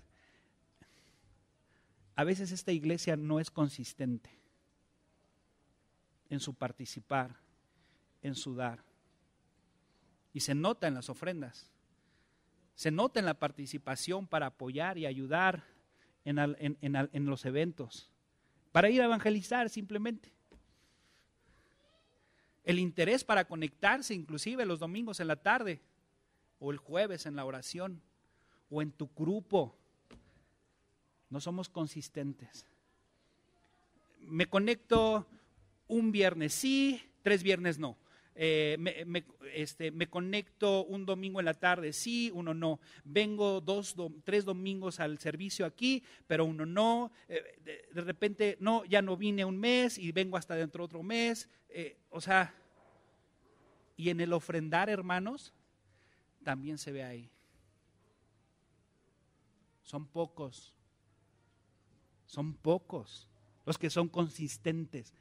A 2.14 2.24
veces 2.24 2.52
esta 2.52 2.72
iglesia 2.72 3.16
no 3.16 3.40
es 3.40 3.50
consistente 3.50 4.31
en 6.28 6.40
su 6.40 6.55
participar, 6.55 7.37
en 8.22 8.35
su 8.35 8.55
dar. 8.55 8.85
Y 10.33 10.40
se 10.40 10.55
nota 10.55 10.88
en 10.88 10.94
las 10.94 11.09
ofrendas. 11.09 11.70
Se 12.74 12.90
nota 12.90 13.20
en 13.20 13.26
la 13.26 13.38
participación 13.38 14.26
para 14.26 14.46
apoyar 14.46 14.98
y 14.98 15.07
ayudar 15.07 15.71
en, 16.24 17.26
los 17.26 17.44
eventos. 17.44 18.11
Para 18.70 18.90
ir 18.90 19.00
a 19.02 19.06
evangelizar 19.06 19.68
simplemente. 19.68 20.32
El 22.64 22.78
interés 22.78 23.24
para 23.24 23.44
conectarse 23.44 24.14
inclusive 24.14 24.64
los 24.64 24.78
domingos 24.78 25.20
en 25.20 25.26
la 25.26 25.37
tarde 25.37 25.80
o 26.61 26.70
el 26.70 26.78
jueves 26.78 27.26
en 27.26 27.35
la 27.35 27.44
oración 27.44 28.00
o 28.70 28.82
en 28.82 28.92
tu 28.92 29.08
grupo. 29.16 29.76
No 31.28 31.40
somos 31.40 31.68
consistentes. 31.68 32.66
Me 34.20 34.46
conecto 34.46 35.26
un 35.88 36.12
viernes 36.12 36.54
sí, 36.54 37.02
tres 37.22 37.42
viernes 37.42 37.78
no. 37.78 37.96
Eh, 38.35 38.77
me, 38.79 39.25
este, 39.55 39.90
me, 39.90 40.09
conecto 40.09 40.85
un 40.85 41.05
domingo 41.05 41.40
en 41.40 41.45
la 41.45 41.55
tarde, 41.55 41.92
sí, 41.92 42.31
uno 42.33 42.55
no. 42.55 42.81
Vengo 43.05 43.61
dos, 43.61 43.95
tres 44.25 44.45
domingos 44.45 45.01
al 45.01 45.18
servicio 45.18 45.66
aquí, 45.66 46.03
pero 46.27 46.45
uno 46.45 46.64
no. 46.64 47.12
Eh, 47.29 47.85
de, 47.92 48.01
repente, 48.01 48.57
no, 48.61 48.85
ya 48.85 49.03
no 49.03 49.16
vine 49.16 49.45
un 49.45 49.59
mes 49.59 49.99
y 49.99 50.12
vengo 50.12 50.37
hasta 50.37 50.55
dentro 50.55 50.83
de 50.83 50.85
otro 50.87 51.03
mes. 51.03 51.49
Eh, 51.68 51.99
o 52.11 52.21
sea, 52.21 52.55
y 53.97 54.09
en 54.09 54.21
el 54.21 54.33
ofrendar, 54.33 54.88
hermanos, 54.88 55.53
también 56.42 56.79
se 56.79 56.92
ve 56.92 57.05
ahí. 57.05 57.31
Son 59.83 60.07
pocos. 60.07 60.75
Son 62.27 62.55
pocos 62.55 63.29
los 63.64 63.79
que 63.79 63.90
son 63.90 64.09
consistentes. 64.09 65.12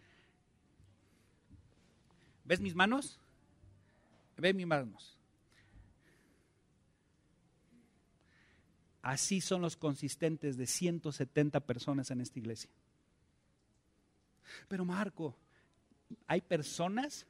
¿Ves 2.52 2.60
mis 2.60 2.76
manos? 2.76 3.18
¿Ves 4.36 4.54
mis 4.54 4.68
manos? 4.68 5.18
Así 9.02 9.40
son 9.40 9.62
los 9.62 9.78
consistentes 9.78 10.58
de 10.58 10.68
170 10.68 11.62
personas 11.62 12.12
en 12.12 12.20
esta 12.20 12.40
iglesia. 12.40 12.70
Pero 14.68 14.84
Marco, 14.84 15.34
hay 16.28 16.42
personas 16.42 17.26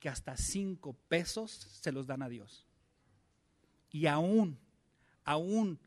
que 0.00 0.08
hasta 0.08 0.38
cinco 0.38 0.96
pesos 1.08 1.50
se 1.82 1.92
los 1.92 2.06
dan 2.06 2.22
a 2.22 2.30
Dios. 2.30 2.64
Y 3.90 4.06
aún, 4.06 4.56
aún 5.22 5.78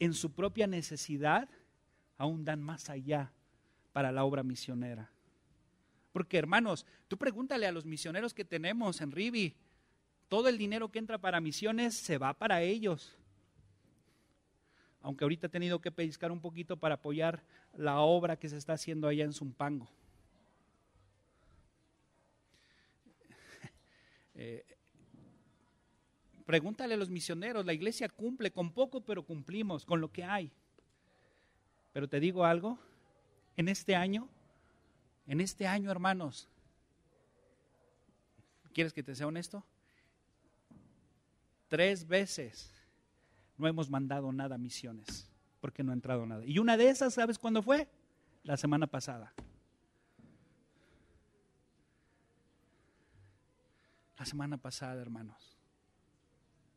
en 0.00 0.14
su 0.14 0.32
propia 0.32 0.66
necesidad, 0.66 1.48
aún 2.18 2.44
dan 2.44 2.60
más 2.60 2.90
allá 2.90 3.30
para 3.92 4.10
la 4.10 4.24
obra 4.24 4.42
misionera. 4.42 5.13
Porque 6.14 6.38
hermanos, 6.38 6.86
tú 7.08 7.18
pregúntale 7.18 7.66
a 7.66 7.72
los 7.72 7.84
misioneros 7.84 8.32
que 8.34 8.44
tenemos 8.44 9.00
en 9.00 9.10
Ribi, 9.10 9.56
todo 10.28 10.48
el 10.48 10.56
dinero 10.58 10.88
que 10.92 11.00
entra 11.00 11.18
para 11.18 11.40
misiones 11.40 11.96
se 11.96 12.18
va 12.18 12.34
para 12.34 12.62
ellos. 12.62 13.18
Aunque 15.00 15.24
ahorita 15.24 15.48
he 15.48 15.50
tenido 15.50 15.80
que 15.80 15.90
pellizcar 15.90 16.30
un 16.30 16.40
poquito 16.40 16.76
para 16.76 16.94
apoyar 16.94 17.42
la 17.76 17.98
obra 17.98 18.38
que 18.38 18.48
se 18.48 18.56
está 18.56 18.74
haciendo 18.74 19.08
allá 19.08 19.24
en 19.24 19.32
Zumpango. 19.32 19.88
Eh, 24.36 24.64
pregúntale 26.46 26.94
a 26.94 26.96
los 26.96 27.10
misioneros, 27.10 27.66
la 27.66 27.72
iglesia 27.72 28.08
cumple 28.08 28.52
con 28.52 28.70
poco, 28.70 29.00
pero 29.00 29.24
cumplimos 29.24 29.84
con 29.84 30.00
lo 30.00 30.12
que 30.12 30.22
hay. 30.22 30.52
Pero 31.92 32.08
te 32.08 32.20
digo 32.20 32.44
algo, 32.44 32.78
en 33.56 33.68
este 33.68 33.96
año 33.96 34.28
en 35.26 35.40
este 35.40 35.66
año, 35.66 35.90
hermanos, 35.90 36.48
¿quieres 38.72 38.92
que 38.92 39.02
te 39.02 39.14
sea 39.14 39.26
honesto? 39.26 39.64
Tres 41.68 42.06
veces 42.06 42.70
no 43.56 43.66
hemos 43.66 43.88
mandado 43.88 44.32
nada 44.32 44.56
a 44.56 44.58
misiones 44.58 45.30
porque 45.60 45.82
no 45.82 45.92
ha 45.92 45.94
entrado 45.94 46.26
nada. 46.26 46.44
Y 46.44 46.58
una 46.58 46.76
de 46.76 46.88
esas, 46.88 47.14
¿sabes 47.14 47.38
cuándo 47.38 47.62
fue? 47.62 47.88
La 48.42 48.56
semana 48.56 48.86
pasada. 48.86 49.32
La 54.18 54.26
semana 54.26 54.58
pasada, 54.58 55.00
hermanos. 55.00 55.56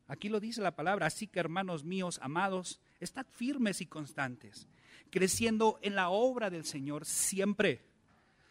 Aquí 0.06 0.30
lo 0.30 0.40
dice 0.40 0.62
la 0.62 0.74
palabra, 0.74 1.06
así 1.06 1.26
que 1.26 1.38
hermanos 1.38 1.84
míos, 1.84 2.18
amados, 2.22 2.80
estad 2.98 3.26
firmes 3.30 3.82
y 3.82 3.86
constantes, 3.86 4.66
creciendo 5.10 5.78
en 5.82 5.94
la 5.94 6.08
obra 6.08 6.48
del 6.48 6.64
Señor 6.64 7.04
siempre, 7.04 7.87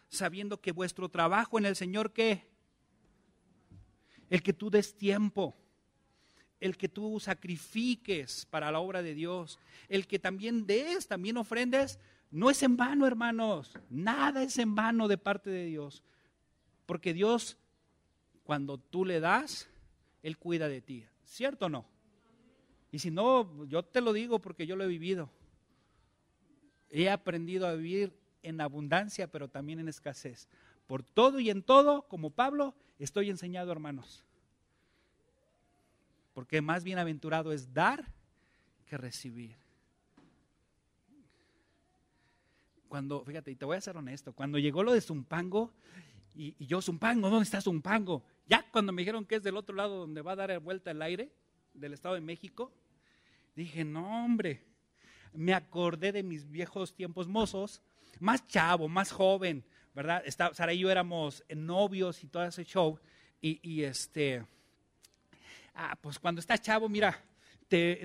sabiendo 0.08 0.60
que 0.60 0.72
vuestro 0.72 1.08
trabajo 1.08 1.58
en 1.58 1.66
el 1.66 1.76
Señor, 1.76 2.12
¿qué? 2.12 2.48
El 4.30 4.42
que 4.42 4.52
tú 4.52 4.70
des 4.70 4.96
tiempo, 4.96 5.56
el 6.60 6.76
que 6.76 6.88
tú 6.88 7.20
sacrifiques 7.20 8.46
para 8.46 8.70
la 8.70 8.80
obra 8.80 9.02
de 9.02 9.14
Dios, 9.14 9.58
el 9.88 10.06
que 10.06 10.18
también 10.18 10.66
des, 10.66 11.06
también 11.06 11.36
ofrendes, 11.36 11.98
no 12.30 12.50
es 12.50 12.62
en 12.62 12.76
vano, 12.76 13.06
hermanos. 13.06 13.72
Nada 13.88 14.42
es 14.42 14.58
en 14.58 14.74
vano 14.74 15.08
de 15.08 15.18
parte 15.18 15.50
de 15.50 15.64
Dios. 15.64 16.02
Porque 16.84 17.14
Dios, 17.14 17.56
cuando 18.44 18.78
tú 18.78 19.04
le 19.04 19.20
das, 19.20 19.68
Él 20.22 20.36
cuida 20.36 20.68
de 20.68 20.80
ti. 20.80 21.04
¿Cierto 21.24 21.66
o 21.66 21.68
no? 21.68 21.86
Y 22.90 22.98
si 22.98 23.10
no, 23.10 23.66
yo 23.66 23.82
te 23.82 24.00
lo 24.00 24.12
digo 24.12 24.38
porque 24.40 24.66
yo 24.66 24.76
lo 24.76 24.84
he 24.84 24.88
vivido. 24.88 25.30
He 26.90 27.10
aprendido 27.10 27.66
a 27.66 27.74
vivir 27.74 28.17
en 28.42 28.60
abundancia, 28.60 29.26
pero 29.30 29.48
también 29.48 29.80
en 29.80 29.88
escasez. 29.88 30.48
Por 30.86 31.02
todo 31.02 31.40
y 31.40 31.50
en 31.50 31.62
todo, 31.62 32.02
como 32.02 32.30
Pablo, 32.30 32.74
estoy 32.98 33.30
enseñado, 33.30 33.72
hermanos. 33.72 34.24
Porque 36.34 36.62
más 36.62 36.84
bienaventurado 36.84 37.52
es 37.52 37.72
dar 37.72 38.04
que 38.86 38.96
recibir. 38.96 39.56
Cuando, 42.88 43.24
fíjate, 43.24 43.50
y 43.50 43.56
te 43.56 43.64
voy 43.64 43.76
a 43.76 43.80
ser 43.80 43.96
honesto, 43.96 44.32
cuando 44.32 44.58
llegó 44.58 44.82
lo 44.82 44.92
de 44.92 45.00
Zumpango, 45.00 45.72
y, 46.34 46.54
y, 46.58 46.66
yo, 46.66 46.80
Zumpango, 46.80 47.28
¿dónde 47.28 47.44
está 47.44 47.60
Zumpango? 47.60 48.22
Ya 48.46 48.64
cuando 48.70 48.92
me 48.92 49.02
dijeron 49.02 49.26
que 49.26 49.34
es 49.34 49.42
del 49.42 49.56
otro 49.56 49.74
lado 49.74 49.98
donde 49.98 50.22
va 50.22 50.32
a 50.32 50.36
dar 50.36 50.58
vuelta 50.60 50.90
el 50.90 51.02
aire, 51.02 51.30
del 51.74 51.94
Estado 51.94 52.14
de 52.14 52.20
México, 52.20 52.72
dije, 53.54 53.84
no, 53.84 54.24
hombre, 54.24 54.62
me 55.32 55.54
acordé 55.54 56.12
de 56.12 56.22
mis 56.22 56.48
viejos 56.50 56.94
tiempos 56.94 57.28
mozos, 57.28 57.82
más 58.20 58.46
chavo, 58.46 58.88
más 58.88 59.10
joven, 59.12 59.64
¿verdad? 59.94 60.22
Sara 60.52 60.72
y 60.72 60.80
yo 60.80 60.90
éramos 60.90 61.44
novios 61.54 62.22
y 62.24 62.28
todo 62.28 62.44
ese 62.44 62.64
show, 62.64 62.98
y, 63.40 63.82
este 63.82 64.44
Ah, 65.74 65.96
pues 66.00 66.18
cuando 66.18 66.40
estás 66.40 66.60
chavo, 66.60 66.88
mira, 66.88 67.22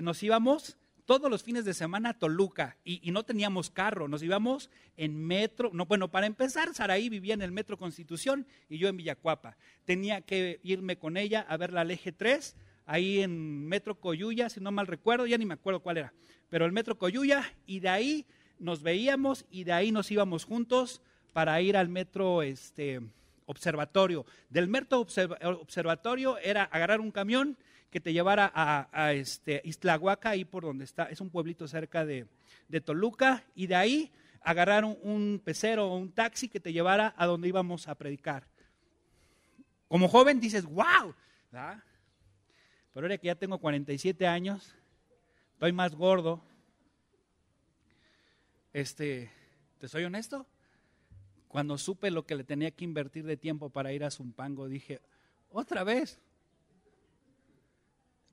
nos 0.00 0.22
íbamos 0.22 0.76
todos 1.04 1.30
los 1.30 1.42
fines 1.42 1.64
de 1.64 1.74
semana 1.74 2.10
a 2.10 2.18
Toluca 2.18 2.76
y, 2.84 3.10
no 3.10 3.24
teníamos 3.24 3.70
carro, 3.70 4.08
nos 4.08 4.22
íbamos 4.22 4.70
en 4.96 5.24
metro, 5.24 5.70
no, 5.72 5.86
bueno, 5.86 6.10
para 6.10 6.26
empezar, 6.26 6.72
Saraí 6.72 7.08
vivía 7.08 7.34
en 7.34 7.42
el 7.42 7.52
Metro 7.52 7.76
Constitución 7.76 8.46
y 8.68 8.78
yo 8.78 8.88
en 8.88 8.96
Villacuapa. 8.96 9.56
Tenía 9.84 10.20
que 10.20 10.60
irme 10.62 10.96
con 10.98 11.16
ella 11.16 11.44
a 11.48 11.56
ver 11.56 11.72
la 11.72 11.82
eje 11.82 12.12
3, 12.12 12.56
ahí 12.86 13.20
en 13.20 13.66
Metro 13.66 13.98
Coyuya, 14.00 14.48
si 14.48 14.60
no 14.60 14.70
mal 14.70 14.86
recuerdo, 14.86 15.26
ya 15.26 15.36
ni 15.36 15.44
me 15.44 15.54
acuerdo 15.54 15.80
cuál 15.80 15.98
era, 15.98 16.14
pero 16.48 16.64
el 16.66 16.72
Metro 16.72 16.96
Coyuya 16.96 17.44
y 17.66 17.80
de 17.80 17.88
ahí 17.88 18.26
nos 18.58 18.82
veíamos 18.82 19.46
y 19.50 19.64
de 19.64 19.72
ahí 19.72 19.92
nos 19.92 20.10
íbamos 20.10 20.44
juntos 20.44 21.02
para 21.32 21.60
ir 21.60 21.76
al 21.76 21.88
Metro 21.88 22.42
este, 22.42 23.00
observatorio. 23.46 24.24
Del 24.48 24.68
Merto 24.68 25.00
Observatorio 25.00 26.38
era 26.38 26.64
agarrar 26.64 27.00
un 27.00 27.10
camión 27.10 27.56
que 27.90 28.00
te 28.00 28.12
llevara 28.12 28.50
a, 28.54 28.88
a 28.92 29.12
este, 29.12 29.60
Iztlahuaca, 29.64 30.30
ahí 30.30 30.44
por 30.44 30.64
donde 30.64 30.84
está, 30.84 31.04
es 31.04 31.20
un 31.20 31.30
pueblito 31.30 31.68
cerca 31.68 32.04
de, 32.04 32.26
Toluca, 32.84 33.44
y 33.54 33.68
de 33.68 33.76
ahí 33.76 34.12
agarrar 34.42 34.84
un, 34.84 35.40
pecero 35.44 35.86
o 35.86 35.96
un 35.96 36.10
taxi 36.10 36.48
que 36.48 36.60
te 36.60 36.72
llevara 36.72 37.14
a 37.16 37.26
donde 37.26 37.48
íbamos 37.48 37.86
a 37.86 37.94
predicar. 37.94 38.44
Como 39.86 40.08
joven 40.08 40.40
dices, 40.40 40.64
wow, 40.64 41.14
pero 42.92 43.06
ahora 43.06 43.18
que 43.18 43.26
ya 43.26 43.36
tengo 43.36 43.58
47 43.58 44.26
años, 44.26 44.74
estoy 45.52 45.72
más 45.72 45.94
gordo, 45.94 46.42
este, 48.74 49.30
¿te 49.78 49.88
soy 49.88 50.04
honesto? 50.04 50.46
Cuando 51.48 51.78
supe 51.78 52.10
lo 52.10 52.26
que 52.26 52.34
le 52.34 52.44
tenía 52.44 52.72
que 52.72 52.84
invertir 52.84 53.24
de 53.24 53.36
tiempo 53.36 53.70
para 53.70 53.92
ir 53.92 54.04
a 54.04 54.10
Zumpango, 54.10 54.68
dije, 54.68 55.00
otra 55.50 55.84
vez. 55.84 56.20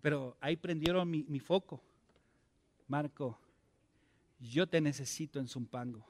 Pero 0.01 0.36
ahí 0.41 0.58
prendieron 0.58 1.10
mi, 1.10 1.23
mi 1.23 1.39
foco. 1.39 1.80
Marco, 2.88 3.39
yo 4.39 4.67
te 4.67 4.82
necesito 4.82 5.39
en 5.39 5.47
Zumpango. 5.47 6.04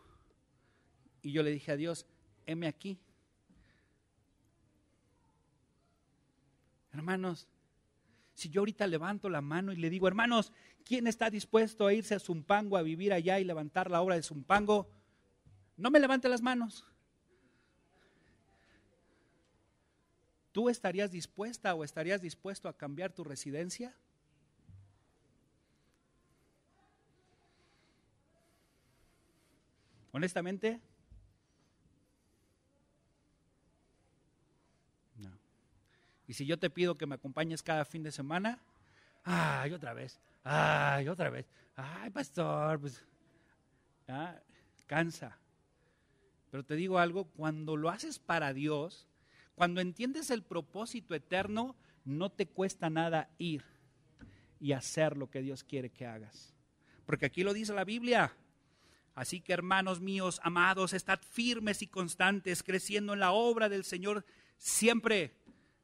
Y 1.21 1.33
yo 1.33 1.43
le 1.43 1.51
dije 1.51 1.73
a 1.73 1.75
Dios, 1.75 2.05
heme 2.45 2.67
aquí. 2.67 2.97
Hermanos, 6.93 7.47
si 8.41 8.49
yo 8.49 8.61
ahorita 8.61 8.87
levanto 8.87 9.29
la 9.29 9.41
mano 9.41 9.71
y 9.71 9.75
le 9.75 9.91
digo, 9.91 10.07
hermanos, 10.07 10.51
¿quién 10.83 11.05
está 11.05 11.29
dispuesto 11.29 11.85
a 11.85 11.93
irse 11.93 12.15
a 12.15 12.19
Zumpango 12.19 12.75
a 12.75 12.81
vivir 12.81 13.13
allá 13.13 13.39
y 13.39 13.43
levantar 13.43 13.91
la 13.91 14.01
obra 14.01 14.15
de 14.15 14.23
Zumpango? 14.23 14.89
No 15.77 15.91
me 15.91 15.99
levante 15.99 16.27
las 16.27 16.41
manos. 16.41 16.87
¿Tú 20.51 20.69
estarías 20.69 21.11
dispuesta 21.11 21.75
o 21.75 21.83
estarías 21.83 22.19
dispuesto 22.19 22.67
a 22.67 22.75
cambiar 22.75 23.13
tu 23.13 23.23
residencia? 23.23 23.95
Honestamente, 30.11 30.81
Y 36.31 36.33
si 36.33 36.45
yo 36.45 36.57
te 36.57 36.69
pido 36.69 36.95
que 36.95 37.05
me 37.05 37.15
acompañes 37.15 37.61
cada 37.61 37.83
fin 37.83 38.03
de 38.03 38.11
semana, 38.13 38.57
ay, 39.25 39.73
otra 39.73 39.93
vez, 39.93 40.17
ay, 40.45 41.09
otra 41.09 41.29
vez, 41.29 41.45
ay, 41.75 42.09
pastor, 42.09 42.79
pues, 42.79 43.03
cansa. 44.87 45.37
Pero 46.49 46.63
te 46.63 46.77
digo 46.77 46.99
algo, 46.99 47.25
cuando 47.25 47.75
lo 47.75 47.89
haces 47.89 48.17
para 48.17 48.53
Dios, 48.53 49.09
cuando 49.55 49.81
entiendes 49.81 50.29
el 50.29 50.41
propósito 50.41 51.15
eterno, 51.15 51.75
no 52.05 52.31
te 52.31 52.47
cuesta 52.47 52.89
nada 52.89 53.29
ir 53.37 53.65
y 54.57 54.71
hacer 54.71 55.17
lo 55.17 55.29
que 55.29 55.41
Dios 55.41 55.65
quiere 55.65 55.89
que 55.89 56.05
hagas. 56.05 56.55
Porque 57.05 57.25
aquí 57.25 57.43
lo 57.43 57.51
dice 57.51 57.73
la 57.73 57.83
Biblia. 57.83 58.31
Así 59.15 59.41
que 59.41 59.51
hermanos 59.51 59.99
míos, 59.99 60.39
amados, 60.43 60.93
estad 60.93 61.19
firmes 61.29 61.81
y 61.81 61.87
constantes, 61.87 62.63
creciendo 62.63 63.11
en 63.11 63.19
la 63.19 63.33
obra 63.33 63.67
del 63.67 63.83
Señor 63.83 64.23
siempre. 64.61 65.33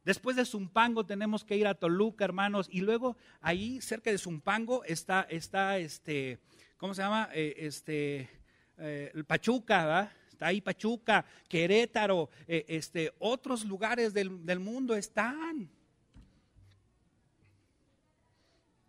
Después 0.08 0.38
de 0.38 0.46
Zumpango 0.46 1.06
tenemos 1.06 1.44
que 1.44 1.58
ir 1.58 1.68
a 1.68 1.76
Toluca, 1.76 2.24
hermanos, 2.24 2.70
y 2.72 2.80
luego 2.80 3.18
ahí 3.42 3.82
cerca 3.82 4.10
de 4.10 4.18
Zumpango 4.18 4.86
está, 4.86 5.28
está 5.30 5.78
este, 5.80 6.40
¿cómo 6.78 6.94
se 6.94 7.02
llama? 7.02 7.28
Eh, 7.34 7.56
este, 7.58 8.30
eh, 8.78 9.24
Pachuca, 9.28 9.84
¿verdad? 9.84 10.12
está 10.30 10.48
ahí 10.48 10.62
Pachuca, 10.62 11.26
Querétaro, 11.50 12.30
eh, 12.48 12.64
este, 12.70 13.12
otros 13.20 13.66
lugares 13.66 14.14
del, 14.14 14.46
del, 14.46 14.62
mundo 14.62 14.96
están. 14.96 15.70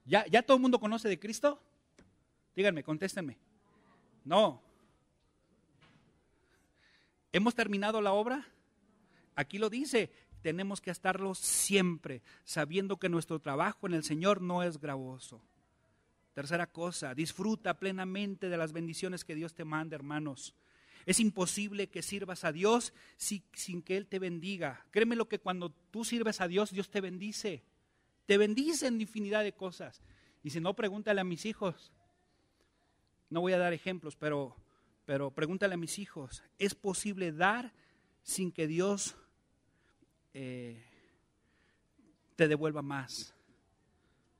¿Ya, 0.04 0.24
¿Ya 0.28 0.40
todo 0.42 0.56
el 0.56 0.62
mundo 0.62 0.78
conoce 0.78 1.08
de 1.08 1.18
Cristo? 1.18 1.60
Díganme, 2.54 2.84
contéstenme. 2.84 3.36
No. 4.24 4.62
¿Hemos 7.32 7.56
terminado 7.56 8.00
la 8.00 8.12
obra? 8.12 8.46
Aquí 9.34 9.58
lo 9.58 9.68
dice, 9.68 10.10
tenemos 10.42 10.80
que 10.80 10.90
estarlo 10.90 11.34
siempre, 11.34 12.22
sabiendo 12.44 12.98
que 12.98 13.08
nuestro 13.08 13.40
trabajo 13.40 13.86
en 13.86 13.94
el 13.94 14.04
Señor 14.04 14.40
no 14.40 14.62
es 14.62 14.78
gravoso. 14.78 15.42
Tercera 16.34 16.66
cosa, 16.66 17.14
disfruta 17.14 17.78
plenamente 17.78 18.48
de 18.48 18.56
las 18.56 18.72
bendiciones 18.72 19.24
que 19.24 19.34
Dios 19.34 19.54
te 19.54 19.64
manda, 19.64 19.96
hermanos. 19.96 20.54
Es 21.04 21.20
imposible 21.20 21.88
que 21.88 22.02
sirvas 22.02 22.44
a 22.44 22.52
Dios 22.52 22.92
sin 23.16 23.82
que 23.82 23.96
Él 23.96 24.06
te 24.06 24.18
bendiga. 24.18 24.84
Créeme 24.90 25.16
lo 25.16 25.28
que 25.28 25.38
cuando 25.38 25.70
tú 25.70 26.04
sirves 26.04 26.40
a 26.40 26.48
Dios, 26.48 26.70
Dios 26.70 26.90
te 26.90 27.00
bendice. 27.00 27.64
Te 28.26 28.36
bendice 28.36 28.86
en 28.86 29.00
infinidad 29.00 29.42
de 29.42 29.54
cosas. 29.54 30.02
Y 30.42 30.50
si 30.50 30.60
no, 30.60 30.74
pregúntale 30.74 31.20
a 31.20 31.24
mis 31.24 31.46
hijos. 31.46 31.92
No 33.30 33.40
voy 33.40 33.54
a 33.54 33.58
dar 33.58 33.72
ejemplos, 33.72 34.16
pero, 34.16 34.54
pero 35.06 35.30
pregúntale 35.30 35.74
a 35.74 35.78
mis 35.78 35.98
hijos. 35.98 36.42
¿Es 36.58 36.74
posible 36.74 37.32
dar 37.32 37.72
sin 38.22 38.52
que 38.52 38.66
Dios 38.66 39.16
eh, 40.40 40.76
te 42.36 42.46
devuelva 42.46 42.80
más. 42.80 43.34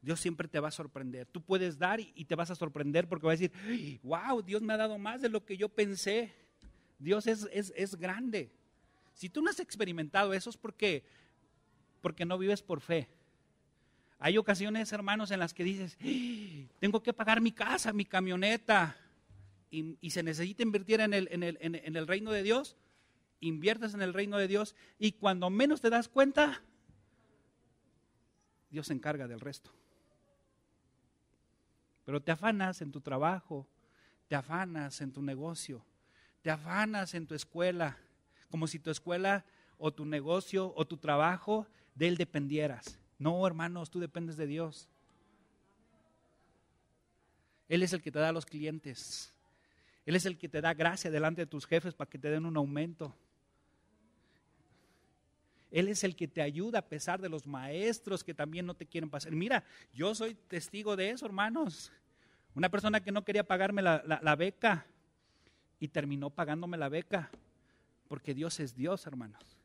Dios 0.01 0.21
siempre 0.21 0.47
te 0.47 0.61
va 0.61 0.69
a 0.69 0.71
sorprender. 0.71 1.27
Tú 1.27 1.43
puedes 1.43 1.77
dar 1.77 1.99
y 1.99 2.25
te 2.25 2.37
vas 2.37 2.53
a 2.53 2.55
sorprender 2.55 3.09
porque 3.09 3.27
va 3.27 3.33
a 3.33 3.37
decir, 3.37 3.99
wow, 4.05 4.41
Dios 4.41 4.63
me 4.63 4.75
ha 4.75 4.77
dado 4.77 4.97
más 4.97 5.21
de 5.21 5.29
lo 5.29 5.45
que 5.45 5.57
yo 5.57 5.69
pensé. 5.69 6.33
Dios 7.01 7.27
es, 7.27 7.49
es, 7.53 7.97
grande. 7.97 8.53
Si 9.13 9.29
tú 9.29 9.43
no 9.43 9.51
has 9.51 9.59
experimentado 9.59 10.33
eso 10.35 10.51
es 10.51 10.57
porque, 10.57 11.03
porque 12.01 12.25
no 12.25 12.39
vives 12.39 12.63
por 12.63 12.81
fe. 12.81 13.09
Hay 14.21 14.39
ocasiones, 14.39 14.93
hermanos, 14.93 15.33
en 15.33 15.41
las 15.41 15.53
que 15.53 15.65
dices, 15.65 15.99
tengo 16.79 17.03
que 17.03 17.13
pagar 17.13 17.41
mi 17.41 17.51
casa, 17.51 17.93
mi 17.93 18.05
camioneta, 18.05 18.97
y, 19.69 20.11
se 20.11 20.23
necesita 20.23 20.63
invertir 20.63 21.01
en 21.01 21.13
el, 21.13 21.29
en, 21.33 21.43
el, 21.43 21.59
en 21.61 21.97
el 21.97 22.07
reino 22.07 22.31
de 22.31 22.45
Dios, 22.45 22.77
inviertes 23.41 23.95
en 23.95 24.03
el 24.03 24.15
reino 24.15 24.39
de 24.39 24.49
Dios, 24.49 24.75
y 24.99 25.13
cuando 25.13 25.51
menos 25.51 25.81
te 25.81 25.91
das 25.91 26.09
cuenta, 26.09 26.63
Dios 28.71 28.87
se 28.87 28.93
encarga 28.93 29.29
del 29.29 29.41
resto. 29.41 29.71
Pero 32.05 32.23
te 32.23 32.33
afanas 32.33 32.81
en 32.81 32.91
tu 32.91 33.01
trabajo, 33.01 33.67
te 34.29 34.35
afanas 34.35 35.01
en 35.01 35.13
tu 35.13 35.23
negocio, 35.23 35.85
te 36.43 36.51
afanas 36.51 37.15
en 37.15 37.27
tu 37.27 37.35
escuela, 37.35 37.99
como 38.51 38.67
si 38.67 38.79
tu 38.79 38.91
escuela 38.91 39.45
o 39.77 39.93
tu 39.93 40.05
negocio 40.05 40.73
o 40.77 40.87
tu 40.87 40.97
trabajo 40.97 41.67
de 41.95 42.09
él 42.09 42.17
dependieras. 42.17 42.99
No, 43.19 43.47
hermanos, 43.47 43.91
tú 43.91 44.01
dependes 44.01 44.37
de 44.37 44.47
Dios. 44.47 44.89
Él 47.69 47.83
es 47.83 47.93
el 47.93 48.01
que 48.01 48.11
te 48.11 48.19
da 48.19 48.33
los 48.33 48.47
clientes. 48.47 49.35
Él 50.07 50.17
es 50.17 50.25
el 50.25 50.39
que 50.39 50.49
te 50.49 50.61
da 50.61 50.73
gracia 50.73 51.11
delante 51.11 51.43
de 51.43 51.47
tus 51.47 51.67
jefes 51.67 51.95
para 51.95 52.09
que 52.09 52.19
te 52.19 52.31
den 52.31 52.47
un 52.47 52.57
aumento. 52.57 53.15
Él 55.71 55.89
es 55.89 56.03
el 56.05 56.17
que 56.17 56.29
te 56.29 56.41
ayuda 56.41 56.81
a 56.81 56.89
pesar 56.89 57.21
de 57.21 57.29
los 57.29 57.47
maestros 57.47 58.25
que 58.25 58.35
también 58.35 58.65
no 58.67 58.75
te 58.75 58.87
quieren 58.87 59.11
pasar. 59.11 59.33
Mira, 59.33 59.65
yo 59.93 60.15
soy 60.15 60.35
testigo 60.35 60.97
de 60.97 61.11
eso, 61.11 61.27
hermanos. 61.27 61.93
Una 62.55 62.71
persona 62.71 63.01
que 63.01 63.13
no 63.13 63.25
quería 63.25 63.45
pagarme 63.45 63.83
la, 63.83 64.37
beca 64.37 64.87
y 65.79 65.89
terminó 65.89 66.31
pagándome 66.31 66.79
la 66.79 66.89
beca, 66.89 67.31
porque 68.09 68.35
Dios 68.35 68.59
es 68.61 68.75
Dios, 68.75 69.07
hermanos. 69.07 69.59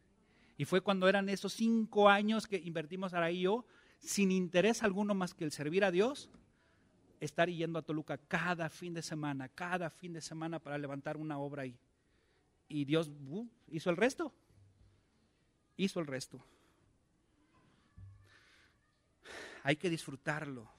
Y 0.57 0.65
fue 0.65 0.81
cuando 0.81 1.07
eran 1.07 1.29
esos 1.29 1.53
cinco 1.53 2.09
años 2.09 2.45
que 2.45 2.57
invertimos 2.57 3.13
ahora 3.13 3.31
y 3.31 3.41
yo, 3.41 3.65
sin 3.99 4.31
interés 4.31 4.83
alguno 4.83 5.15
más 5.15 5.33
que 5.33 5.45
el 5.45 5.51
servir 5.51 5.85
a 5.85 5.91
Dios, 5.91 6.29
estar 7.21 7.49
yendo 7.49 7.79
a 7.79 7.81
Toluca 7.81 8.17
cada 8.17 8.69
fin 8.69 8.93
de 8.93 9.01
semana, 9.01 9.47
cada 9.47 9.89
fin 9.89 10.13
de 10.13 10.21
semana 10.21 10.59
para 10.59 10.77
levantar 10.77 11.15
una 11.15 11.39
obra. 11.39 11.63
Y 11.65 12.85
Dios 12.85 13.09
uh, 13.29 13.47
hizo 13.69 13.89
el 13.89 13.97
resto. 13.97 14.33
Hizo 15.77 15.99
el 15.99 16.07
resto. 16.07 16.43
Hay 19.63 19.75
que 19.75 19.89
disfrutarlo. 19.89 20.69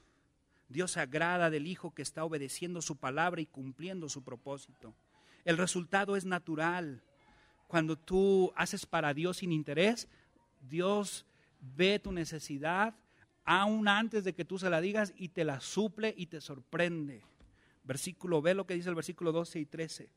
Dios 0.69 0.91
se 0.91 0.99
agrada 0.99 1.49
del 1.49 1.67
Hijo 1.67 1.93
que 1.93 2.01
está 2.01 2.23
obedeciendo 2.23 2.81
su 2.81 2.97
palabra 2.97 3.41
y 3.41 3.45
cumpliendo 3.45 4.09
su 4.09 4.23
propósito. 4.23 4.95
El 5.43 5.57
resultado 5.57 6.15
es 6.15 6.25
natural. 6.25 7.03
Cuando 7.67 7.97
tú 7.97 8.51
haces 8.55 8.85
para 8.85 9.13
Dios 9.13 9.37
sin 9.37 9.51
interés, 9.51 10.07
Dios 10.61 11.25
ve 11.59 11.99
tu 11.99 12.11
necesidad 12.11 12.95
aún 13.43 13.87
antes 13.87 14.23
de 14.23 14.33
que 14.33 14.45
tú 14.45 14.57
se 14.57 14.69
la 14.69 14.81
digas 14.81 15.13
y 15.17 15.29
te 15.29 15.43
la 15.43 15.59
suple 15.59 16.13
y 16.17 16.27
te 16.27 16.41
sorprende. 16.41 17.23
Versículo, 17.83 18.41
ve 18.41 18.55
lo 18.55 18.65
que 18.65 18.73
dice 18.73 18.89
el 18.89 18.95
versículo 18.95 19.31
12 19.31 19.59
y 19.59 19.65
13. 19.65 20.09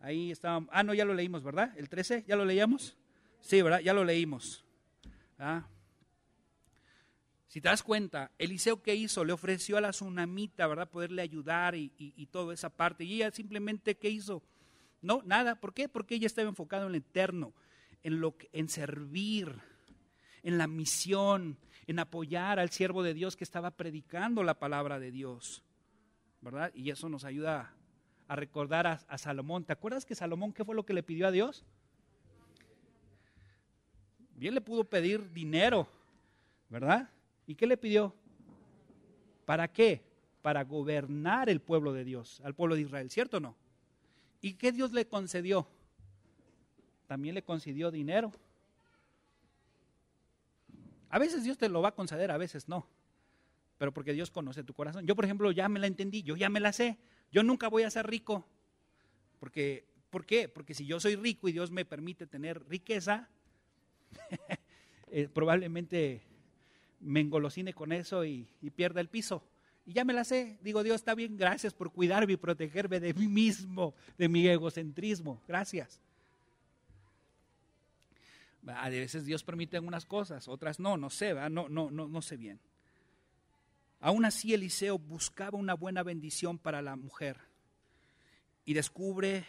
Ahí 0.00 0.30
está. 0.30 0.60
Ah, 0.70 0.82
no, 0.82 0.92
ya 0.92 1.04
lo 1.04 1.14
leímos, 1.14 1.42
¿verdad? 1.42 1.72
El 1.78 1.88
13, 1.88 2.24
¿ya 2.26 2.36
lo 2.36 2.44
leíamos? 2.44 2.96
Sí, 3.42 3.60
¿verdad? 3.60 3.80
Ya 3.80 3.92
lo 3.92 4.04
leímos. 4.04 4.64
¿Ah? 5.38 5.66
Si 7.48 7.60
te 7.60 7.68
das 7.68 7.82
cuenta, 7.82 8.30
Eliseo 8.38 8.80
¿qué 8.80 8.94
hizo? 8.94 9.24
Le 9.24 9.32
ofreció 9.34 9.76
a 9.76 9.82
la 9.82 9.90
tsunamita, 9.90 10.66
¿verdad? 10.66 10.88
Poderle 10.88 11.20
ayudar 11.20 11.74
y, 11.74 11.92
y 11.98 12.26
toda 12.26 12.54
esa 12.54 12.70
parte. 12.70 13.04
Y 13.04 13.16
ella 13.16 13.30
simplemente, 13.30 13.96
¿qué 13.96 14.08
hizo? 14.08 14.42
No, 15.02 15.20
nada. 15.26 15.56
¿Por 15.56 15.74
qué? 15.74 15.88
Porque 15.88 16.14
ella 16.14 16.28
estaba 16.28 16.48
enfocada 16.48 16.84
en 16.84 16.90
el 16.90 16.94
eterno, 16.94 17.52
en, 18.02 18.20
lo 18.20 18.36
en 18.52 18.68
servir, 18.68 19.54
en 20.42 20.56
la 20.56 20.68
misión, 20.68 21.58
en 21.86 21.98
apoyar 21.98 22.58
al 22.58 22.70
siervo 22.70 23.02
de 23.02 23.12
Dios 23.12 23.36
que 23.36 23.44
estaba 23.44 23.72
predicando 23.72 24.44
la 24.44 24.58
palabra 24.58 24.98
de 25.00 25.10
Dios. 25.10 25.62
¿Verdad? 26.40 26.72
Y 26.74 26.90
eso 26.90 27.08
nos 27.08 27.24
ayuda 27.24 27.74
a 28.28 28.36
recordar 28.36 28.86
a, 28.86 28.92
a 29.08 29.18
Salomón. 29.18 29.64
¿Te 29.64 29.72
acuerdas 29.72 30.06
que 30.06 30.14
Salomón 30.14 30.52
qué 30.52 30.64
fue 30.64 30.74
lo 30.74 30.86
que 30.86 30.94
le 30.94 31.02
pidió 31.02 31.26
a 31.26 31.32
Dios? 31.32 31.66
Bien 34.36 34.54
le 34.54 34.60
pudo 34.60 34.84
pedir 34.84 35.32
dinero, 35.32 35.86
¿verdad? 36.68 37.08
¿Y 37.46 37.54
qué 37.54 37.66
le 37.66 37.76
pidió? 37.76 38.14
¿Para 39.44 39.68
qué? 39.68 40.02
Para 40.42 40.64
gobernar 40.64 41.48
el 41.48 41.60
pueblo 41.60 41.92
de 41.92 42.04
Dios, 42.04 42.40
al 42.44 42.54
pueblo 42.54 42.74
de 42.74 42.82
Israel, 42.82 43.10
¿cierto 43.10 43.36
o 43.36 43.40
no? 43.40 43.56
¿Y 44.40 44.54
qué 44.54 44.72
Dios 44.72 44.92
le 44.92 45.06
concedió? 45.06 45.66
También 47.06 47.34
le 47.34 47.42
concedió 47.42 47.90
dinero. 47.90 48.32
A 51.10 51.18
veces 51.18 51.44
Dios 51.44 51.58
te 51.58 51.68
lo 51.68 51.82
va 51.82 51.90
a 51.90 51.94
conceder, 51.94 52.30
a 52.30 52.38
veces 52.38 52.68
no. 52.68 52.86
Pero 53.78 53.92
porque 53.92 54.12
Dios 54.12 54.30
conoce 54.30 54.64
tu 54.64 54.72
corazón. 54.72 55.06
Yo, 55.06 55.14
por 55.14 55.24
ejemplo, 55.24 55.50
ya 55.52 55.68
me 55.68 55.78
la 55.78 55.86
entendí, 55.86 56.22
yo 56.22 56.36
ya 56.36 56.48
me 56.48 56.58
la 56.58 56.72
sé. 56.72 56.98
Yo 57.30 57.42
nunca 57.42 57.68
voy 57.68 57.82
a 57.82 57.90
ser 57.90 58.06
rico. 58.06 58.46
Porque, 59.38 59.84
¿Por 60.08 60.24
qué? 60.24 60.48
Porque 60.48 60.74
si 60.74 60.86
yo 60.86 61.00
soy 61.00 61.16
rico 61.16 61.48
y 61.48 61.52
Dios 61.52 61.70
me 61.70 61.84
permite 61.84 62.26
tener 62.26 62.66
riqueza, 62.68 63.28
eh, 65.10 65.28
probablemente 65.32 66.22
me 67.00 67.20
engolosine 67.20 67.74
con 67.74 67.92
eso 67.92 68.24
y, 68.24 68.46
pierda 68.74 69.00
el 69.00 69.08
piso. 69.08 69.42
Y 69.84 69.92
ya 69.92 70.04
me 70.04 70.12
la 70.12 70.24
sé. 70.24 70.58
Digo, 70.62 70.82
Dios, 70.82 70.96
está 70.96 71.14
bien, 71.14 71.36
gracias 71.36 71.74
por 71.74 71.92
cuidarme 71.92 72.34
y 72.34 72.36
protegerme 72.36 73.00
de 73.00 73.14
mí 73.14 73.26
mismo, 73.26 73.94
de 74.16 74.28
mi 74.28 74.46
egocentrismo. 74.46 75.42
Gracias. 75.48 76.00
A 78.66 78.88
veces 78.88 79.24
Dios 79.24 79.42
permite 79.42 79.76
algunas 79.76 80.06
cosas, 80.06 80.46
otras 80.46 80.78
no, 80.78 80.96
no 80.96 81.10
sé, 81.10 81.34
No, 81.34 81.68
no, 81.68 81.90
no, 81.90 82.06
no 82.06 82.22
sé 82.22 82.36
bien. 82.36 82.60
Aún 84.00 84.24
así 84.24 84.54
Eliseo 84.54 84.98
buscaba 84.98 85.58
una 85.58 85.74
buena 85.74 86.02
bendición 86.02 86.58
para 86.58 86.80
la 86.80 86.94
mujer 86.96 87.38
y 88.64 88.74
descubre 88.74 89.44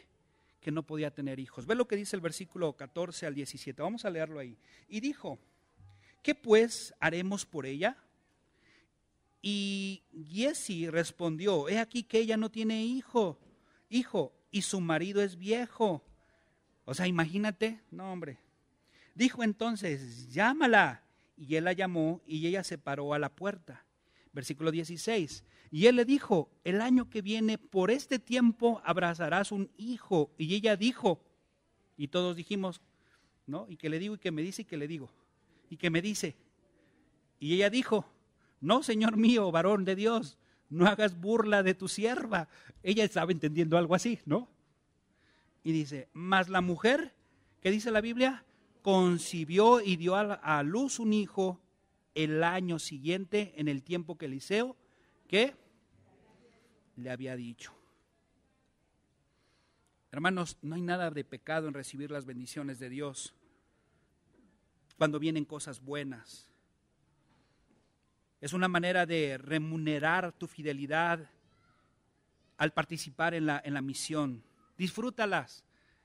que 0.64 0.72
no 0.72 0.82
podía 0.82 1.14
tener 1.14 1.39
hijos. 1.39 1.68
Ve 1.68 1.76
lo 1.76 1.88
que 1.88 1.95
dice 1.95 2.16
el 2.16 2.22
versículo 2.22 2.76
14 2.76 3.28
al 3.28 3.36
17. 3.36 3.82
Vamos 3.82 4.05
a 4.05 4.09
leerlo 4.09 4.39
ahí. 4.39 4.57
Y 4.88 5.01
dijo, 5.01 5.38
¿qué 6.24 6.34
pues 6.34 6.95
haremos 6.99 7.45
por 7.45 7.68
ella? 7.68 7.97
Y 9.41 10.01
Giesi 10.11 10.89
respondió, 10.89 11.70
he 11.70 11.78
aquí 11.78 12.03
que 12.03 12.20
ella 12.20 12.38
no 12.38 12.49
tiene 12.49 12.84
hijo, 12.84 13.38
hijo, 13.89 14.34
y 14.49 14.61
su 14.61 14.80
marido 14.80 15.22
es 15.22 15.38
viejo. 15.38 16.01
O 16.86 16.93
sea, 16.93 17.07
imagínate, 17.07 17.82
no 17.91 18.11
hombre. 18.11 18.39
Dijo 19.14 19.43
entonces, 19.43 20.32
llámala. 20.32 21.03
Y 21.36 21.55
él 21.55 21.64
la 21.66 21.74
llamó 21.74 22.22
y 22.26 22.47
ella 22.47 22.64
se 22.64 22.78
paró 22.78 23.14
a 23.14 23.20
la 23.20 23.30
puerta. 23.30 23.84
Versículo 24.34 24.71
16. 24.71 25.45
Y 25.71 25.88
él 25.88 25.95
le 25.95 26.05
dijo, 26.05 26.51
el 26.63 26.81
año 26.81 27.09
que 27.09 27.21
viene, 27.21 27.57
por 27.57 27.89
este 27.89 28.19
tiempo, 28.19 28.81
abrazarás 28.84 29.51
un 29.51 29.71
hijo. 29.77 30.31
Y 30.38 30.53
ella 30.53 30.75
dijo, 30.75 31.23
y 31.97 32.09
todos 32.09 32.36
dijimos, 32.36 32.81
¿no? 33.47 33.67
Y 33.69 33.77
que 33.77 33.89
le 33.89 33.99
digo 33.99 34.15
y 34.15 34.19
que 34.19 34.31
me 34.31 34.41
dice 34.41 34.63
y 34.63 34.65
que 34.65 34.77
le 34.77 34.88
digo. 34.88 35.11
Y 35.69 35.77
que 35.77 35.89
me 35.89 36.01
dice. 36.01 36.36
Y 37.39 37.53
ella 37.55 37.69
dijo, 37.69 38.05
no, 38.61 38.84
Señor 38.84 39.17
mío, 39.17 39.51
varón 39.51 39.86
de 39.86 39.95
Dios, 39.95 40.38
no 40.69 40.86
hagas 40.86 41.19
burla 41.19 41.63
de 41.63 41.73
tu 41.73 41.88
sierva. 41.88 42.49
Ella 42.81 43.03
estaba 43.03 43.31
entendiendo 43.31 43.77
algo 43.77 43.95
así, 43.95 44.19
¿no? 44.25 44.49
Y 45.63 45.71
dice, 45.71 46.09
mas 46.13 46.49
la 46.49 46.61
mujer, 46.61 47.15
¿qué 47.61 47.71
dice 47.71 47.89
la 47.89 48.01
Biblia? 48.01 48.45
Concibió 48.81 49.81
y 49.81 49.95
dio 49.95 50.15
a 50.15 50.63
luz 50.63 50.99
un 50.99 51.13
hijo 51.13 51.62
el 52.16 52.43
año 52.43 52.80
siguiente, 52.80 53.53
en 53.57 53.68
el 53.68 53.84
tiempo 53.84 54.18
que 54.18 54.26
Eliseo, 54.26 54.76
¿qué? 55.28 55.55
le 56.95 57.09
había 57.09 57.36
dicho. 57.36 57.74
Hermanos, 60.11 60.57
no 60.61 60.76
hay 60.76 60.82
nada 60.82 61.09
de 61.09 61.24
pecado 61.24 61.68
en 61.68 61.74
recibir 61.74 62.11
las 62.11 62.26
bendiciones 62.26 62.80
de 62.80 62.89
Dios 62.89 63.34
cuando 64.97 65.20
vienen 65.20 65.45
cosas 65.45 65.82
buenas. 65.82 66.49
Es 68.39 68.53
una 68.53 68.68
manera 68.68 69.05
de 69.05 69.38
remunerar 69.38 70.34
tu 70.34 70.47
fidelidad 70.47 71.28
al 72.57 72.74
participar 72.74 73.34
en 73.34 73.47
la, 73.47 73.61
en 73.66 73.74
la 73.74 73.82
misión. 73.82 74.43
Disfrútalas. 74.78 75.64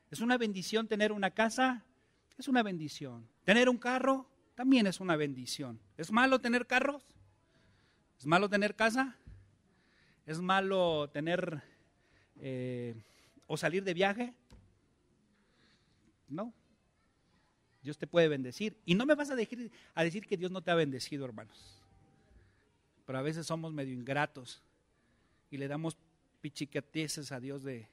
Es 0.09 0.21
una 0.21 0.37
bendición 0.37 0.87
tener 0.87 1.11
una 1.11 1.31
casa, 1.31 1.85
es 2.37 2.47
una 2.47 2.63
bendición. 2.63 3.29
Tener 3.43 3.69
un 3.69 3.77
carro, 3.77 4.27
también 4.59 4.87
es 4.87 4.99
una 4.99 5.15
bendición. 5.15 5.79
¿Es 5.95 6.11
malo 6.11 6.41
tener 6.41 6.67
carros? 6.67 7.01
¿Es 8.19 8.25
malo 8.25 8.49
tener 8.49 8.75
casa? 8.75 9.15
¿Es 10.25 10.41
malo 10.41 11.09
tener 11.13 11.63
eh, 12.41 12.93
o 13.47 13.55
salir 13.55 13.85
de 13.85 13.93
viaje? 13.93 14.33
No. 16.27 16.53
Dios 17.81 17.97
te 17.97 18.05
puede 18.05 18.27
bendecir. 18.27 18.75
Y 18.83 18.95
no 18.95 19.05
me 19.05 19.15
vas 19.15 19.29
a, 19.29 19.37
decir, 19.37 19.71
a 19.95 20.03
decir 20.03 20.27
que 20.27 20.35
Dios 20.35 20.51
no 20.51 20.61
te 20.61 20.71
ha 20.71 20.75
bendecido, 20.75 21.23
hermanos. 21.23 21.81
Pero 23.05 23.17
a 23.17 23.21
veces 23.21 23.47
somos 23.47 23.71
medio 23.71 23.93
ingratos 23.93 24.61
y 25.49 25.55
le 25.55 25.69
damos 25.69 25.95
pichiqueteces 26.41 27.31
a 27.31 27.39
Dios 27.39 27.63
de, 27.63 27.87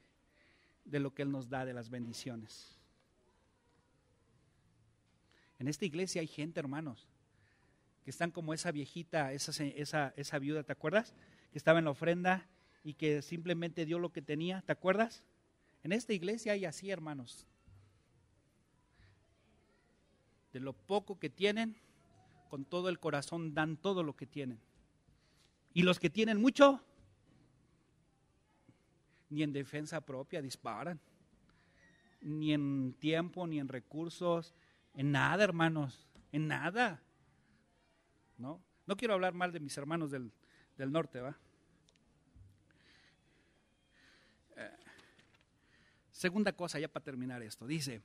de 0.83 0.99
lo 0.99 1.13
que 1.13 1.21
Él 1.21 1.31
nos 1.31 1.47
da, 1.47 1.63
de 1.63 1.73
las 1.73 1.89
bendiciones. 1.89 2.76
En 5.59 5.67
esta 5.67 5.85
iglesia 5.85 6.21
hay 6.21 6.27
gente, 6.27 6.59
hermanos, 6.59 7.07
que 8.03 8.11
están 8.11 8.31
como 8.31 8.53
esa 8.53 8.71
viejita, 8.71 9.33
esa, 9.33 9.51
esa, 9.63 10.13
esa 10.15 10.39
viuda, 10.39 10.63
¿te 10.63 10.71
acuerdas? 10.71 11.13
Que 11.51 11.57
estaba 11.57 11.79
en 11.79 11.85
la 11.85 11.91
ofrenda 11.91 12.47
y 12.83 12.93
que 12.93 13.21
simplemente 13.21 13.85
dio 13.85 13.99
lo 13.99 14.11
que 14.11 14.21
tenía, 14.21 14.61
¿te 14.61 14.71
acuerdas? 14.71 15.23
En 15.83 15.91
esta 15.91 16.13
iglesia 16.13 16.53
hay 16.53 16.65
así, 16.65 16.89
hermanos. 16.89 17.45
De 20.53 20.59
lo 20.59 20.73
poco 20.73 21.19
que 21.19 21.29
tienen, 21.29 21.75
con 22.49 22.65
todo 22.65 22.89
el 22.89 22.99
corazón 22.99 23.53
dan 23.53 23.77
todo 23.77 24.03
lo 24.03 24.15
que 24.15 24.25
tienen. 24.25 24.59
Y 25.73 25.83
los 25.83 25.99
que 25.99 26.09
tienen 26.09 26.39
mucho, 26.39 26.81
ni 29.29 29.43
en 29.43 29.53
defensa 29.53 30.01
propia 30.01 30.41
disparan, 30.41 30.99
ni 32.21 32.53
en 32.53 32.95
tiempo, 32.99 33.45
ni 33.45 33.59
en 33.59 33.67
recursos, 33.67 34.53
en 34.97 35.11
nada, 35.11 35.43
hermanos, 35.43 36.07
en 36.31 36.47
nada. 36.47 37.01
¿No? 38.37 38.59
No 38.87 38.97
quiero 38.97 39.13
hablar 39.13 39.33
mal 39.33 39.51
de 39.51 39.59
mis 39.59 39.77
hermanos 39.77 40.09
del, 40.09 40.31
del 40.75 40.91
norte, 40.91 41.21
¿va? 41.21 41.37
Eh, 44.55 44.71
segunda 46.11 46.51
cosa, 46.53 46.79
ya 46.79 46.87
para 46.87 47.03
terminar 47.03 47.43
esto, 47.43 47.67
dice, 47.67 48.01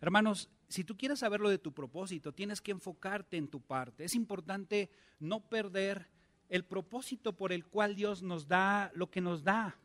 hermanos, 0.00 0.50
si 0.68 0.82
tú 0.82 0.96
quieres 0.96 1.20
saber 1.20 1.40
lo 1.40 1.48
de 1.48 1.58
tu 1.58 1.72
propósito, 1.72 2.32
tienes 2.32 2.60
que 2.60 2.72
enfocarte 2.72 3.36
en 3.36 3.46
tu 3.46 3.60
parte. 3.60 4.04
Es 4.04 4.16
importante 4.16 4.90
no 5.20 5.48
perder 5.48 6.08
el 6.48 6.64
propósito 6.64 7.36
por 7.36 7.52
el 7.52 7.64
cual 7.66 7.94
Dios 7.94 8.22
nos 8.22 8.48
da 8.48 8.90
lo 8.94 9.12
que 9.12 9.20
nos 9.20 9.44
da. 9.44 9.78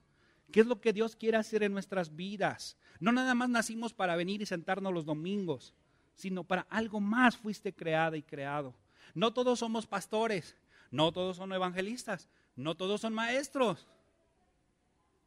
¿Qué 0.51 0.61
es 0.61 0.65
lo 0.65 0.81
que 0.81 0.91
Dios 0.91 1.15
quiere 1.15 1.37
hacer 1.37 1.61
en 1.61 1.71
nuestras 1.71 2.15
vidas? 2.15 2.77
No 2.99 3.11
nada 3.11 3.35
más 3.35 3.49
nacimos 3.49 3.93
para 3.93 4.15
venir 4.15 4.41
y 4.41 4.47
sentarnos 4.47 4.91
los 4.91 5.05
domingos, 5.05 5.75
sino 6.21 6.43
para 6.43 6.67
algo 6.69 6.99
más 6.99 7.35
fuiste 7.35 7.73
creada 7.73 8.15
y 8.15 8.21
creado. 8.21 8.75
No 9.15 9.33
todos 9.33 9.59
somos 9.59 9.87
pastores, 9.87 10.55
no 10.91 11.11
todos 11.11 11.37
son 11.37 11.51
evangelistas, 11.51 12.29
no 12.55 12.75
todos 12.75 13.01
son 13.01 13.13
maestros. 13.13 13.87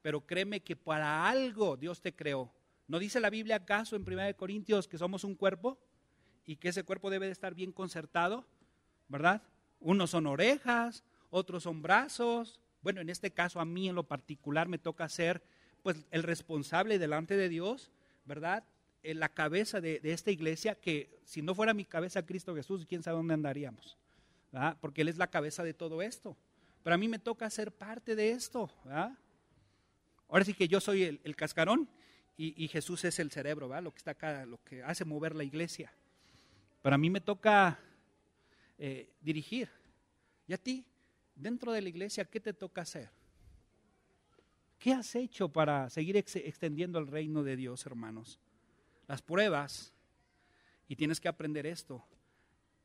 Pero 0.03 0.25
créeme 0.25 0.61
que 0.61 0.77
para 0.77 1.29
algo 1.29 1.77
Dios 1.77 2.01
te 2.01 2.15
creó. 2.15 2.53
¿No 2.87 2.99
dice 2.99 3.19
la 3.19 3.31
Biblia 3.31 3.57
acaso 3.57 3.97
en 3.97 4.03
1 4.03 4.37
Corintios 4.37 4.87
que 4.87 4.99
somos 4.99 5.25
un 5.25 5.35
cuerpo 5.35 5.79
y 6.45 6.57
que 6.57 6.69
ese 6.69 6.85
cuerpo 6.85 7.11
debe 7.11 7.27
de 7.27 7.33
estar 7.33 7.55
bien 7.55 7.73
concertado? 7.73 8.47
¿Verdad? 9.09 9.43
Unos 9.81 10.11
son 10.11 10.27
orejas, 10.27 11.03
otros 11.31 11.65
son 11.65 11.83
brazos. 11.83 12.61
Bueno, 12.83 13.01
en 13.01 13.11
este 13.11 13.33
caso 13.33 13.59
a 13.59 13.65
mí 13.65 13.89
en 13.89 13.97
lo 13.97 14.05
particular 14.05 14.69
me 14.69 14.79
toca 14.79 15.09
ser 15.09 15.43
pues 15.83 16.07
el 16.13 16.23
responsable 16.23 17.01
delante 17.01 17.37
de 17.37 17.49
Dios, 17.49 17.91
¿verdad? 18.25 18.65
En 19.05 19.21
la 19.21 19.29
cabeza 19.29 19.81
de, 19.81 20.01
esta 20.03 20.31
iglesia, 20.31 20.75
que 20.75 21.21
si 21.25 21.43
no 21.43 21.55
fuera 21.55 21.75
mi 21.75 21.85
cabeza 21.85 22.25
Cristo 22.25 22.55
Jesús, 22.55 22.87
quién 22.87 23.03
sabe 23.03 23.19
dónde 23.19 23.35
andaríamos, 23.35 23.99
¿verdad? 24.51 24.77
Porque 24.81 25.03
Él 25.03 25.09
es 25.09 25.19
la 25.19 25.29
cabeza 25.29 25.63
de 25.63 25.75
todo 25.75 26.03
esto. 26.03 26.37
Pero 26.83 26.95
a 26.95 26.99
mí 26.99 27.07
me 27.07 27.19
toca 27.19 27.49
ser 27.51 27.71
parte 27.71 28.17
de 28.17 28.31
esto, 28.31 28.71
¿verdad? 28.85 29.17
Ahora 30.29 30.45
sí 30.45 30.55
que 30.55 30.69
yo 30.69 30.81
soy 30.81 31.21
el, 31.23 31.37
cascarón 31.37 31.89
y, 32.37 32.67
Jesús 32.69 33.05
es 33.05 33.19
el 33.19 33.31
cerebro, 33.31 33.69
¿verdad? 33.69 33.85
Lo 33.85 33.91
que 33.93 33.99
está 33.99 34.13
acá, 34.13 34.47
lo 34.47 34.59
que 34.65 34.83
hace 34.83 35.05
mover 35.05 35.37
la 35.37 35.45
iglesia. 35.45 35.93
Pero 36.83 36.95
a 36.95 36.99
mí 36.99 37.11
me 37.11 37.21
toca 37.21 37.79
eh, 38.79 39.13
dirigir. 39.21 39.69
¿Y 40.47 40.55
a 40.55 40.59
ti? 40.59 40.85
Dentro 41.35 41.73
de 41.73 41.83
la 41.83 41.89
iglesia, 41.89 42.25
¿qué 42.25 42.41
te 42.41 42.53
toca 42.53 42.83
hacer? 42.83 43.11
¿Qué 44.79 44.93
has 44.93 45.15
hecho 45.15 45.49
para 45.49 45.89
seguir 45.91 46.17
extendiendo 46.17 46.99
el 46.99 47.07
reino 47.07 47.43
de 47.43 47.57
Dios, 47.57 47.87
hermanos? 47.87 48.39
Las 49.07 49.23
pruebas, 49.23 49.93
y 50.89 50.97
tienes 50.97 51.21
que 51.21 51.29
aprender 51.29 51.67
esto, 51.67 52.05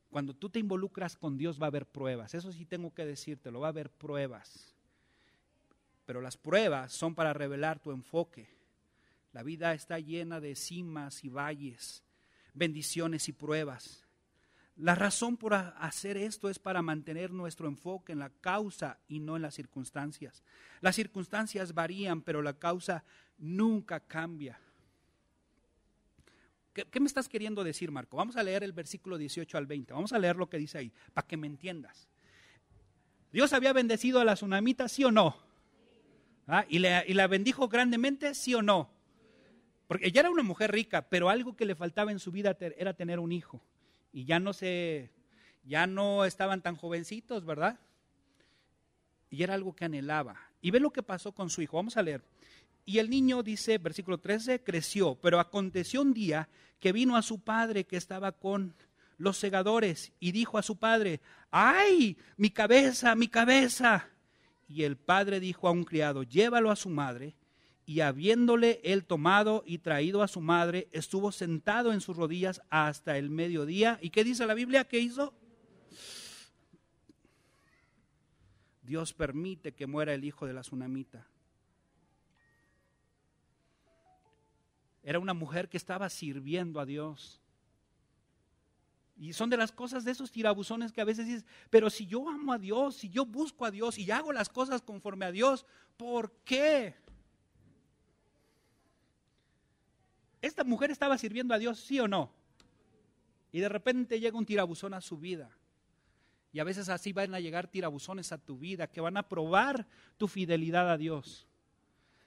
cuando 0.10 0.34
tú 0.34 0.50
te 0.50 0.60
involucras 0.60 1.16
con 1.16 1.38
Dios 1.38 1.62
va 1.62 1.66
a 1.66 1.68
haber 1.68 1.86
pruebas, 1.86 2.34
eso 2.34 2.52
sí 2.52 2.66
tengo 2.66 2.94
que 2.94 3.06
decírtelo, 3.06 3.60
va 3.60 3.68
a 3.68 3.70
haber 3.70 3.92
pruebas. 3.92 4.76
Pero 6.06 6.22
las 6.22 6.38
pruebas 6.38 6.92
son 6.92 7.14
para 7.14 7.34
revelar 7.34 7.80
tu 7.80 7.92
enfoque. 7.92 8.50
La 9.32 9.44
vida 9.44 9.74
está 9.74 10.00
llena 10.00 10.40
de 10.40 10.56
cimas 10.56 11.24
y 11.24 11.30
valles, 11.30 12.04
bendiciones 12.56 13.30
y 13.30 13.34
pruebas. 13.34 14.08
La 14.76 14.96
razón 14.96 15.38
por 15.38 15.54
hacer 15.54 16.18
esto 16.18 16.50
es 16.50 16.58
para 16.58 16.82
mantener 16.82 17.32
nuestro 17.32 17.68
enfoque 17.68 18.14
en 18.14 18.20
la 18.20 18.30
causa 18.30 18.98
y 19.08 19.20
no 19.20 19.36
en 19.36 19.42
las 19.42 19.54
circunstancias. 19.54 20.44
Las 20.82 20.96
circunstancias 20.96 21.74
varían, 21.74 22.22
pero 22.22 22.42
la 22.42 22.58
causa 22.58 23.04
nunca 23.38 24.00
cambia. 24.00 24.60
¿Qué, 26.86 27.00
me 27.00 27.08
estás 27.08 27.30
queriendo 27.30 27.64
decir, 27.64 27.92
Marco? 27.92 28.18
Vamos 28.18 28.38
a 28.38 28.44
leer 28.44 28.64
el 28.64 28.74
versículo 28.74 29.18
18 29.18 29.58
al 29.58 29.66
20. 29.66 29.94
Vamos 29.94 30.14
a 30.14 30.20
leer 30.20 30.36
lo 30.36 30.50
que 30.50 30.58
dice 30.58 30.78
ahí, 30.78 30.92
para 31.14 31.28
que 31.28 31.38
me 31.38 31.48
entiendas. 31.48 32.08
¿Dios 33.32 33.54
había 33.54 33.74
bendecido 33.74 34.20
a 34.20 34.26
la 34.26 34.36
tsunamita, 34.36 34.88
sí 34.88 35.04
o 35.04 35.12
no? 35.12 35.38
¿Ah? 36.48 36.66
¿Y, 36.68 36.78
¿Y 36.78 37.14
la 37.14 37.28
bendijo 37.28 37.68
grandemente, 37.68 38.34
sí 38.34 38.56
o 38.56 38.62
no? 38.62 38.90
Porque 39.88 40.08
ella 40.08 40.22
era 40.22 40.30
una 40.32 40.44
mujer 40.44 40.72
rica, 40.72 41.10
pero 41.10 41.30
algo 41.30 41.56
que 41.56 41.66
le 41.66 41.76
faltaba 41.76 42.12
en 42.12 42.20
su 42.20 42.32
vida 42.32 42.58
era 42.60 42.94
tener 42.94 43.20
un 43.20 43.32
hijo 43.32 43.62
y 44.12 44.26
ya 44.26 44.40
no 44.40 44.54
se, 44.54 45.12
ya 45.64 45.88
no 45.88 46.26
estaban 46.26 46.62
tan 46.62 46.76
jovencitos, 46.76 47.46
¿verdad? 47.46 47.80
Y 49.30 49.44
era 49.44 49.54
algo 49.54 49.76
que 49.76 49.86
anhelaba. 49.86 50.40
Y 50.62 50.72
ve 50.72 50.80
lo 50.80 50.92
que 50.92 51.04
pasó 51.04 51.32
con 51.32 51.50
su 51.50 51.62
hijo. 51.62 51.78
Vamos 51.78 51.98
a 51.98 52.02
leer. 52.02 52.24
Y 52.90 52.98
el 52.98 53.08
niño 53.08 53.44
dice, 53.44 53.78
versículo 53.78 54.18
13, 54.18 54.64
creció, 54.64 55.14
pero 55.22 55.40
aconteció 55.40 56.02
un 56.02 56.12
día 56.12 56.50
que 56.80 56.92
vino 56.92 57.16
a 57.16 57.22
su 57.22 57.40
padre 57.40 57.84
que 57.84 57.98
estaba 57.98 58.32
con 58.32 58.74
los 59.20 59.38
segadores 59.38 60.12
y 60.20 60.32
dijo 60.32 60.58
a 60.58 60.64
su 60.64 60.76
padre, 60.78 61.22
ay, 61.52 62.18
mi 62.36 62.50
cabeza, 62.50 63.14
mi 63.14 63.28
cabeza. 63.28 64.10
Y 64.68 64.86
el 64.86 64.98
padre 64.98 65.40
dijo 65.40 65.68
a 65.68 65.72
un 65.72 65.84
criado, 65.84 66.24
llévalo 66.24 66.72
a 66.72 66.76
su 66.76 66.90
madre 66.90 67.36
y 67.86 68.00
habiéndole 68.00 68.82
él 68.84 69.06
tomado 69.06 69.62
y 69.68 69.78
traído 69.78 70.24
a 70.24 70.28
su 70.28 70.42
madre, 70.42 70.90
estuvo 70.92 71.32
sentado 71.32 71.94
en 71.94 72.02
sus 72.02 72.18
rodillas 72.18 72.60
hasta 72.72 73.20
el 73.20 73.30
mediodía. 73.30 74.00
¿Y 74.02 74.10
qué 74.10 74.24
dice 74.24 74.48
la 74.48 74.56
Biblia? 74.56 74.88
¿Qué 74.88 74.98
hizo? 74.98 75.36
Dios 78.82 79.14
permite 79.14 79.76
que 79.76 79.86
muera 79.86 80.16
el 80.16 80.26
hijo 80.26 80.48
de 80.48 80.54
la 80.54 80.62
tsunamita. 80.62 81.28
Era 85.10 85.18
una 85.18 85.34
mujer 85.34 85.70
que 85.70 85.78
estaba 85.78 86.08
sirviendo 86.08 86.80
a 86.80 86.86
Dios. 86.86 87.42
Y 89.18 89.34
son 89.34 89.50
de 89.50 89.58
las 89.58 89.72
cosas 89.72 90.06
de 90.06 90.12
esos 90.12 90.32
tirabuzones 90.32 90.92
que 90.92 91.02
a 91.02 91.04
veces 91.04 91.26
dices, 91.26 91.46
pero 91.72 91.90
si 91.90 92.06
yo 92.06 92.30
amo 92.30 92.54
a 92.54 92.60
Dios, 92.60 92.98
si 92.98 93.10
yo 93.10 93.26
busco 93.26 93.66
a 93.66 93.72
Dios 93.72 93.98
y 93.98 94.12
hago 94.12 94.32
las 94.32 94.50
cosas 94.50 94.84
conforme 94.84 95.26
a 95.26 95.32
Dios, 95.32 95.66
¿por 95.98 96.32
qué? 96.46 96.94
¿Esta 100.44 100.64
mujer 100.64 100.92
estaba 100.92 101.18
sirviendo 101.18 101.56
a 101.56 101.58
Dios, 101.58 101.80
sí 101.80 102.00
o 102.00 102.08
no? 102.08 102.32
Y 103.52 103.62
de 103.62 103.70
repente 103.70 104.20
llega 104.20 104.38
un 104.38 104.46
tirabuzón 104.46 104.94
a 104.94 105.02
su 105.02 105.18
vida. 105.18 105.50
Y 106.54 106.60
a 106.60 106.64
veces 106.64 106.88
así 106.88 107.14
van 107.14 107.34
a 107.34 107.40
llegar 107.40 107.68
tirabuzones 107.68 108.32
a 108.32 108.38
tu 108.38 108.60
vida 108.60 108.86
que 108.86 109.02
van 109.02 109.18
a 109.18 109.28
probar 109.28 109.88
tu 110.18 110.28
fidelidad 110.28 110.88
a 110.88 110.98
Dios. 111.00 111.48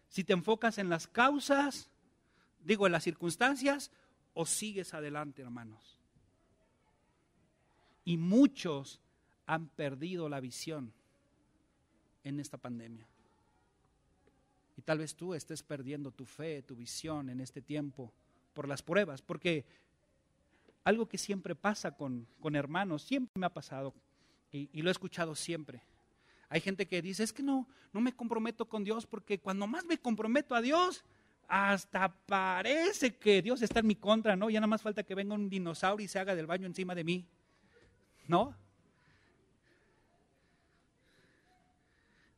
Si 0.09 0.25
te 0.25 0.33
enfocas 0.33 0.79
en 0.79 0.89
las 0.89 1.07
causas, 1.07 1.92
digo, 2.65 2.87
en 2.87 2.93
las 2.93 3.05
circunstancias, 3.05 3.91
o 4.35 4.47
sigues 4.47 4.95
adelante, 4.95 5.43
hermanos. 5.43 5.99
Y 8.05 8.17
muchos 8.17 9.01
han 9.47 9.69
perdido 9.69 10.29
la 10.29 10.41
visión 10.41 10.93
en 12.25 12.41
esta 12.41 12.57
pandemia. 12.57 13.07
Y 14.77 14.83
tal 14.83 14.99
vez 14.99 15.15
tú 15.15 15.35
estés 15.35 15.63
perdiendo 15.63 16.11
tu 16.11 16.25
fe, 16.25 16.63
tu 16.63 16.75
visión 16.75 17.29
en 17.29 17.41
este 17.41 17.61
tiempo 17.61 18.13
por 18.55 18.69
las 18.69 18.83
pruebas, 18.83 19.23
porque 19.23 19.65
algo 20.85 21.07
que 21.07 21.19
siempre 21.19 21.55
pasa 21.55 21.93
con, 21.93 22.27
hermanos, 22.55 23.03
siempre 23.03 23.33
me 23.39 23.47
ha 23.47 23.55
pasado 23.55 23.95
y, 24.51 24.83
lo 24.83 24.91
he 24.91 24.93
escuchado 24.93 25.35
siempre. 25.35 25.83
Hay 26.49 26.61
gente 26.61 26.87
que 26.87 27.01
dice, 27.01 27.23
es 27.23 27.33
que 27.33 27.43
no, 27.43 27.67
no 27.93 28.01
me 28.01 28.13
comprometo 28.13 28.67
con 28.67 28.85
Dios 28.85 29.07
porque 29.07 29.39
cuando 29.39 29.67
más 29.67 29.85
me 29.85 29.99
comprometo 29.99 30.55
a 30.55 30.61
Dios, 30.61 31.05
hasta 31.55 32.09
parece 32.09 33.17
que 33.17 33.43
Dios 33.43 33.61
está 33.61 33.81
en 33.81 33.87
mi 33.87 33.97
contra, 33.97 34.37
¿no? 34.37 34.49
Ya 34.49 34.59
nada 34.59 34.69
más 34.69 34.81
falta 34.81 35.03
que 35.03 35.15
venga 35.15 35.35
un 35.35 35.51
dinosaurio 35.51 36.07
y 36.07 36.09
se 36.09 36.19
haga 36.19 36.35
del 36.35 36.47
baño 36.47 36.67
encima 36.67 36.95
de 36.95 37.05
mí, 37.05 37.29
¿no? 38.27 38.57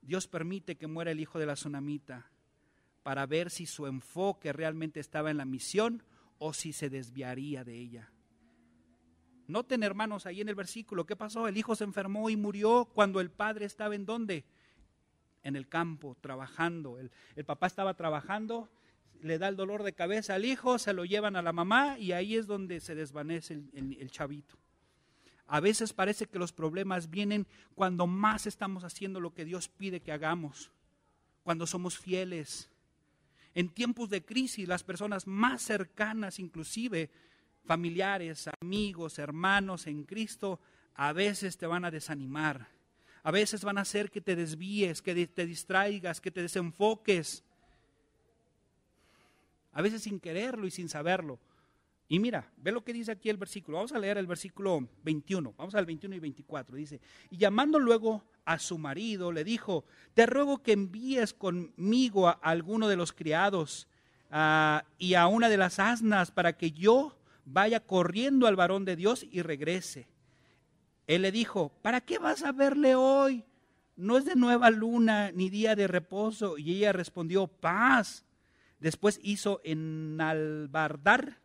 Dios 0.02 0.26
permite 0.26 0.74
que 0.74 0.88
muera 0.88 1.12
el 1.12 1.20
hijo 1.20 1.38
de 1.38 1.46
la 1.46 1.54
tsunamita 1.54 2.28
para 3.04 3.24
ver 3.26 3.50
si 3.50 3.66
su 3.66 3.86
enfoque 3.86 4.52
realmente 4.52 4.98
estaba 4.98 5.30
en 5.30 5.36
la 5.36 5.44
misión 5.44 6.02
o 6.38 6.52
si 6.52 6.72
se 6.72 6.90
desviaría 6.90 7.62
de 7.62 7.78
ella. 7.78 8.10
Noten, 9.46 9.84
hermanos, 9.84 10.26
ahí 10.26 10.40
en 10.40 10.48
el 10.48 10.56
versículo, 10.56 11.06
¿qué 11.06 11.14
pasó? 11.14 11.46
El 11.46 11.56
hijo 11.56 11.76
se 11.76 11.84
enfermó 11.84 12.30
y 12.30 12.36
murió 12.36 12.90
cuando 12.92 13.20
el 13.20 13.30
padre 13.30 13.66
estaba 13.66 13.94
en 13.94 14.06
dónde? 14.06 14.44
En 15.44 15.54
el 15.54 15.68
campo, 15.68 16.16
trabajando. 16.20 16.98
El, 16.98 17.44
papá 17.44 17.68
estaba 17.68 17.94
trabajando, 17.94 18.70
le 19.24 19.38
da 19.38 19.48
el 19.48 19.56
dolor 19.56 19.82
de 19.82 19.94
cabeza 19.94 20.34
al 20.34 20.44
hijo, 20.44 20.78
se 20.78 20.92
lo 20.92 21.06
llevan 21.06 21.34
a 21.34 21.42
la 21.42 21.52
mamá 21.52 21.98
y 21.98 22.12
ahí 22.12 22.36
es 22.36 22.46
donde 22.46 22.80
se 22.80 22.94
desvanece 22.94 23.54
el 23.72 24.10
chavito. 24.10 24.58
A 25.46 25.60
veces 25.60 25.94
parece 25.94 26.26
que 26.26 26.38
los 26.38 26.52
problemas 26.52 27.08
vienen 27.08 27.46
cuando 27.74 28.06
más 28.06 28.46
estamos 28.46 28.84
haciendo 28.84 29.20
lo 29.20 29.32
que 29.32 29.46
Dios 29.46 29.68
pide 29.68 30.00
que 30.00 30.12
hagamos, 30.12 30.70
cuando 31.42 31.66
somos 31.66 31.98
fieles. 31.98 32.68
En 33.54 33.70
tiempos 33.70 34.10
de 34.10 34.22
crisis, 34.22 34.68
las 34.68 34.84
personas 34.84 35.26
más 35.26 35.62
cercanas, 35.62 36.38
inclusive 36.38 37.10
familiares, 37.64 38.50
amigos, 38.60 39.18
hermanos 39.18 39.86
en 39.86 40.04
Cristo, 40.04 40.60
a 40.94 41.14
veces 41.14 41.56
te 41.56 41.66
van 41.66 41.86
a 41.86 41.90
desanimar. 41.90 42.68
A 43.22 43.30
veces 43.30 43.64
van 43.64 43.78
a 43.78 43.82
hacer 43.82 44.10
que 44.10 44.20
te 44.20 44.36
desvíes, 44.36 45.00
que 45.00 45.26
te 45.26 45.46
distraigas, 45.46 46.20
que 46.20 46.30
te 46.30 46.42
desenfoques. 46.42 47.42
A 49.74 49.82
veces 49.82 50.02
sin 50.02 50.18
quererlo 50.18 50.66
y 50.66 50.70
sin 50.70 50.88
saberlo. 50.88 51.38
Y 52.08 52.18
mira, 52.18 52.50
ve 52.56 52.70
lo 52.70 52.84
que 52.84 52.92
dice 52.92 53.12
aquí 53.12 53.28
el 53.28 53.36
versículo. 53.36 53.78
Vamos 53.78 53.92
a 53.92 53.98
leer 53.98 54.18
el 54.18 54.26
versículo 54.26 54.88
21. 55.02 55.54
Vamos 55.56 55.74
al 55.74 55.86
21 55.86 56.16
y 56.16 56.20
24. 56.20 56.76
Dice, 56.76 57.00
y 57.30 57.36
llamando 57.38 57.78
luego 57.78 58.24
a 58.44 58.58
su 58.58 58.78
marido, 58.78 59.32
le 59.32 59.42
dijo, 59.42 59.84
te 60.12 60.26
ruego 60.26 60.62
que 60.62 60.72
envíes 60.72 61.32
conmigo 61.32 62.28
a 62.28 62.32
alguno 62.32 62.88
de 62.88 62.96
los 62.96 63.12
criados 63.12 63.88
ah, 64.30 64.84
y 64.98 65.14
a 65.14 65.26
una 65.26 65.48
de 65.48 65.56
las 65.56 65.78
asnas 65.78 66.30
para 66.30 66.56
que 66.56 66.72
yo 66.72 67.18
vaya 67.46 67.80
corriendo 67.80 68.46
al 68.46 68.56
varón 68.56 68.84
de 68.84 68.96
Dios 68.96 69.26
y 69.30 69.42
regrese. 69.42 70.06
Él 71.06 71.22
le 71.22 71.32
dijo, 71.32 71.72
¿para 71.82 72.00
qué 72.00 72.18
vas 72.18 72.42
a 72.42 72.52
verle 72.52 72.94
hoy? 72.94 73.44
No 73.96 74.18
es 74.18 74.24
de 74.24 74.34
nueva 74.34 74.70
luna 74.70 75.30
ni 75.32 75.50
día 75.50 75.74
de 75.74 75.86
reposo. 75.86 76.58
Y 76.58 76.76
ella 76.76 76.92
respondió, 76.92 77.46
paz. 77.46 78.24
Después 78.80 79.20
hizo 79.22 79.60
enalbardar, 79.64 81.38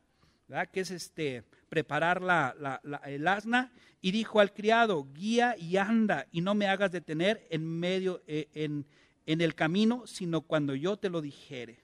¿verdad? 0.47 0.69
que 0.71 0.81
es 0.81 0.91
este, 0.91 1.43
preparar 1.69 2.21
la, 2.21 2.81
el 3.05 3.27
asna, 3.27 3.71
y 4.01 4.11
dijo 4.11 4.39
al 4.39 4.53
criado, 4.53 5.07
guía 5.13 5.55
y 5.57 5.77
anda, 5.77 6.27
y 6.31 6.41
no 6.41 6.55
me 6.55 6.67
hagas 6.67 6.91
detener 6.91 7.47
en 7.49 7.65
medio, 7.65 8.21
eh, 8.27 8.49
en, 8.53 8.85
en 9.25 9.41
el 9.41 9.55
camino, 9.55 10.07
sino 10.07 10.41
cuando 10.41 10.75
yo 10.75 10.97
te 10.97 11.09
lo 11.09 11.21
dijere. 11.21 11.83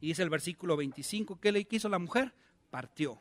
Y 0.00 0.08
dice 0.08 0.22
el 0.22 0.30
versículo 0.30 0.76
25, 0.76 1.40
¿qué 1.40 1.52
le 1.52 1.64
quiso 1.64 1.88
la 1.88 1.98
mujer? 1.98 2.32
partió. 2.70 3.20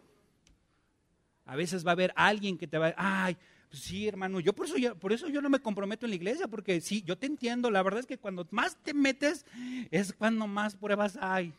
A 1.46 1.56
veces 1.56 1.86
va 1.86 1.92
a 1.92 1.94
haber 1.94 2.14
alguien 2.16 2.58
que 2.58 2.68
te 2.68 2.78
va 2.78 2.86
a 2.86 2.90
decir, 2.90 3.04
ay, 3.04 3.38
pues 3.70 3.84
sí, 3.84 4.08
hermano, 4.08 4.40
yo 4.40 4.54
por 4.54 4.66
eso 4.66 4.78
yo, 4.78 4.96
por 4.96 5.14
eso 5.14 5.28
yo 5.28 5.42
no 5.42 5.50
me 5.50 5.60
comprometo 5.60 6.06
en 6.06 6.12
la 6.12 6.16
iglesia, 6.16 6.48
porque 6.48 6.82
sí, 6.82 7.04
yo 7.04 7.18
te 7.18 7.28
entiendo, 7.28 7.70
la 7.70 7.84
verdad 7.84 8.00
es 8.00 8.06
que 8.06 8.18
cuando 8.18 8.48
más 8.52 8.76
te 8.78 8.94
metes 8.94 9.46
es 9.92 10.14
cuando 10.14 10.48
más 10.48 10.76
pruebas 10.76 11.18
hay. 11.22 11.54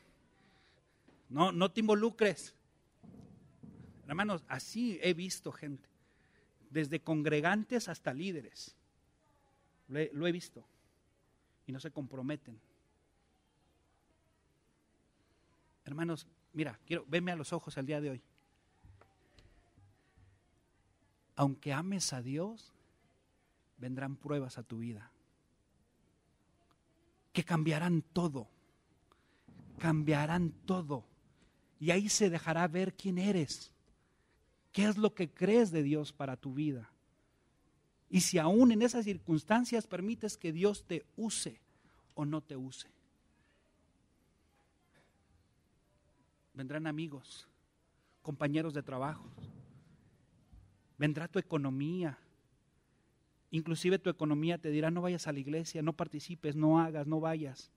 No, 1.28 1.52
no 1.52 1.70
te 1.70 1.80
involucres. 1.80 2.54
Hermanos, 4.08 4.42
así 4.48 4.98
he 5.02 5.14
visto 5.14 5.52
gente, 5.52 5.88
desde 6.70 7.00
congregantes 7.00 7.88
hasta 7.88 8.12
líderes. 8.12 8.74
Lo 9.86 10.26
he, 10.26 10.32
visto. 10.32 10.64
Y 11.66 11.72
no 11.72 11.80
se 11.80 11.90
comprometen. 11.90 12.61
Hermanos, 15.84 16.26
Mira, 16.52 16.78
quiero, 16.86 17.04
venme 17.06 17.32
a 17.32 17.36
los 17.36 17.52
ojos 17.52 17.76
al 17.78 17.86
día 17.86 18.00
de 18.00 18.11
hoy. 18.11 18.22
Aunque 21.41 21.72
ames 21.72 22.12
a 22.12 22.20
Dios, 22.20 22.70
vendrán 23.78 24.16
pruebas 24.16 24.59
a 24.59 24.62
tu 24.62 24.80
vida 24.80 25.11
que 27.32 27.45
cambiarán 27.45 28.03
todo. 28.03 28.47
Cambiarán 29.78 30.51
todo. 30.66 31.07
Y 31.78 31.93
ahí 31.93 32.11
se 32.11 32.28
dejará 32.28 32.68
ver 32.68 32.93
quién 32.93 33.16
eres. 33.16 33.72
¿Qué 34.70 34.84
es 34.84 34.99
lo 34.99 35.14
que 35.14 35.30
crees 35.30 35.70
de 35.70 35.82
Dios 35.82 36.12
para 36.12 36.36
tu 36.36 36.53
vida? 36.53 36.91
Y 38.11 38.20
si 38.20 38.36
aún 38.36 38.70
en 38.70 38.82
esas 38.82 39.07
circunstancias 39.07 39.86
permites 39.86 40.36
que 40.36 40.53
Dios 40.53 40.84
te 40.86 41.07
use 41.16 41.59
o 42.16 42.26
no 42.26 42.43
te 42.43 42.57
use. 42.57 42.86
vendrán 46.53 46.86
amigos, 46.86 47.49
compañeros 48.20 48.74
de 48.74 48.82
trabajo, 48.82 49.24
vendrá 51.01 51.26
tu 51.26 51.38
economía. 51.38 52.18
Inclusive 53.51 53.98
tu 53.98 54.11
economía 54.11 54.59
te 54.59 54.70
dirá, 54.70 54.90
no 54.90 55.01
vayas 55.01 55.26
a 55.26 55.32
la 55.32 55.40
iglesia, 55.40 55.80
no 55.80 55.94
participes, 55.94 56.55
no 56.55 56.78
hagas, 56.78 57.07
no 57.07 57.18
vayas. 57.18 57.70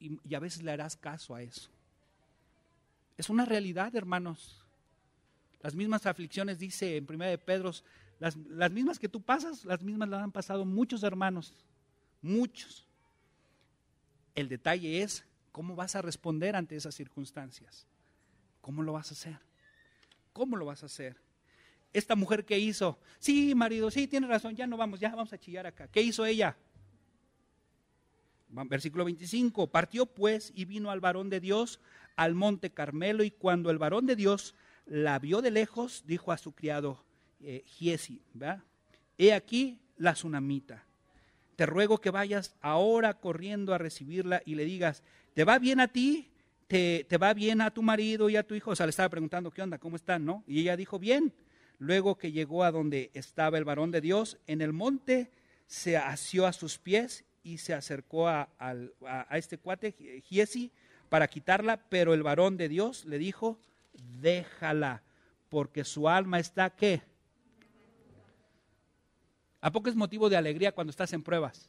Y, 0.00 0.34
a 0.34 0.40
veces 0.40 0.62
le 0.62 0.72
harás 0.72 0.96
caso 0.96 1.34
a 1.34 1.42
eso. 1.42 1.70
Es 3.16 3.28
una 3.28 3.44
realidad, 3.44 3.94
hermanos. 3.94 4.64
Las 5.60 5.74
mismas 5.74 6.06
aflicciones, 6.06 6.58
dice 6.58 6.96
en 6.96 7.06
primera 7.06 7.30
de 7.30 7.38
Pedro, 7.38 7.70
las, 8.18 8.36
las 8.36 8.72
mismas 8.72 8.98
que 8.98 9.08
tú 9.08 9.20
pasas, 9.20 9.64
las 9.64 9.82
mismas 9.82 10.08
las 10.08 10.22
han 10.22 10.32
pasado 10.32 10.64
muchos 10.64 11.02
hermanos, 11.02 11.54
muchos. 12.22 12.88
El 14.34 14.48
detalle 14.48 15.02
es 15.02 15.24
¿Cómo 15.52 15.76
vas 15.76 15.94
a 15.94 16.02
responder 16.02 16.56
ante 16.56 16.74
esas 16.76 16.94
circunstancias? 16.94 17.86
¿Cómo 18.62 18.82
lo 18.82 18.94
vas 18.94 19.10
a 19.10 19.14
hacer? 19.14 19.38
¿Cómo 20.32 20.56
lo 20.56 20.64
vas 20.64 20.82
a 20.82 20.86
hacer? 20.86 21.14
Esta 21.92 22.16
mujer 22.16 22.44
que 22.44 22.58
hizo, 22.58 22.98
sí, 23.18 23.54
marido, 23.54 23.90
sí, 23.90 24.06
tiene 24.06 24.26
razón, 24.26 24.56
ya 24.56 24.66
no 24.66 24.76
vamos, 24.76 24.98
ya 25.00 25.10
vamos 25.10 25.32
a 25.32 25.38
chillar 25.38 25.66
acá. 25.66 25.88
¿Qué 25.88 26.00
hizo 26.00 26.24
ella? 26.24 26.56
Versículo 28.48 29.04
25, 29.04 29.66
partió 29.68 30.06
pues 30.06 30.52
y 30.54 30.64
vino 30.64 30.90
al 30.90 31.00
varón 31.00 31.30
de 31.30 31.40
Dios 31.40 31.80
al 32.16 32.34
monte 32.34 32.70
Carmelo 32.70 33.24
y 33.24 33.30
cuando 33.30 33.70
el 33.70 33.78
varón 33.78 34.06
de 34.06 34.16
Dios 34.16 34.54
la 34.86 35.18
vio 35.18 35.40
de 35.40 35.50
lejos, 35.50 36.04
dijo 36.06 36.32
a 36.32 36.38
su 36.38 36.52
criado 36.52 37.04
eh, 37.40 37.62
Giesi, 37.66 38.20
he 39.18 39.32
aquí 39.32 39.80
la 39.96 40.14
tsunamita. 40.14 40.84
Te 41.56 41.66
ruego 41.66 41.98
que 41.98 42.10
vayas 42.10 42.54
ahora 42.60 43.14
corriendo 43.14 43.74
a 43.74 43.78
recibirla 43.78 44.42
y 44.44 44.54
le 44.54 44.64
digas, 44.64 45.02
¿te 45.34 45.44
va 45.44 45.58
bien 45.58 45.80
a 45.80 45.88
ti? 45.88 46.28
¿Te, 46.66 47.06
va 47.20 47.34
bien 47.34 47.60
a 47.60 47.70
tu 47.70 47.82
marido 47.82 48.30
y 48.30 48.36
a 48.36 48.42
tu 48.42 48.54
hijo? 48.54 48.70
O 48.70 48.76
sea, 48.76 48.86
le 48.86 48.90
estaba 48.90 49.10
preguntando, 49.10 49.50
¿qué 49.50 49.60
onda? 49.60 49.78
¿Cómo 49.78 49.96
están? 49.96 50.24
¿No? 50.24 50.42
Y 50.46 50.60
ella 50.60 50.76
dijo, 50.76 50.98
bien. 50.98 51.32
Luego 51.82 52.16
que 52.16 52.30
llegó 52.30 52.62
a 52.62 52.70
donde 52.70 53.10
estaba 53.12 53.58
el 53.58 53.64
varón 53.64 53.90
de 53.90 54.00
Dios, 54.00 54.38
en 54.46 54.60
el 54.62 54.72
monte 54.72 55.32
se 55.66 55.96
asió 55.96 56.46
a 56.46 56.52
sus 56.52 56.78
pies 56.78 57.24
y 57.42 57.58
se 57.58 57.74
acercó 57.74 58.28
a, 58.28 58.48
este 59.32 59.58
cuate, 59.58 60.22
Giesi, 60.24 60.70
para 61.08 61.26
quitarla, 61.26 61.82
pero 61.88 62.14
el 62.14 62.22
varón 62.22 62.56
de 62.56 62.68
Dios 62.68 63.04
le 63.04 63.18
dijo, 63.18 63.58
déjala, 64.20 65.02
porque 65.48 65.82
su 65.82 66.08
alma 66.08 66.38
está, 66.38 66.70
¿qué? 66.70 67.02
¿A 69.60 69.72
poco 69.72 69.90
es 69.90 69.96
motivo 69.96 70.30
de 70.30 70.36
alegría 70.36 70.70
cuando 70.70 70.92
estás 70.92 71.12
en 71.12 71.24
pruebas? 71.24 71.68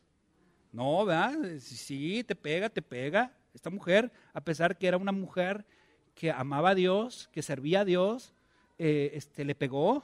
No, 0.71 1.05
¿verdad? 1.05 1.57
Sí, 1.59 2.23
te 2.23 2.35
pega, 2.35 2.69
te 2.69 2.83
pega. 2.83 3.35
Esta 3.51 3.71
mujer, 3.71 4.11
a 4.31 4.41
pesar 4.41 4.77
que 4.77 4.85
era 4.85 4.97
una 4.97 5.11
mujer 5.11 5.65
que 6.13 6.29
amaba 6.29 6.69
a 6.69 6.75
Dios, 6.75 7.31
que 7.33 7.41
servía 7.41 7.79
a 7.79 7.85
Dios, 7.85 8.35
eh, 8.77 9.11
este, 9.13 9.45
le 9.45 9.55
pegó. 9.55 10.03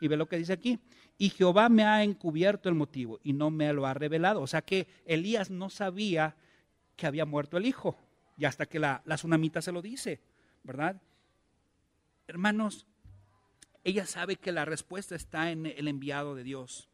Y 0.00 0.08
ve 0.08 0.16
lo 0.16 0.26
que 0.26 0.36
dice 0.36 0.52
aquí. 0.52 0.80
Y 1.16 1.30
Jehová 1.30 1.68
me 1.68 1.84
ha 1.84 2.02
encubierto 2.02 2.68
el 2.68 2.74
motivo 2.74 3.20
y 3.22 3.32
no 3.32 3.50
me 3.50 3.72
lo 3.72 3.86
ha 3.86 3.94
revelado. 3.94 4.40
O 4.40 4.46
sea 4.46 4.62
que 4.62 4.88
Elías 5.04 5.50
no 5.50 5.70
sabía 5.70 6.34
que 6.96 7.06
había 7.06 7.24
muerto 7.24 7.56
el 7.56 7.66
hijo. 7.66 7.96
Y 8.36 8.44
hasta 8.44 8.66
que 8.66 8.80
la, 8.80 9.02
la 9.04 9.14
tsunamita 9.14 9.62
se 9.62 9.70
lo 9.70 9.82
dice, 9.82 10.20
¿verdad? 10.64 11.00
Hermanos, 12.26 12.86
ella 13.84 14.06
sabe 14.06 14.36
que 14.36 14.52
la 14.52 14.64
respuesta 14.64 15.14
está 15.14 15.50
en 15.50 15.66
el 15.66 15.86
enviado 15.86 16.34
de 16.34 16.42
Dios 16.42 16.88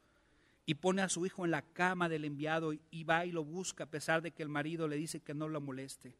y 0.68 0.74
pone 0.74 1.00
a 1.00 1.08
su 1.08 1.24
hijo 1.24 1.46
en 1.46 1.50
la 1.50 1.62
cama 1.62 2.10
del 2.10 2.26
enviado 2.26 2.74
y 2.74 3.04
va 3.04 3.24
y 3.24 3.32
lo 3.32 3.42
busca 3.42 3.84
a 3.84 3.90
pesar 3.90 4.20
de 4.20 4.32
que 4.32 4.42
el 4.42 4.50
marido 4.50 4.86
le 4.86 4.96
dice 4.96 5.20
que 5.20 5.32
no 5.32 5.48
lo 5.48 5.62
moleste. 5.62 6.14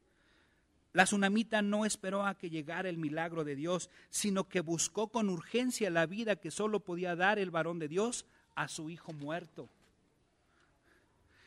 La 0.92 1.04
tsunamita 1.04 1.62
no 1.62 1.84
esperó 1.84 2.24
a 2.24 2.36
que 2.36 2.50
llegara 2.50 2.88
el 2.88 2.96
milagro 2.96 3.44
de 3.44 3.54
Dios, 3.54 3.90
sino 4.10 4.48
que 4.48 4.60
buscó 4.60 5.08
con 5.08 5.28
urgencia 5.28 5.90
la 5.90 6.06
vida 6.06 6.36
que 6.36 6.50
solo 6.50 6.80
podía 6.80 7.14
dar 7.14 7.38
el 7.38 7.50
varón 7.50 7.78
de 7.78 7.88
Dios 7.88 8.26
a 8.54 8.68
su 8.68 8.90
hijo 8.90 9.12
muerto. 9.12 9.68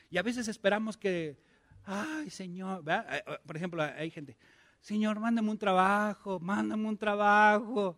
Y 0.09 0.17
a 0.17 0.23
veces 0.23 0.47
esperamos 0.47 0.97
que, 0.97 1.37
ay 1.85 2.29
Señor, 2.29 2.83
eh, 2.87 3.23
eh, 3.27 3.37
por 3.45 3.55
ejemplo, 3.55 3.81
hay 3.81 4.11
gente, 4.11 4.37
Señor, 4.81 5.19
mándame 5.19 5.49
un 5.49 5.57
trabajo, 5.57 6.39
mándame 6.39 6.87
un 6.87 6.97
trabajo. 6.97 7.97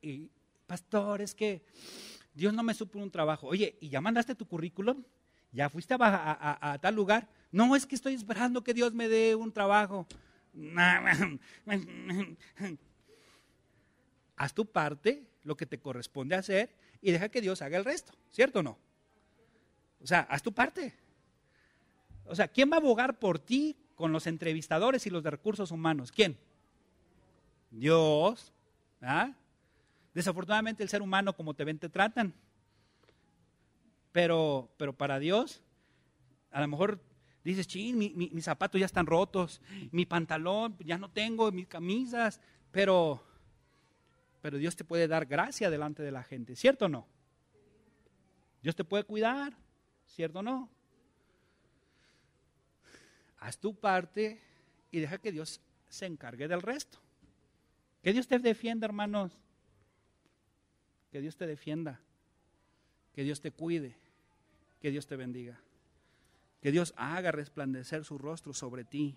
Y 0.00 0.30
pastor, 0.66 1.22
es 1.22 1.34
que 1.34 1.64
Dios 2.34 2.52
no 2.52 2.62
me 2.62 2.74
supo 2.74 2.98
un 2.98 3.10
trabajo. 3.10 3.46
Oye, 3.46 3.76
¿y 3.80 3.88
ya 3.88 4.00
mandaste 4.00 4.34
tu 4.34 4.46
currículum? 4.46 5.02
¿Ya 5.52 5.70
fuiste 5.70 5.94
a, 5.98 6.78
tal 6.82 6.94
lugar? 6.94 7.28
No, 7.54 7.76
es 7.76 7.86
que 7.86 7.94
estoy 7.94 8.14
esperando 8.14 8.64
que 8.64 8.74
Dios 8.74 8.92
me 8.94 9.08
dé 9.08 9.36
un 9.36 9.52
trabajo. 9.52 10.08
haz 14.36 14.52
tu 14.54 14.66
parte, 14.66 15.22
lo 15.44 15.56
que 15.56 15.64
te 15.64 15.78
corresponde 15.78 16.34
hacer, 16.34 16.74
y 17.00 17.12
deja 17.12 17.28
que 17.28 17.40
Dios 17.40 17.62
haga 17.62 17.78
el 17.78 17.84
resto, 17.84 18.12
¿cierto 18.32 18.58
o 18.58 18.62
no? 18.64 18.76
O 20.02 20.06
sea, 20.08 20.22
haz 20.22 20.42
tu 20.42 20.52
parte. 20.52 20.94
O 22.24 22.34
sea, 22.34 22.48
¿quién 22.48 22.72
va 22.72 22.74
a 22.74 22.80
abogar 22.80 23.20
por 23.20 23.38
ti 23.38 23.76
con 23.94 24.10
los 24.10 24.26
entrevistadores 24.26 25.06
y 25.06 25.10
los 25.10 25.22
de 25.22 25.30
recursos 25.30 25.70
humanos? 25.70 26.10
¿Quién? 26.10 26.36
Dios. 27.70 28.52
¿ah? 29.00 29.32
Desafortunadamente 30.12 30.82
el 30.82 30.88
ser 30.88 31.02
humano, 31.02 31.36
como 31.36 31.54
te 31.54 31.62
ven, 31.62 31.78
te 31.78 31.88
tratan. 31.88 32.34
Pero, 34.10 34.72
pero 34.76 34.92
para 34.92 35.20
Dios, 35.20 35.62
a 36.50 36.60
lo 36.60 36.66
mejor 36.66 37.13
dices, 37.44 37.66
ching, 37.66 37.96
mis 37.96 38.44
zapatos 38.44 38.78
ya 38.80 38.86
están 38.86 39.06
rotos, 39.06 39.60
mi 39.92 40.06
pantalón 40.06 40.76
ya 40.80 40.98
no 40.98 41.10
tengo, 41.10 41.52
mis 41.52 41.68
camisas, 41.68 42.40
pero, 42.72 43.22
pero 44.40 44.58
Dios 44.58 44.74
te 44.74 44.84
puede 44.84 45.06
dar 45.06 45.26
gracia 45.26 45.70
delante 45.70 46.02
de 46.02 46.10
la 46.10 46.22
gente, 46.22 46.56
¿cierto 46.56 46.86
o 46.86 46.88
no? 46.88 47.06
Dios 48.62 48.74
te 48.74 48.84
puede 48.84 49.04
cuidar, 49.04 49.54
¿cierto 50.06 50.38
o 50.38 50.42
no? 50.42 50.70
Haz 53.38 53.58
tu 53.58 53.74
parte 53.74 54.40
y 54.90 55.00
deja 55.00 55.18
que 55.18 55.30
Dios 55.30 55.60
se 55.90 56.06
encargue 56.06 56.48
del 56.48 56.62
resto. 56.62 56.98
Que 58.02 58.12
Dios 58.12 58.26
te 58.26 58.38
defienda, 58.38 58.86
hermanos. 58.86 59.32
Que 61.12 61.20
Dios 61.20 61.36
te 61.36 61.46
defienda. 61.46 62.00
Que 63.14 63.22
Dios 63.22 63.40
te 63.40 63.50
cuide. 63.50 63.94
Que 64.80 64.90
Dios 64.90 65.06
te 65.06 65.16
bendiga. 65.16 65.60
Que 66.64 66.72
Dios 66.72 66.94
haga 66.96 67.30
resplandecer 67.30 68.06
su 68.06 68.16
rostro 68.16 68.54
sobre 68.54 68.84
ti. 68.84 69.14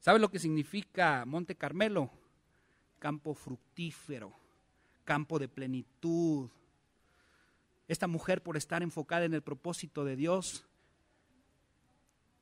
¿Sabes 0.00 0.20
lo 0.20 0.32
que 0.32 0.40
significa 0.40 1.24
Monte 1.24 1.54
Carmelo? 1.54 2.10
Campo 2.98 3.34
fructífero, 3.34 4.32
campo 5.04 5.38
de 5.38 5.46
plenitud. 5.46 6.50
Esta 7.86 8.08
mujer, 8.08 8.42
por 8.42 8.56
estar 8.56 8.82
enfocada 8.82 9.24
en 9.26 9.34
el 9.34 9.42
propósito 9.42 10.04
de 10.04 10.16
Dios, 10.16 10.66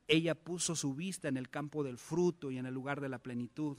ella 0.07 0.34
puso 0.34 0.74
su 0.74 0.94
vista 0.94 1.28
en 1.28 1.36
el 1.36 1.51
campo 1.51 1.84
del 1.84 1.99
fruto 1.99 2.51
y 2.51 2.57
en 2.57 2.64
el 2.64 2.72
lugar 2.72 3.03
de 3.03 3.11
la 3.11 3.18
plenitud. 3.18 3.76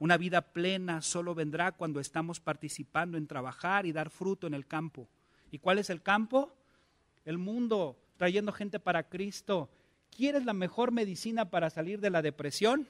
Una 0.00 0.16
vida 0.16 0.40
plena 0.40 1.02
solo 1.02 1.36
vendrá 1.36 1.70
cuando 1.70 2.00
estamos 2.00 2.40
participando 2.40 3.16
en 3.16 3.28
trabajar 3.28 3.86
y 3.86 3.92
dar 3.92 4.10
fruto 4.10 4.48
en 4.48 4.54
el 4.54 4.66
campo. 4.66 5.06
¿Y 5.52 5.60
cuál 5.60 5.78
es 5.78 5.88
el 5.88 6.02
campo? 6.02 6.52
El 7.24 7.38
mundo, 7.38 7.98
trayendo 8.16 8.52
gente 8.52 8.80
para 8.80 9.08
Cristo. 9.08 9.70
¿Quieres 10.14 10.44
la 10.44 10.52
mejor 10.52 10.92
medicina 10.92 11.50
para 11.50 11.70
salir 11.70 12.00
de 12.00 12.10
la 12.10 12.22
depresión? 12.22 12.88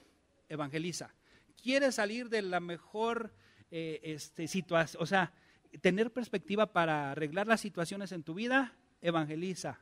Evangeliza. 0.49 1.13
¿Quieres 1.61 1.95
salir 1.95 2.29
de 2.29 2.41
la 2.41 2.59
mejor 2.59 3.33
eh, 3.69 3.99
este, 4.03 4.47
situación? 4.47 5.01
O 5.01 5.05
sea, 5.05 5.33
tener 5.81 6.11
perspectiva 6.11 6.73
para 6.73 7.11
arreglar 7.11 7.47
las 7.47 7.61
situaciones 7.61 8.11
en 8.11 8.23
tu 8.23 8.33
vida? 8.33 8.73
Evangeliza 9.01 9.79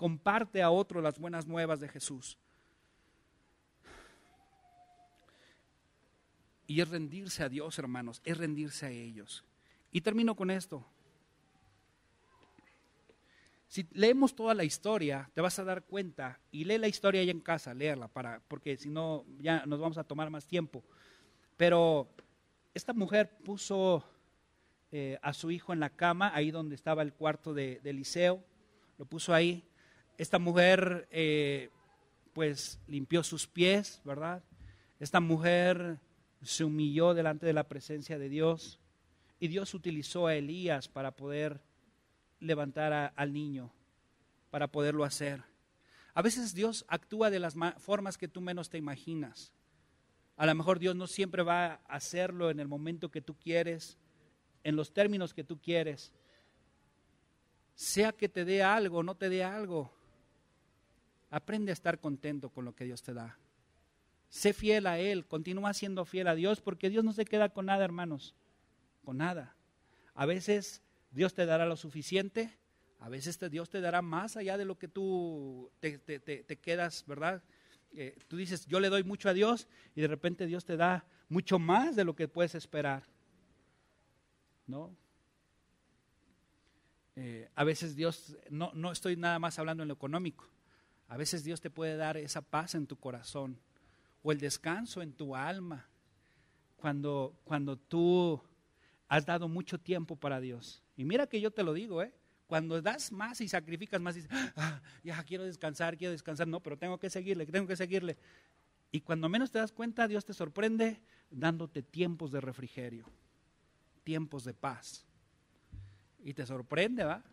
comparte 0.00 0.62
a 0.62 0.70
otro 0.70 1.02
las 1.02 1.18
buenas 1.18 1.46
nuevas 1.46 1.78
de 1.78 1.86
Jesús. 1.86 2.38
Y 6.66 6.80
es 6.80 6.88
rendirse 6.88 7.42
a 7.42 7.50
Dios, 7.50 7.78
hermanos, 7.78 8.22
es 8.24 8.38
rendirse 8.38 8.86
a 8.86 8.90
ellos. 8.90 9.44
Y 9.92 10.00
termino 10.00 10.34
con 10.34 10.50
esto. 10.50 10.86
Si 13.70 13.86
leemos 13.92 14.34
toda 14.34 14.52
la 14.52 14.64
historia, 14.64 15.30
te 15.32 15.40
vas 15.40 15.56
a 15.60 15.64
dar 15.64 15.84
cuenta, 15.84 16.40
y 16.50 16.64
lee 16.64 16.76
la 16.76 16.88
historia 16.88 17.22
ya 17.22 17.30
en 17.30 17.38
casa, 17.38 17.72
léela, 17.72 18.08
para, 18.08 18.42
porque 18.48 18.76
si 18.76 18.90
no, 18.90 19.24
ya 19.38 19.64
nos 19.64 19.78
vamos 19.78 19.96
a 19.96 20.02
tomar 20.02 20.28
más 20.28 20.44
tiempo. 20.44 20.82
Pero 21.56 22.08
esta 22.74 22.92
mujer 22.92 23.30
puso 23.44 24.02
eh, 24.90 25.20
a 25.22 25.32
su 25.32 25.52
hijo 25.52 25.72
en 25.72 25.78
la 25.78 25.90
cama, 25.90 26.32
ahí 26.34 26.50
donde 26.50 26.74
estaba 26.74 27.02
el 27.02 27.12
cuarto 27.12 27.54
de, 27.54 27.78
de 27.84 27.90
Eliseo, 27.90 28.42
lo 28.98 29.04
puso 29.04 29.32
ahí, 29.32 29.62
esta 30.18 30.40
mujer, 30.40 31.06
eh, 31.12 31.70
pues, 32.32 32.80
limpió 32.88 33.22
sus 33.22 33.46
pies, 33.46 34.02
¿verdad? 34.04 34.42
Esta 34.98 35.20
mujer 35.20 36.00
se 36.42 36.64
humilló 36.64 37.14
delante 37.14 37.46
de 37.46 37.52
la 37.52 37.68
presencia 37.68 38.18
de 38.18 38.28
Dios 38.28 38.80
y 39.38 39.46
Dios 39.46 39.74
utilizó 39.74 40.26
a 40.26 40.34
Elías 40.34 40.88
para 40.88 41.12
poder 41.12 41.60
levantar 42.40 43.12
al 43.14 43.32
niño, 43.32 43.72
para 44.50 44.66
poderlo 44.68 45.04
hacer. 45.04 45.42
A 46.14 46.22
veces 46.22 46.54
Dios 46.54 46.84
actúa 46.88 47.30
de 47.30 47.38
las 47.38 47.54
formas 47.78 48.18
que 48.18 48.28
tú 48.28 48.40
menos 48.40 48.68
te 48.68 48.78
imaginas. 48.78 49.52
A 50.36 50.46
lo 50.46 50.54
mejor 50.54 50.78
Dios 50.78 50.96
no 50.96 51.06
siempre 51.06 51.42
va 51.42 51.66
a 51.66 51.80
hacerlo 51.86 52.50
en 52.50 52.60
el 52.60 52.66
momento 52.66 53.10
que 53.10 53.20
tú 53.20 53.36
quieres, 53.36 53.96
en 54.64 54.74
los 54.74 54.92
términos 54.92 55.34
que 55.34 55.44
tú 55.44 55.60
quieres. 55.60 56.12
Sea 57.74 58.12
que 58.12 58.28
te 58.28 58.44
dé 58.44 58.62
algo, 58.62 59.02
no 59.02 59.14
te 59.14 59.28
dé 59.28 59.44
algo, 59.44 59.92
Aprende 61.30 61.70
a 61.70 61.74
estar 61.74 62.00
contento 62.00 62.50
con 62.50 62.64
lo 62.64 62.74
que 62.74 62.84
Dios 62.84 63.02
te 63.02 63.14
da. 63.14 63.38
Sé 64.28 64.52
fiel 64.52 64.86
a 64.86 64.98
Él, 64.98 65.26
continúa 65.26 65.72
siendo 65.74 66.04
fiel 66.04 66.26
a 66.26 66.34
Dios, 66.34 66.60
porque 66.60 66.90
Dios 66.90 67.04
no 67.04 67.12
se 67.12 67.24
queda 67.24 67.50
con 67.50 67.66
nada, 67.66 67.84
hermanos, 67.84 68.34
con 69.04 69.18
nada. 69.18 69.54
A 70.14 70.26
veces 70.26 70.82
Dios 71.10 71.34
te 71.34 71.46
dará 71.46 71.66
lo 71.66 71.76
suficiente, 71.76 72.56
a 72.98 73.08
veces 73.08 73.38
Dios 73.50 73.70
te 73.70 73.80
dará 73.80 74.02
más 74.02 74.36
allá 74.36 74.58
de 74.58 74.64
lo 74.64 74.78
que 74.78 74.88
tú 74.88 75.70
te, 75.80 76.00
quedas, 76.60 77.04
¿verdad? 77.06 77.42
Eh, 77.92 78.16
tú 78.28 78.36
dices, 78.36 78.66
yo 78.66 78.78
le 78.78 78.88
doy 78.88 79.02
mucho 79.02 79.28
a 79.28 79.32
Dios 79.32 79.66
y 79.94 80.00
de 80.02 80.06
repente 80.08 80.46
Dios 80.46 80.64
te 80.64 80.76
da 80.76 81.06
mucho 81.28 81.58
más 81.58 81.96
de 81.96 82.04
lo 82.04 82.14
que 82.14 82.28
puedes 82.28 82.54
esperar. 82.54 83.04
¿No? 84.66 84.94
Eh, 87.16 87.48
a 87.54 87.64
veces 87.64 87.96
Dios, 87.96 88.36
no, 88.50 88.70
no 88.74 88.92
estoy 88.92 89.16
nada 89.16 89.38
más 89.38 89.58
hablando 89.58 89.82
en 89.82 89.88
lo 89.88 89.94
económico, 89.94 90.48
a 91.08 91.16
veces 91.16 91.42
Dios 91.42 91.60
te 91.60 91.70
puede 91.70 91.96
dar 91.96 92.16
esa 92.16 92.40
paz 92.40 92.74
en 92.74 92.86
tu 92.86 92.96
corazón 92.96 93.58
o 94.22 94.30
el 94.30 94.38
descanso 94.38 95.02
en 95.02 95.12
tu 95.12 95.34
alma 95.34 95.88
cuando, 96.76 97.34
cuando 97.44 97.76
tú 97.76 98.40
has 99.08 99.26
dado 99.26 99.48
mucho 99.48 99.78
tiempo 99.78 100.16
para 100.16 100.40
Dios. 100.40 100.82
Y 101.00 101.04
mira 101.06 101.26
que 101.26 101.40
yo 101.40 101.50
te 101.50 101.62
lo 101.62 101.72
digo, 101.72 102.02
¿eh? 102.02 102.12
Cuando 102.46 102.82
das 102.82 103.10
más 103.10 103.40
y 103.40 103.48
sacrificas 103.48 104.02
más, 104.02 104.16
dices, 104.16 104.30
ah, 104.56 104.82
ya 105.02 105.24
quiero 105.24 105.44
descansar, 105.44 105.96
quiero 105.96 106.12
descansar, 106.12 106.46
no, 106.46 106.60
pero 106.60 106.76
tengo 106.76 106.98
que 106.98 107.08
seguirle, 107.08 107.46
tengo 107.46 107.66
que 107.66 107.74
seguirle. 107.74 108.18
Y 108.92 109.00
cuando 109.00 109.26
menos 109.30 109.50
te 109.50 109.58
das 109.58 109.72
cuenta, 109.72 110.06
Dios 110.06 110.26
te 110.26 110.34
sorprende 110.34 111.00
dándote 111.30 111.82
tiempos 111.82 112.32
de 112.32 112.42
refrigerio, 112.42 113.06
tiempos 114.04 114.44
de 114.44 114.52
paz. 114.52 115.06
Y 116.22 116.34
te 116.34 116.44
sorprende, 116.44 117.04
¿va? 117.04 117.24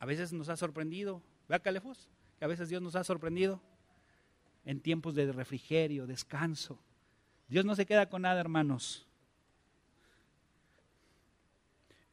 A 0.00 0.04
veces 0.04 0.32
nos 0.32 0.48
ha 0.48 0.56
sorprendido. 0.56 1.22
¿Ve 1.48 1.54
a 1.54 1.60
Calefos? 1.60 2.08
que 2.40 2.44
a 2.44 2.48
veces 2.48 2.68
Dios 2.70 2.82
nos 2.82 2.96
ha 2.96 3.04
sorprendido 3.04 3.62
en 4.64 4.80
tiempos 4.80 5.14
de 5.14 5.30
refrigerio, 5.30 6.08
descanso. 6.08 6.80
Dios 7.46 7.64
no 7.64 7.76
se 7.76 7.86
queda 7.86 8.08
con 8.08 8.22
nada, 8.22 8.40
hermanos. 8.40 9.06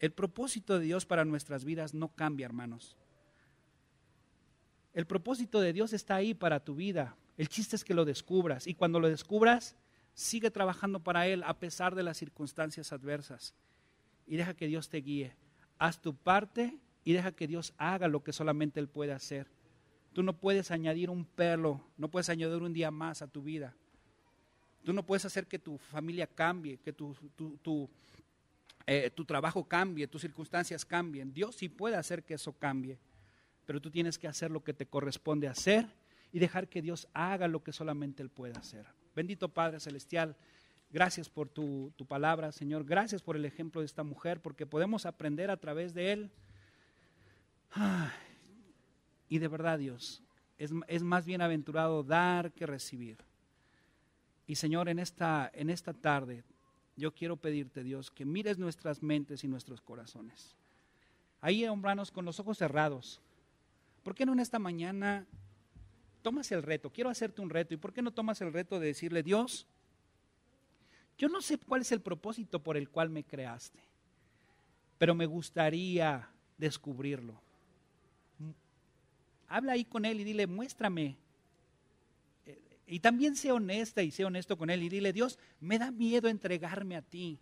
El 0.02 0.12
propósito 0.12 0.80
de 0.80 0.86
Dios 0.86 1.06
para 1.06 1.26
nuestras 1.26 1.64
vidas 1.64 1.94
no 1.94 2.10
cambia, 2.10 2.46
hermanos. 2.46 2.98
El 4.94 5.06
propósito 5.06 5.62
de 5.62 5.74
Dios 5.74 5.94
está 5.94 6.16
ahí 6.16 6.34
para 6.34 6.60
tu 6.60 6.76
vida. 6.76 7.16
El 7.38 7.48
chiste 7.48 7.76
es 7.76 7.84
que 7.86 7.94
lo 7.94 8.04
descubras 8.04 8.66
y 8.66 8.74
cuando 8.74 9.00
lo 9.00 9.08
descubras, 9.08 9.76
sigue 10.16 10.50
trabajando 10.50 11.00
para 11.02 11.28
Él 11.28 11.44
a 11.44 11.60
pesar 11.60 11.94
de 11.94 12.02
las 12.02 12.18
circunstancias 12.18 12.92
adversas. 12.92 13.54
Y 14.26 14.38
deja 14.38 14.56
que 14.56 14.68
Dios 14.68 14.90
te 14.90 14.98
guíe. 14.98 15.36
Haz 15.78 16.02
tu 16.02 16.16
parte 16.16 16.80
y 17.04 17.14
deja 17.14 17.32
que 17.32 17.48
Dios 17.48 17.74
haga 17.78 18.08
lo 18.08 18.24
que 18.24 18.34
solamente 18.34 18.80
Él 18.80 18.90
puede 18.90 19.14
hacer. 19.14 19.48
Tú 20.14 20.24
no 20.24 20.34
puedes 20.34 20.72
añadir 20.72 21.12
un 21.12 21.26
pelo, 21.26 21.80
no 21.98 22.10
puedes 22.10 22.30
añadir 22.30 22.64
un 22.64 22.74
día 22.74 22.90
más 22.90 23.22
a 23.22 23.28
tu 23.28 23.44
vida. 23.44 23.76
Tú 24.84 24.94
no 24.94 25.06
puedes 25.06 25.26
hacer 25.26 25.46
que 25.46 25.60
tu 25.60 25.78
familia 25.78 26.26
cambie, 26.26 26.78
que 26.78 26.92
tu, 26.92 27.16
tu, 27.36 27.90
eh, 28.88 29.10
tu, 29.10 29.26
trabajo 29.26 29.68
cambie, 29.68 30.08
tus 30.08 30.22
circunstancias 30.22 30.86
cambien. 30.86 31.34
Dios 31.34 31.56
sí 31.56 31.70
puede 31.70 31.96
hacer 31.96 32.24
que 32.24 32.36
eso 32.36 32.54
cambie, 32.54 32.98
pero 33.66 33.82
tú 33.82 33.92
tienes 33.92 34.18
que 34.18 34.28
hacer 34.28 34.52
lo 34.52 34.64
que 34.64 34.74
te 34.74 34.86
corresponde 34.86 35.48
hacer 35.48 35.88
y 36.32 36.40
dejar 36.40 36.68
que 36.68 36.82
Dios 36.82 37.08
haga 37.14 37.48
lo 37.48 37.64
que 37.64 37.72
solamente 37.72 38.24
Él 38.24 38.30
puede 38.30 38.58
hacer. 38.58 38.86
Bendito 39.16 39.50
Padre 39.50 39.80
Celestial, 39.80 40.36
gracias 40.90 41.30
por 41.30 41.50
tu, 41.50 41.94
tu 41.96 42.06
palabra, 42.06 42.52
Señor. 42.52 42.86
Gracias 42.86 43.22
por 43.22 43.36
el 43.36 43.46
ejemplo 43.46 43.82
de 43.82 43.86
esta 43.86 44.04
mujer, 44.04 44.42
porque 44.42 44.66
podemos 44.66 45.06
aprender 45.06 45.52
a 45.52 45.58
través 45.58 45.94
de 45.94 46.14
Él. 46.14 46.32
Y 49.30 49.40
de 49.40 49.48
verdad, 49.48 49.80
Dios, 49.80 50.22
es, 50.58 50.72
es 50.88 51.04
más 51.04 51.26
bienaventurado 51.26 52.04
dar 52.04 52.52
que 52.52 52.66
recibir. 52.66 53.18
Y 54.46 54.56
Señor, 54.56 54.90
en 54.90 55.00
esta, 55.00 55.50
en 55.54 55.70
esta 55.70 55.94
tarde, 55.94 56.44
yo 56.96 57.14
quiero 57.14 57.38
pedirte, 57.38 57.84
Dios, 57.84 58.12
que 58.12 58.26
mires 58.26 58.58
nuestras 58.58 59.02
mentes 59.02 59.44
y 59.44 59.48
nuestros 59.48 59.82
corazones. 59.82 60.56
Ahí, 61.40 61.64
hermanos, 61.64 62.12
con 62.12 62.26
los 62.26 62.40
ojos 62.40 62.58
cerrados. 62.58 63.20
¿Por 64.04 64.16
qué 64.16 64.26
no 64.26 64.34
en 64.34 64.40
esta 64.40 64.60
mañana 64.60 65.26
tomas 66.22 66.52
el 66.52 66.64
reto? 66.64 66.92
Quiero 66.92 67.10
hacerte 67.10 67.42
un 67.42 67.50
reto. 67.50 67.74
¿Y 67.74 67.78
por 67.78 67.94
qué 67.94 68.02
no 68.02 68.12
tomas 68.12 68.42
el 68.42 68.54
reto 68.54 68.80
de 68.80 68.88
decirle, 68.88 69.24
Dios, 69.24 69.66
yo 71.18 71.30
no 71.30 71.42
sé 71.42 71.58
cuál 71.58 71.82
es 71.82 71.92
el 71.92 72.02
propósito 72.02 72.64
por 72.64 72.78
el 72.78 72.90
cual 72.90 73.10
me 73.10 73.24
creaste, 73.24 73.80
pero 74.98 75.14
me 75.14 75.28
gustaría 75.28 76.28
descubrirlo. 76.58 77.40
Habla 79.48 79.74
ahí 79.74 79.86
con 79.86 80.06
él 80.06 80.20
y 80.22 80.24
dile, 80.24 80.48
muéstrame. 80.48 81.18
Y 82.92 83.00
también 83.00 83.38
sé 83.38 83.54
honesta 83.54 84.04
y 84.04 84.12
sé 84.12 84.26
honesto 84.26 84.58
con 84.58 84.70
él 84.70 84.84
y 84.84 84.90
dile, 84.90 85.14
Dios, 85.14 85.40
me 85.62 85.80
da 85.80 85.92
miedo 85.92 86.28
entregarme 86.28 86.98
a 86.98 87.02
ti. 87.02 87.40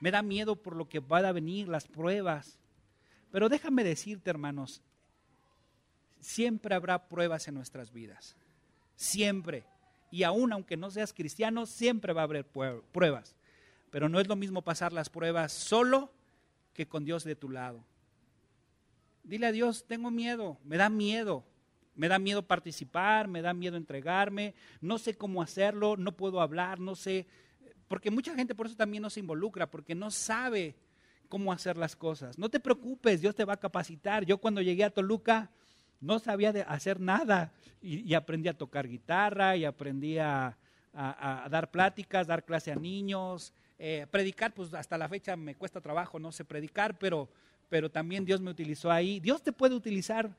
Me 0.00 0.10
da 0.10 0.22
miedo 0.22 0.56
por 0.56 0.74
lo 0.74 0.88
que 0.88 1.00
va 1.00 1.18
a 1.18 1.32
venir, 1.32 1.68
las 1.68 1.86
pruebas. 1.86 2.58
Pero 3.30 3.50
déjame 3.50 3.84
decirte, 3.84 4.30
hermanos, 4.30 4.80
siempre 6.18 6.74
habrá 6.74 7.08
pruebas 7.08 7.46
en 7.46 7.56
nuestras 7.56 7.92
vidas. 7.92 8.36
Siempre. 8.96 9.66
Y 10.10 10.22
aún 10.22 10.50
aunque 10.50 10.78
no 10.78 10.90
seas 10.90 11.12
cristiano, 11.12 11.66
siempre 11.66 12.14
va 12.14 12.22
a 12.22 12.24
haber 12.24 12.46
pruebas. 12.46 13.36
Pero 13.90 14.08
no 14.08 14.18
es 14.18 14.28
lo 14.28 14.36
mismo 14.36 14.62
pasar 14.62 14.94
las 14.94 15.10
pruebas 15.10 15.52
solo 15.52 16.10
que 16.72 16.88
con 16.88 17.04
Dios 17.04 17.22
de 17.24 17.36
tu 17.36 17.50
lado. 17.50 17.84
Dile 19.24 19.48
a 19.48 19.52
Dios, 19.52 19.84
tengo 19.86 20.10
miedo, 20.10 20.56
me 20.64 20.78
da 20.78 20.88
miedo, 20.88 21.44
me 22.00 22.08
da 22.08 22.18
miedo 22.18 22.40
participar, 22.40 23.28
me 23.28 23.42
da 23.42 23.52
miedo 23.52 23.76
entregarme, 23.76 24.54
no 24.80 24.96
sé 24.96 25.18
cómo 25.18 25.42
hacerlo, 25.42 25.98
no 25.98 26.16
puedo 26.16 26.40
hablar, 26.40 26.80
no 26.80 26.94
sé, 26.94 27.26
porque 27.88 28.10
mucha 28.10 28.34
gente 28.34 28.54
por 28.54 28.64
eso 28.64 28.74
también 28.74 29.02
no 29.02 29.10
se 29.10 29.20
involucra, 29.20 29.70
porque 29.70 29.94
no 29.94 30.10
sabe 30.10 30.76
cómo 31.28 31.52
hacer 31.52 31.76
las 31.76 31.94
cosas. 31.94 32.38
No 32.38 32.48
te 32.48 32.58
preocupes, 32.58 33.20
Dios 33.20 33.34
te 33.34 33.44
va 33.44 33.52
a 33.52 33.58
capacitar. 33.58 34.24
Yo 34.24 34.38
cuando 34.38 34.62
llegué 34.62 34.82
a 34.82 34.88
Toluca 34.88 35.50
no 36.00 36.18
sabía 36.18 36.54
de 36.54 36.62
hacer 36.62 37.00
nada 37.00 37.52
y, 37.82 38.14
aprendí 38.14 38.48
a 38.48 38.56
tocar 38.56 38.88
guitarra 38.88 39.58
y 39.58 39.66
aprendí 39.66 40.16
a, 40.16 40.56
dar 40.94 41.70
pláticas, 41.70 42.26
dar 42.26 42.46
clase 42.46 42.72
a 42.72 42.76
niños, 42.76 43.52
eh, 43.78 44.06
predicar, 44.10 44.54
pues 44.54 44.72
hasta 44.72 44.96
la 44.96 45.06
fecha 45.06 45.36
me 45.36 45.54
cuesta 45.54 45.82
trabajo, 45.82 46.18
no 46.18 46.32
sé 46.32 46.46
predicar, 46.46 46.98
pero 46.98 47.28
pero 47.70 47.88
también 47.88 48.24
Dios 48.24 48.40
me 48.40 48.50
utilizó 48.50 48.90
ahí. 48.90 49.20
Dios 49.20 49.42
te 49.42 49.52
puede 49.52 49.74
utilizar 49.74 50.36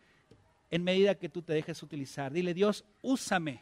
en 0.72 0.84
medida 0.84 1.16
que 1.16 1.30
tú 1.30 1.42
te 1.42 1.54
dejes 1.54 1.84
utilizar. 1.84 2.32
Dile, 2.32 2.54
Dios, 2.54 2.86
úsame, 3.02 3.62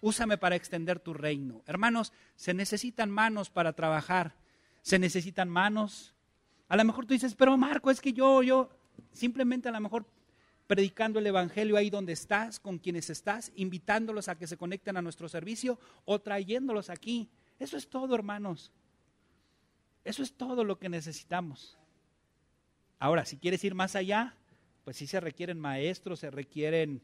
úsame 0.00 0.38
para 0.38 0.54
extender 0.54 1.00
tu 1.00 1.12
reino. 1.12 1.62
Hermanos, 1.66 2.12
se 2.36 2.54
necesitan 2.54 3.10
manos 3.10 3.50
para 3.50 3.72
trabajar, 3.74 4.34
se 4.82 4.98
necesitan 4.98 5.48
manos. 5.48 6.14
A 6.68 6.76
lo 6.76 6.84
mejor 6.84 7.04
tú 7.04 7.14
dices, 7.14 7.34
pero 7.34 7.56
Marco, 7.56 7.90
es 7.90 8.00
que 8.00 8.12
yo, 8.12 8.42
yo, 8.42 8.70
simplemente 9.12 9.68
a 9.68 9.72
lo 9.72 9.80
mejor 9.80 10.06
predicando 10.68 11.18
el 11.18 11.26
Evangelio 11.26 11.76
ahí 11.76 11.90
donde 11.90 12.12
estás, 12.12 12.60
con 12.60 12.78
quienes 12.78 13.10
estás, 13.10 13.52
invitándolos 13.56 14.28
a 14.28 14.36
que 14.36 14.46
se 14.46 14.56
conecten 14.56 14.96
a 14.96 15.02
nuestro 15.02 15.28
servicio 15.28 15.78
o 16.04 16.20
trayéndolos 16.20 16.90
aquí. 16.90 17.28
Eso 17.58 17.76
es 17.76 17.88
todo, 17.88 18.14
hermanos. 18.14 18.72
Eso 20.04 20.22
es 20.22 20.32
todo 20.32 20.62
lo 20.62 20.78
que 20.78 20.88
necesitamos. 20.88 21.76
Ahora, 22.98 23.24
si 23.24 23.36
quieres 23.36 23.62
ir 23.64 23.74
más 23.74 23.96
allá, 23.96 24.36
pues 24.86 24.98
sí 24.98 25.08
se 25.08 25.18
requieren 25.18 25.58
maestros, 25.58 26.20
se 26.20 26.30
requieren 26.30 27.02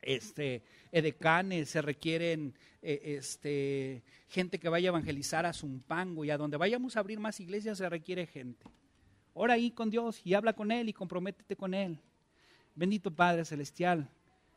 este, 0.00 0.62
edecanes, 0.92 1.68
se 1.68 1.82
requieren 1.82 2.54
eh, 2.80 3.18
este, 3.18 4.02
gente 4.28 4.58
que 4.58 4.70
vaya 4.70 4.88
a 4.88 4.92
evangelizar 4.92 5.44
a 5.44 5.52
Zumpango 5.52 6.24
y 6.24 6.30
a 6.30 6.38
donde 6.38 6.56
vayamos 6.56 6.96
a 6.96 7.00
abrir 7.00 7.20
más 7.20 7.38
iglesias 7.38 7.76
se 7.76 7.88
requiere 7.90 8.26
gente. 8.26 8.64
Ora 9.34 9.52
ahí 9.52 9.72
con 9.72 9.90
Dios 9.90 10.22
y 10.24 10.32
habla 10.32 10.54
con 10.54 10.72
Él 10.72 10.88
y 10.88 10.94
comprométete 10.94 11.54
con 11.54 11.74
Él. 11.74 12.00
Bendito 12.74 13.10
Padre 13.10 13.44
Celestial, 13.44 14.08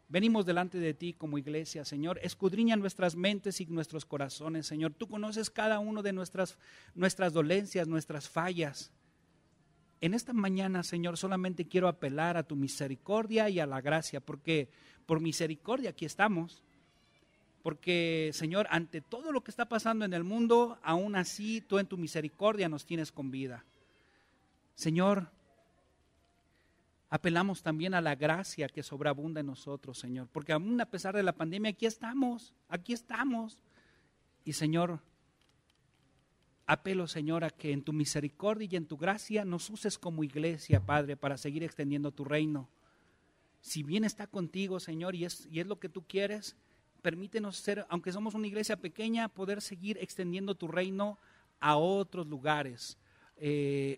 venimos 0.07 0.45
delante 0.45 0.77
de 0.77 0.93
ti 0.93 1.11
como 1.11 1.37
iglesia, 1.37 1.83
Señor. 1.83 2.21
Escudriña 2.23 2.77
nuestras 2.77 3.17
mentes 3.17 3.59
y 3.59 3.65
nuestros 3.65 4.05
corazones, 4.05 4.65
Señor. 4.65 4.93
Tú 4.93 5.09
conoces 5.09 5.49
cada 5.49 5.79
uno 5.79 6.01
de 6.01 6.13
nuestras, 6.13 6.57
nuestras 6.93 7.33
dolencias, 7.33 7.85
nuestras 7.85 8.29
fallas. 8.29 8.93
En 10.05 10.13
esta 10.13 10.33
mañana, 10.33 10.83
Señor, 10.83 11.17
solamente 11.17 11.67
quiero 11.67 11.87
apelar 11.87 12.37
a 12.37 12.43
tu 12.43 12.55
misericordia 12.55 13.49
y 13.49 13.59
a 13.59 13.65
la 13.65 13.81
gracia, 13.81 14.19
porque 14.19 14.69
por 15.07 15.19
misericordia 15.19 15.89
aquí 15.89 16.05
estamos. 16.05 16.61
Porque, 17.63 18.29
Señor, 18.31 18.67
ante 18.69 19.01
todo 19.01 19.31
lo 19.31 19.43
que 19.43 19.49
está 19.49 19.67
pasando 19.67 20.05
en 20.05 20.13
el 20.13 20.23
mundo, 20.23 20.77
aún 20.83 21.15
así 21.15 21.59
tú 21.59 21.79
en 21.79 21.87
tu 21.87 21.97
misericordia 21.97 22.69
nos 22.69 22.85
tienes 22.85 23.11
con 23.11 23.31
vida. 23.31 23.65
Señor, 24.75 25.31
apelamos 27.09 27.63
también 27.63 27.95
a 27.95 28.01
la 28.01 28.13
gracia 28.13 28.69
que 28.69 28.83
sobreabunda 28.83 29.39
en 29.39 29.47
nosotros, 29.47 29.97
Señor, 29.97 30.27
porque 30.31 30.53
aún 30.53 30.79
a 30.79 30.85
pesar 30.85 31.15
de 31.15 31.23
la 31.23 31.33
pandemia, 31.33 31.71
aquí 31.71 31.87
estamos, 31.87 32.53
aquí 32.69 32.93
estamos. 32.93 33.57
Y, 34.43 34.53
Señor, 34.53 34.99
Apelo, 36.67 37.07
Señor, 37.07 37.43
a 37.43 37.51
que 37.51 37.71
en 37.71 37.83
tu 37.83 37.93
misericordia 37.93 38.67
y 38.71 38.75
en 38.75 38.87
tu 38.87 38.97
gracia 38.97 39.45
nos 39.45 39.69
uses 39.69 39.99
como 39.99 40.23
iglesia, 40.23 40.83
Padre, 40.83 41.15
para 41.15 41.37
seguir 41.37 41.63
extendiendo 41.63 42.11
tu 42.11 42.25
reino. 42.25 42.67
Si 43.61 43.83
bien 43.83 44.03
está 44.03 44.25
contigo, 44.25 44.79
Señor, 44.79 45.15
y 45.15 45.25
es, 45.25 45.47
y 45.51 45.59
es 45.59 45.67
lo 45.67 45.79
que 45.79 45.89
tú 45.89 46.03
quieres, 46.07 46.55
permítenos 47.03 47.57
ser, 47.57 47.85
aunque 47.89 48.11
somos 48.11 48.33
una 48.33 48.47
iglesia 48.47 48.77
pequeña, 48.77 49.29
poder 49.29 49.61
seguir 49.61 49.99
extendiendo 49.99 50.55
tu 50.55 50.67
reino 50.67 51.19
a 51.59 51.77
otros 51.77 52.25
lugares. 52.25 52.97
Eh, 53.37 53.93